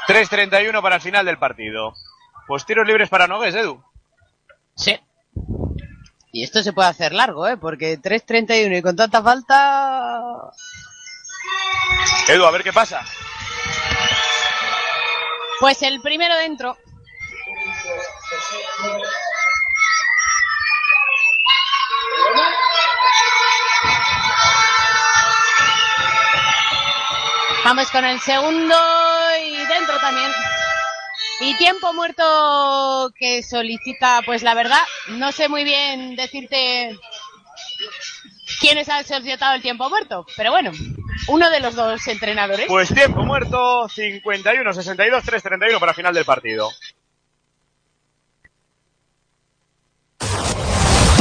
[0.07, 1.93] 3.31 para el final del partido.
[2.47, 3.83] Pues tiros libres para Nogues, Edu.
[4.75, 4.97] Sí.
[6.37, 7.57] Y esto se puede hacer largo, ¿eh?
[7.57, 10.21] Porque 3.31 y con tanta falta...
[12.27, 13.03] Edu, a ver qué pasa.
[15.59, 16.77] Pues el primero dentro.
[27.63, 28.75] Vamos con el segundo
[29.43, 30.26] y dentro también.
[31.39, 36.97] Y tiempo muerto que solicita, pues la verdad, no sé muy bien decirte
[38.59, 40.25] quién es ha solicitado el tiempo muerto.
[40.35, 40.71] Pero bueno,
[41.27, 42.65] uno de los dos entrenadores.
[42.67, 46.71] Pues tiempo muerto, 51, 62, 3, 31 para final del partido.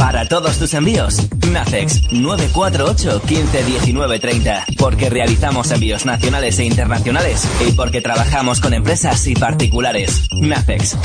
[0.07, 4.65] Para todos tus envíos, Nacex 948 15 19 30.
[4.77, 10.29] Porque realizamos envíos nacionales e internacionales y porque trabajamos con empresas y particulares.
[10.31, 10.95] Nacex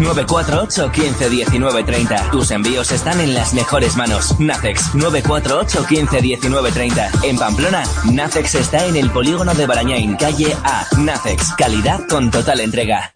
[0.00, 2.30] 948 15 19 30.
[2.32, 4.40] Tus envíos están en las mejores manos.
[4.40, 7.10] Nacex 948 15 19 30.
[7.22, 10.84] En Pamplona, Nacex está en el polígono de Barañain, calle A.
[10.98, 13.14] Nacex, calidad con total entrega.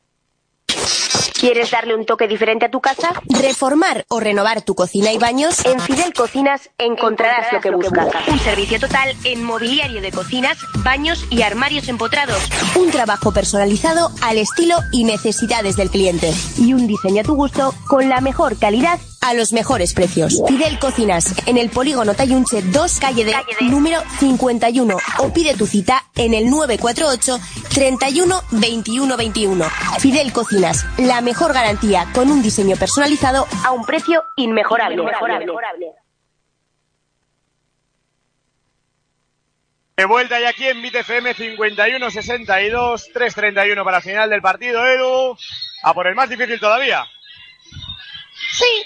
[1.39, 3.13] ¿Quieres darle un toque diferente a tu casa?
[3.29, 5.65] ¿Reformar o renovar tu cocina y baños?
[5.65, 8.09] En Fidel Cocinas encontrarás lo que buscas.
[8.29, 12.39] Un servicio total en mobiliario de cocinas, baños y armarios empotrados.
[12.77, 16.33] Un trabajo personalizado al estilo y necesidades del cliente.
[16.57, 20.43] Y un diseño a tu gusto con la mejor calidad a los mejores precios.
[20.47, 24.97] Fidel Cocinas, en el polígono Tayunche 2, calle de, número 51.
[25.19, 27.41] O pide tu cita en el 948
[27.73, 29.65] 31 21 21.
[29.99, 35.03] Fidel Cocinas, la mejor garantía con un diseño personalizado a un precio inmejorable.
[39.97, 45.37] De vuelta y aquí en BTFM 51, 62, 3, 31 para final del partido, Edu.
[45.85, 47.07] A por el más difícil todavía.
[48.53, 48.85] Sí.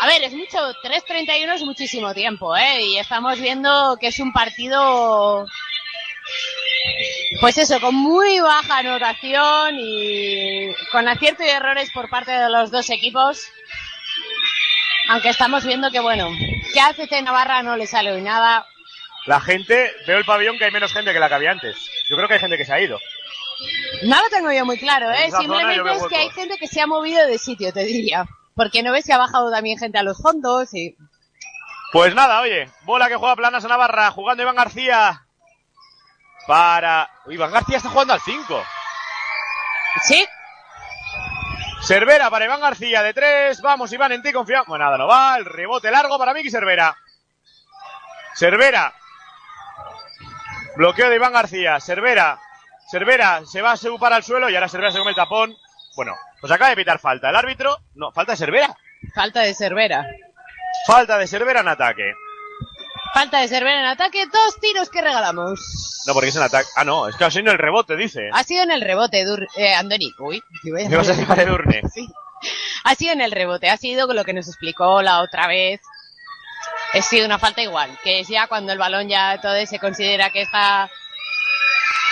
[0.00, 2.82] A ver, es mucho, 3.31 es muchísimo tiempo, ¿eh?
[2.82, 5.46] Y estamos viendo que es un partido,
[7.40, 12.70] pues eso, con muy baja anotación y con acierto y errores por parte de los
[12.70, 13.42] dos equipos.
[15.08, 16.30] Aunque estamos viendo que, bueno,
[16.72, 18.66] que a ACC Navarra no le sale hoy nada.
[19.26, 21.76] La gente, veo el pabellón que hay menos gente que la que había antes.
[22.08, 22.98] Yo creo que hay gente que se ha ido.
[24.02, 25.30] No lo tengo yo muy claro, ¿eh?
[25.30, 28.26] Simplemente es que hay gente que se ha movido de sitio, te diría.
[28.54, 30.96] Porque no ves que ha bajado también gente a los fondos y...
[31.92, 35.23] Pues nada, oye, bola que juega Planas a Navarra, jugando Iván García.
[36.46, 37.08] Para.
[37.26, 38.64] Iván García está jugando al 5.
[40.02, 40.26] Sí.
[41.82, 43.60] Cervera para Iván García de 3.
[43.60, 44.66] Vamos, Iván, en ti confiamos.
[44.66, 45.36] Bueno, nada, no va.
[45.36, 46.96] El rebote largo para Miki Cervera.
[48.34, 48.92] Cervera.
[50.76, 51.78] Bloqueo de Iván García.
[51.80, 52.38] Cervera.
[52.90, 55.54] Cervera se va a subir al suelo y ahora Cervera se come el tapón.
[55.96, 57.30] Bueno, pues acaba de pitar falta.
[57.30, 57.78] El árbitro.
[57.94, 58.76] No, falta de Cervera.
[59.14, 60.06] Falta de Cervera.
[60.86, 62.14] Falta de Cervera en ataque.
[63.14, 65.60] Falta de Cervera en ataque, dos tiros que regalamos.
[66.06, 66.68] No, porque es en ataque.
[66.74, 68.28] Ah, no, es que ha sido en el rebote, dice.
[68.32, 70.12] Ha sido en el rebote, Dur eh, Andoni.
[70.18, 71.82] Uy, ¿qué voy a ¿Qué vas a decir Durne?
[71.94, 72.06] Sí.
[72.82, 75.80] Ha sido en el rebote, ha sido lo que nos explicó la otra vez.
[76.92, 80.30] Ha sido una falta igual, que es ya cuando el balón ya todo se considera
[80.30, 80.90] que está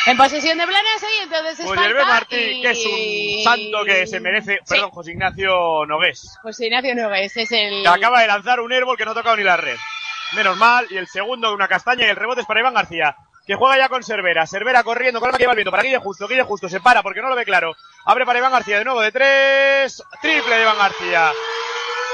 [0.07, 3.85] en posesión de Blanes y entonces es Pues falta Martí, y- que es un santo
[3.85, 4.61] que se merece.
[4.69, 6.37] Perdón, José Ignacio Nogués.
[6.43, 7.83] Pues Ignacio Nogués es el...
[7.83, 9.77] Que acaba de lanzar un airball que no ha tocado ni la red.
[10.35, 13.15] Menos mal, y el segundo de una castaña y el rebote es para Iván García,
[13.47, 14.47] que juega ya con Cervera.
[14.47, 16.27] Cervera corriendo con que va el viento para Guille Justo.
[16.27, 17.75] Guille Justo se para porque no lo ve claro.
[18.07, 20.03] Abre para Iván García de nuevo de tres.
[20.23, 21.31] Triple de Iván García.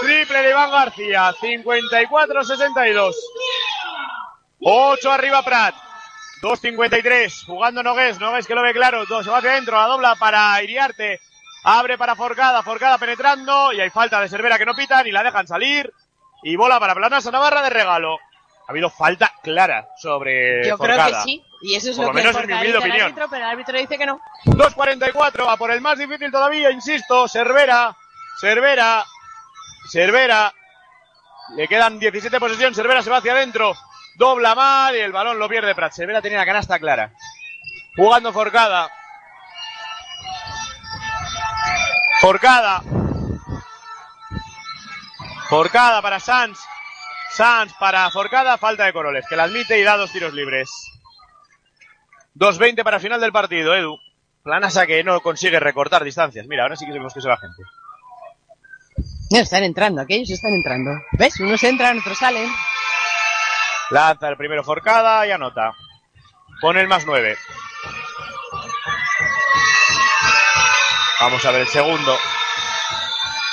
[0.01, 1.33] Triple de Iván García.
[1.33, 3.15] 54-62.
[4.61, 5.75] 8 arriba Prat.
[6.43, 7.47] 2.53.
[7.47, 8.19] Jugando Nogués.
[8.19, 9.07] Nogués que lo ve claro.
[9.07, 9.77] Dos, se va hacia adentro.
[9.77, 11.21] La dobla para Iriarte.
[11.63, 12.63] Abre para Forcada.
[12.63, 13.73] Forcada penetrando.
[13.73, 15.93] Y hay falta de Cervera que no pitan y la dejan salir.
[16.43, 18.17] Y bola para Planasa Navarra de regalo.
[18.17, 22.19] Ha habido falta clara sobre Yo creo que sí, y eso es Por lo, lo
[22.19, 23.01] que menos en mi humilde el opinión.
[23.07, 24.21] árbitro, pero el árbitro dice que no.
[24.45, 27.97] 2.44, a por el más difícil todavía, insisto, Cervera,
[28.41, 29.05] Cervera,
[29.91, 30.53] Cervera,
[31.57, 33.75] le quedan 17 posesión, Cervera se va hacia adentro,
[34.17, 35.95] dobla mal y el balón lo pierde Prat.
[35.95, 37.11] Cervera tenía la canasta clara.
[37.97, 38.91] Jugando Forcada.
[42.21, 42.83] Forcada.
[45.49, 46.59] Forcada para Sanz.
[47.31, 50.69] Sanz para Forcada, falta de Coroles, que la admite y da dos tiros libres.
[52.35, 53.97] 2.20 para final del partido, Edu.
[54.43, 56.47] Planasa que no consigue recortar distancias.
[56.47, 57.63] Mira, ahora sí que vemos que se va gente.
[59.31, 60.91] No, están entrando, aquellos están entrando.
[61.13, 61.39] ¿Ves?
[61.41, 62.51] Unos entran, otros salen.
[63.91, 65.73] Lanza el primero Forcada y anota.
[66.61, 67.37] Pone el más 9.
[71.21, 72.17] Vamos a ver el segundo.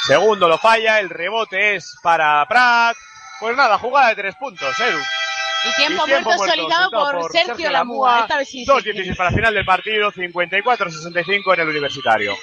[0.05, 2.95] Segundo lo falla, el rebote es para Prat.
[3.39, 4.99] Pues nada, jugada de tres puntos, Edu.
[4.99, 8.09] Y tiempo, Y tiempo muerto, muerto, por, Sergio Lamúa.
[8.09, 8.19] Lamúa.
[8.21, 8.65] Esta vez sí.
[8.65, 12.35] 2.16 para final del partido, 54-65 en el universitario.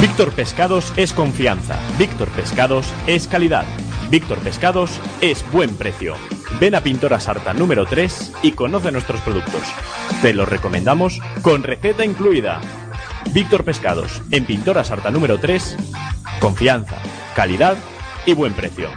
[0.00, 1.78] Víctor Pescados es confianza.
[1.96, 3.64] Víctor Pescados es calidad.
[4.10, 6.16] Víctor Pescados es buen precio.
[6.60, 9.62] Ven a Pintora Sarta número 3 y conoce nuestros productos.
[10.22, 12.60] Te los recomendamos con receta incluida.
[13.32, 15.76] Víctor Pescados, en Pintora Sarta número 3,
[16.40, 16.96] confianza,
[17.34, 17.76] calidad
[18.26, 18.88] y buen precio.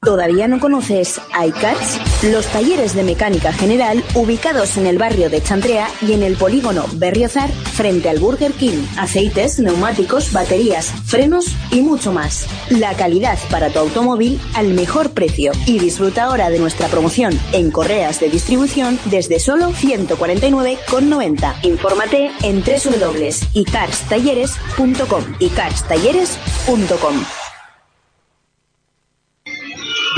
[0.00, 2.07] ¿Todavía no conoces iCars?
[2.22, 6.84] Los talleres de mecánica general ubicados en el barrio de Chantrea y en el polígono
[6.94, 8.84] Berriozar frente al Burger King.
[8.96, 12.48] Aceites, neumáticos, baterías, frenos y mucho más.
[12.70, 15.52] La calidad para tu automóvil al mejor precio.
[15.64, 21.54] Y disfruta ahora de nuestra promoción en correas de distribución desde solo 149,90.
[21.62, 25.24] Infórmate en www.icarstalleres.com.
[25.38, 27.37] icarstalleres.com.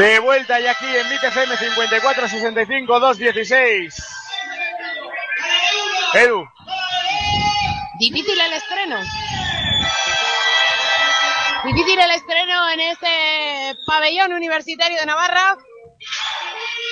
[0.01, 3.95] De vuelta y aquí en MITFM 54 65 216.
[6.15, 6.49] Edu,
[7.99, 8.99] Difícil el estreno.
[11.65, 15.59] Difícil el estreno en este pabellón universitario de Navarra.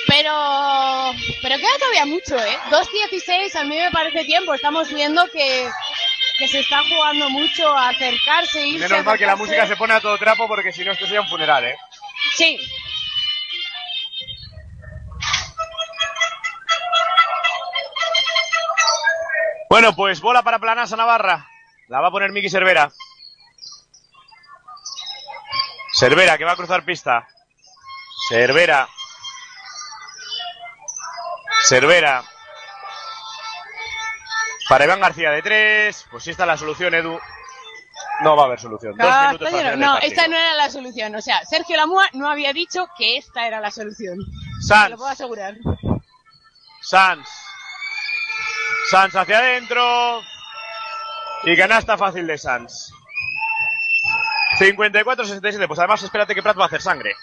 [0.07, 1.11] Pero,
[1.41, 2.59] pero queda todavía mucho, ¿eh?
[2.69, 4.53] 2.16 a mí me parece tiempo.
[4.53, 5.67] Estamos viendo que,
[6.37, 8.87] que se está jugando mucho a acercarse, irse.
[8.87, 11.21] menos mal que la música se pone a todo trapo porque si no esto sería
[11.21, 11.75] un funeral, ¿eh?
[12.35, 12.59] Sí.
[19.69, 21.47] Bueno, pues bola para Planasa Navarra.
[21.87, 22.91] La va a poner Miki Cervera.
[25.93, 27.27] Cervera que va a cruzar pista.
[28.29, 28.87] Cervera.
[31.65, 32.23] Cervera.
[34.67, 36.05] Para Iván García de tres.
[36.09, 37.19] Pues sí está la solución, Edu.
[38.21, 38.95] No va a haber solución.
[38.97, 40.27] Dos Ah, minutos para no, del esta partido.
[40.29, 41.15] no era la solución.
[41.15, 44.17] O sea, Sergio Lamua no había dicho que esta era la solución.
[44.61, 44.83] Sanz.
[44.85, 45.55] Te lo puedo asegurar.
[46.81, 47.27] Sanz.
[48.89, 50.21] Sanz hacia adentro.
[51.43, 52.91] Y canasta fácil de Sanz.
[54.59, 55.67] 54-67.
[55.67, 57.15] Pues además espérate que Prat va a hacer sangre.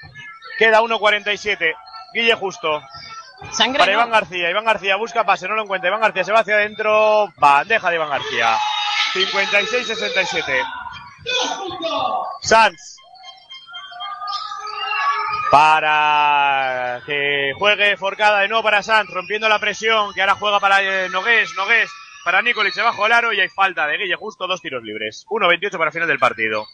[0.58, 1.74] Queda 1.47.
[2.14, 2.82] Guille Justo.
[3.50, 3.98] Sangre Para no.
[3.98, 4.50] Iván García.
[4.50, 5.88] Iván García busca pase, no lo encuentra.
[5.88, 7.32] Iván García se va hacia adentro.
[7.36, 8.56] Bandeja de Iván García.
[9.12, 10.64] 56-67.
[12.42, 12.95] Sanz.
[15.50, 20.82] Para que juegue Forcada de nuevo para Sanz, rompiendo la presión, que ahora juega para
[20.82, 21.90] eh, Nogués, Nogués,
[22.24, 25.24] para Nikolic debajo del aro y hay falta de Guille Justo, dos tiros libres.
[25.28, 26.66] 1.28 para el final del partido.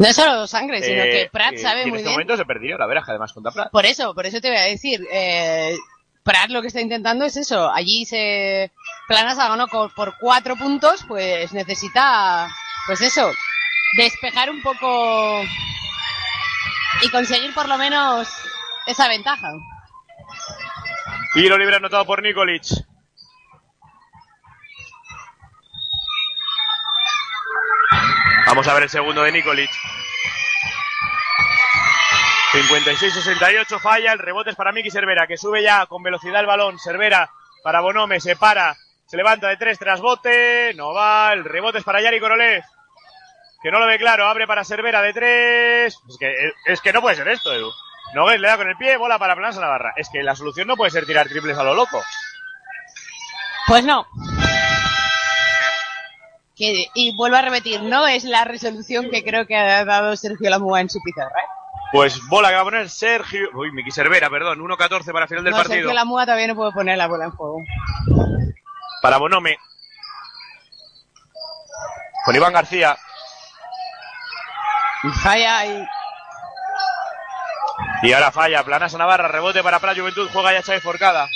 [0.00, 2.14] No es solo sangre, sino Eh, que Prat sabe en muy este bien.
[2.14, 3.70] momento se perdió la veraja además contra Prat.
[3.70, 5.00] Por eso, por eso te voy a decir.
[5.12, 5.76] Eh,
[6.24, 7.70] Prat lo que está intentando es eso.
[7.72, 8.70] Allí se
[9.06, 12.48] Planasa ganó por cuatro puntos, pues necesita,
[12.86, 13.30] pues eso,
[13.96, 15.42] despejar un poco
[17.02, 18.28] y conseguir por lo menos
[18.86, 19.48] esa ventaja.
[21.34, 22.64] Tiro libre anotado por Nikolic.
[28.46, 29.70] Vamos a ver el segundo de Nikolic.
[32.52, 36.78] 56-68 falla, el rebote es para Miki Cervera, que sube ya con velocidad el balón.
[36.78, 37.30] Cervera
[37.62, 38.74] para Bonome, se para,
[39.06, 42.62] se levanta de tres tras bote, no va, el rebote es para Yari Korolev,
[43.62, 45.98] que no lo ve claro, abre para Cervera de tres.
[46.08, 46.34] Es que,
[46.66, 47.70] es que no puede ser esto, Edu.
[48.14, 49.92] Nogués le da con el pie, bola para Planasa Navarra.
[49.96, 52.02] Es que la solución no puede ser tirar triples a lo loco.
[53.66, 54.06] Pues no.
[56.56, 60.50] Que, y vuelvo a repetir, no es la resolución que creo que ha dado Sergio
[60.50, 61.28] Lamua en su pizarra.
[61.28, 61.46] ¿eh?
[61.92, 63.48] Pues bola que va a poner Sergio.
[63.54, 64.58] Uy, Miki Cervera, perdón.
[64.58, 65.76] 1-14 para final del No, partido.
[65.76, 67.58] Sergio Lamua todavía no puede poner la bola en juego.
[69.02, 69.58] Para Bonome.
[72.24, 72.96] Con Iván García.
[75.22, 75.86] Falla y
[78.02, 78.64] Y ahora falla.
[78.64, 79.28] Planasa Navarra.
[79.28, 80.28] Rebote para Prat Juventud.
[80.32, 81.28] Juega ya Chávez Forcada.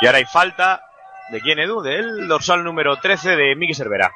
[0.00, 0.82] Y ahora hay falta.
[1.30, 1.80] ¿De quién, Edu?
[1.82, 4.12] Del dorsal número 13 de Miki Cervera.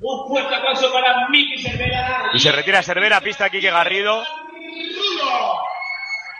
[0.00, 2.30] Un fuerte aplauso para Miki Cervera.
[2.32, 3.20] Y se retira Cervera.
[3.20, 4.22] Pista Quique Garrido.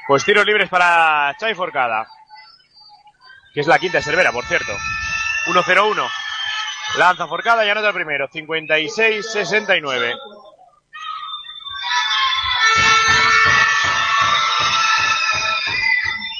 [0.07, 2.07] Pues tiros libres para Chávez Forcada.
[3.53, 4.73] Que es la quinta de Cervera, por cierto.
[5.47, 6.11] 1-0-1.
[6.97, 8.29] Lanza Forcada y anota el primero.
[8.29, 10.17] 56-69.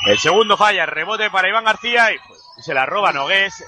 [0.07, 2.19] El segundo falla, rebote para Iván García y,
[2.61, 3.65] se la roba Nogués.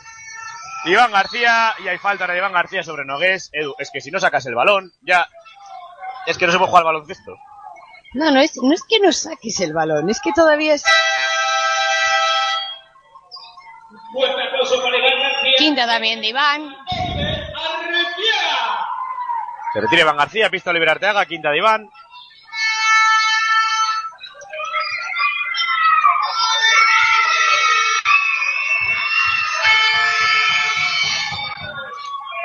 [0.84, 3.48] Iván García, y hay falta de Iván García sobre Nogués.
[3.52, 5.26] Edu, es que si no sacas el balón, ya.
[6.26, 7.36] Es que no se puede jugar al baloncesto.
[8.14, 10.84] No, no es, no es que no saques el balón, es que todavía es
[15.56, 16.76] quinta también de Iván.
[19.72, 21.90] Se retira Iván García, pista Oliver Arteaga, quinta de Iván.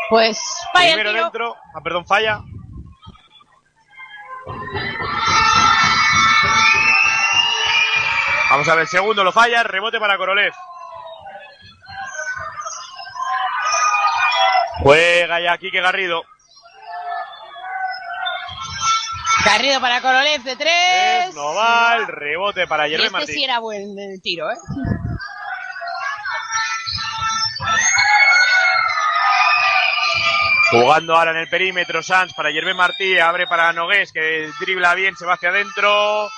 [0.09, 0.38] Pues
[0.73, 1.23] falla el Primero tiro.
[1.23, 1.55] dentro.
[1.73, 2.43] Ah, perdón, falla.
[8.49, 10.53] Vamos a ver, segundo lo falla, rebote para Korolev.
[14.81, 16.23] Juega ya Quique Garrido.
[19.45, 21.35] Garrido para Korolev de tres.
[21.35, 23.33] No va, el rebote para Yerbe este Martí.
[23.33, 24.55] sí era buen tiro, ¿eh?
[30.71, 35.17] Jugando ahora en el perímetro, Sanz para Yerbe Martí, abre para Nogués, que dribla bien,
[35.17, 36.29] se va hacia adentro,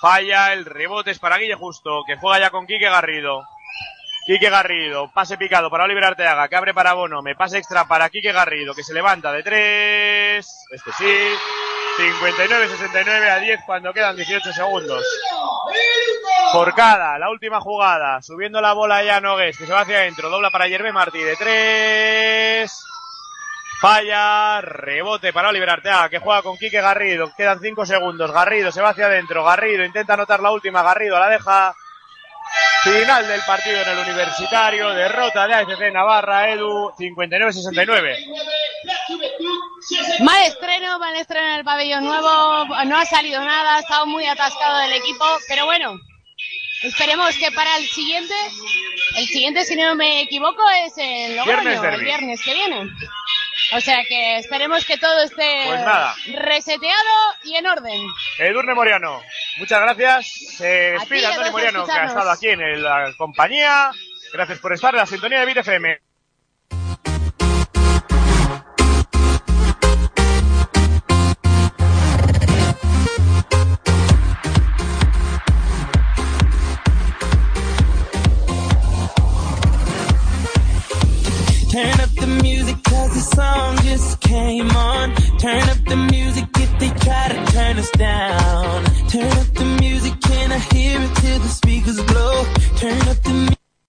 [0.00, 3.44] falla, el rebote es para Guille Justo, que juega ya con Quique Garrido.
[4.24, 8.08] Quique Garrido, pase picado para Oliver Arteaga, que abre para Bono, me pase extra para
[8.08, 11.34] Quique Garrido, que se levanta de tres, este sí,
[11.98, 15.04] 59-69 a 10 cuando quedan 18 segundos.
[16.52, 20.50] Forcada, la última jugada, subiendo la bola ya Nogués, que se va hacia adentro, dobla
[20.50, 22.86] para Yerbe Martí de tres.
[23.80, 27.32] Falla, rebote para Oliver Arteaga, que juega con Quique Garrido.
[27.36, 28.30] Quedan 5 segundos.
[28.30, 29.42] Garrido se va hacia adentro.
[29.42, 30.84] Garrido intenta anotar la última.
[30.84, 31.74] Garrido la deja.
[32.84, 34.90] Final del partido en el universitario.
[34.90, 38.16] Derrota de AFC Navarra, Edu, 59-69.
[40.20, 42.66] Mal estreno, mal estreno en el pabellón nuevo.
[42.86, 45.24] No ha salido nada, ha estado muy atascado el equipo.
[45.48, 45.96] Pero bueno,
[46.82, 48.34] esperemos que para el siguiente,
[49.16, 52.90] el siguiente, si no me equivoco, es el Logroño, Viernes el viernes que viene.
[53.74, 56.14] O sea que esperemos que todo esté Pues nada.
[56.34, 58.00] reseteado y en orden.
[58.38, 59.22] Edurne Moriano,
[59.58, 60.30] muchas gracias.
[60.56, 63.90] Se despide Antonio Moriano, que ha estado aquí en el- la compañía.
[64.32, 65.58] Gracias por estar en la sintonía de Bit
[85.42, 85.71] Turn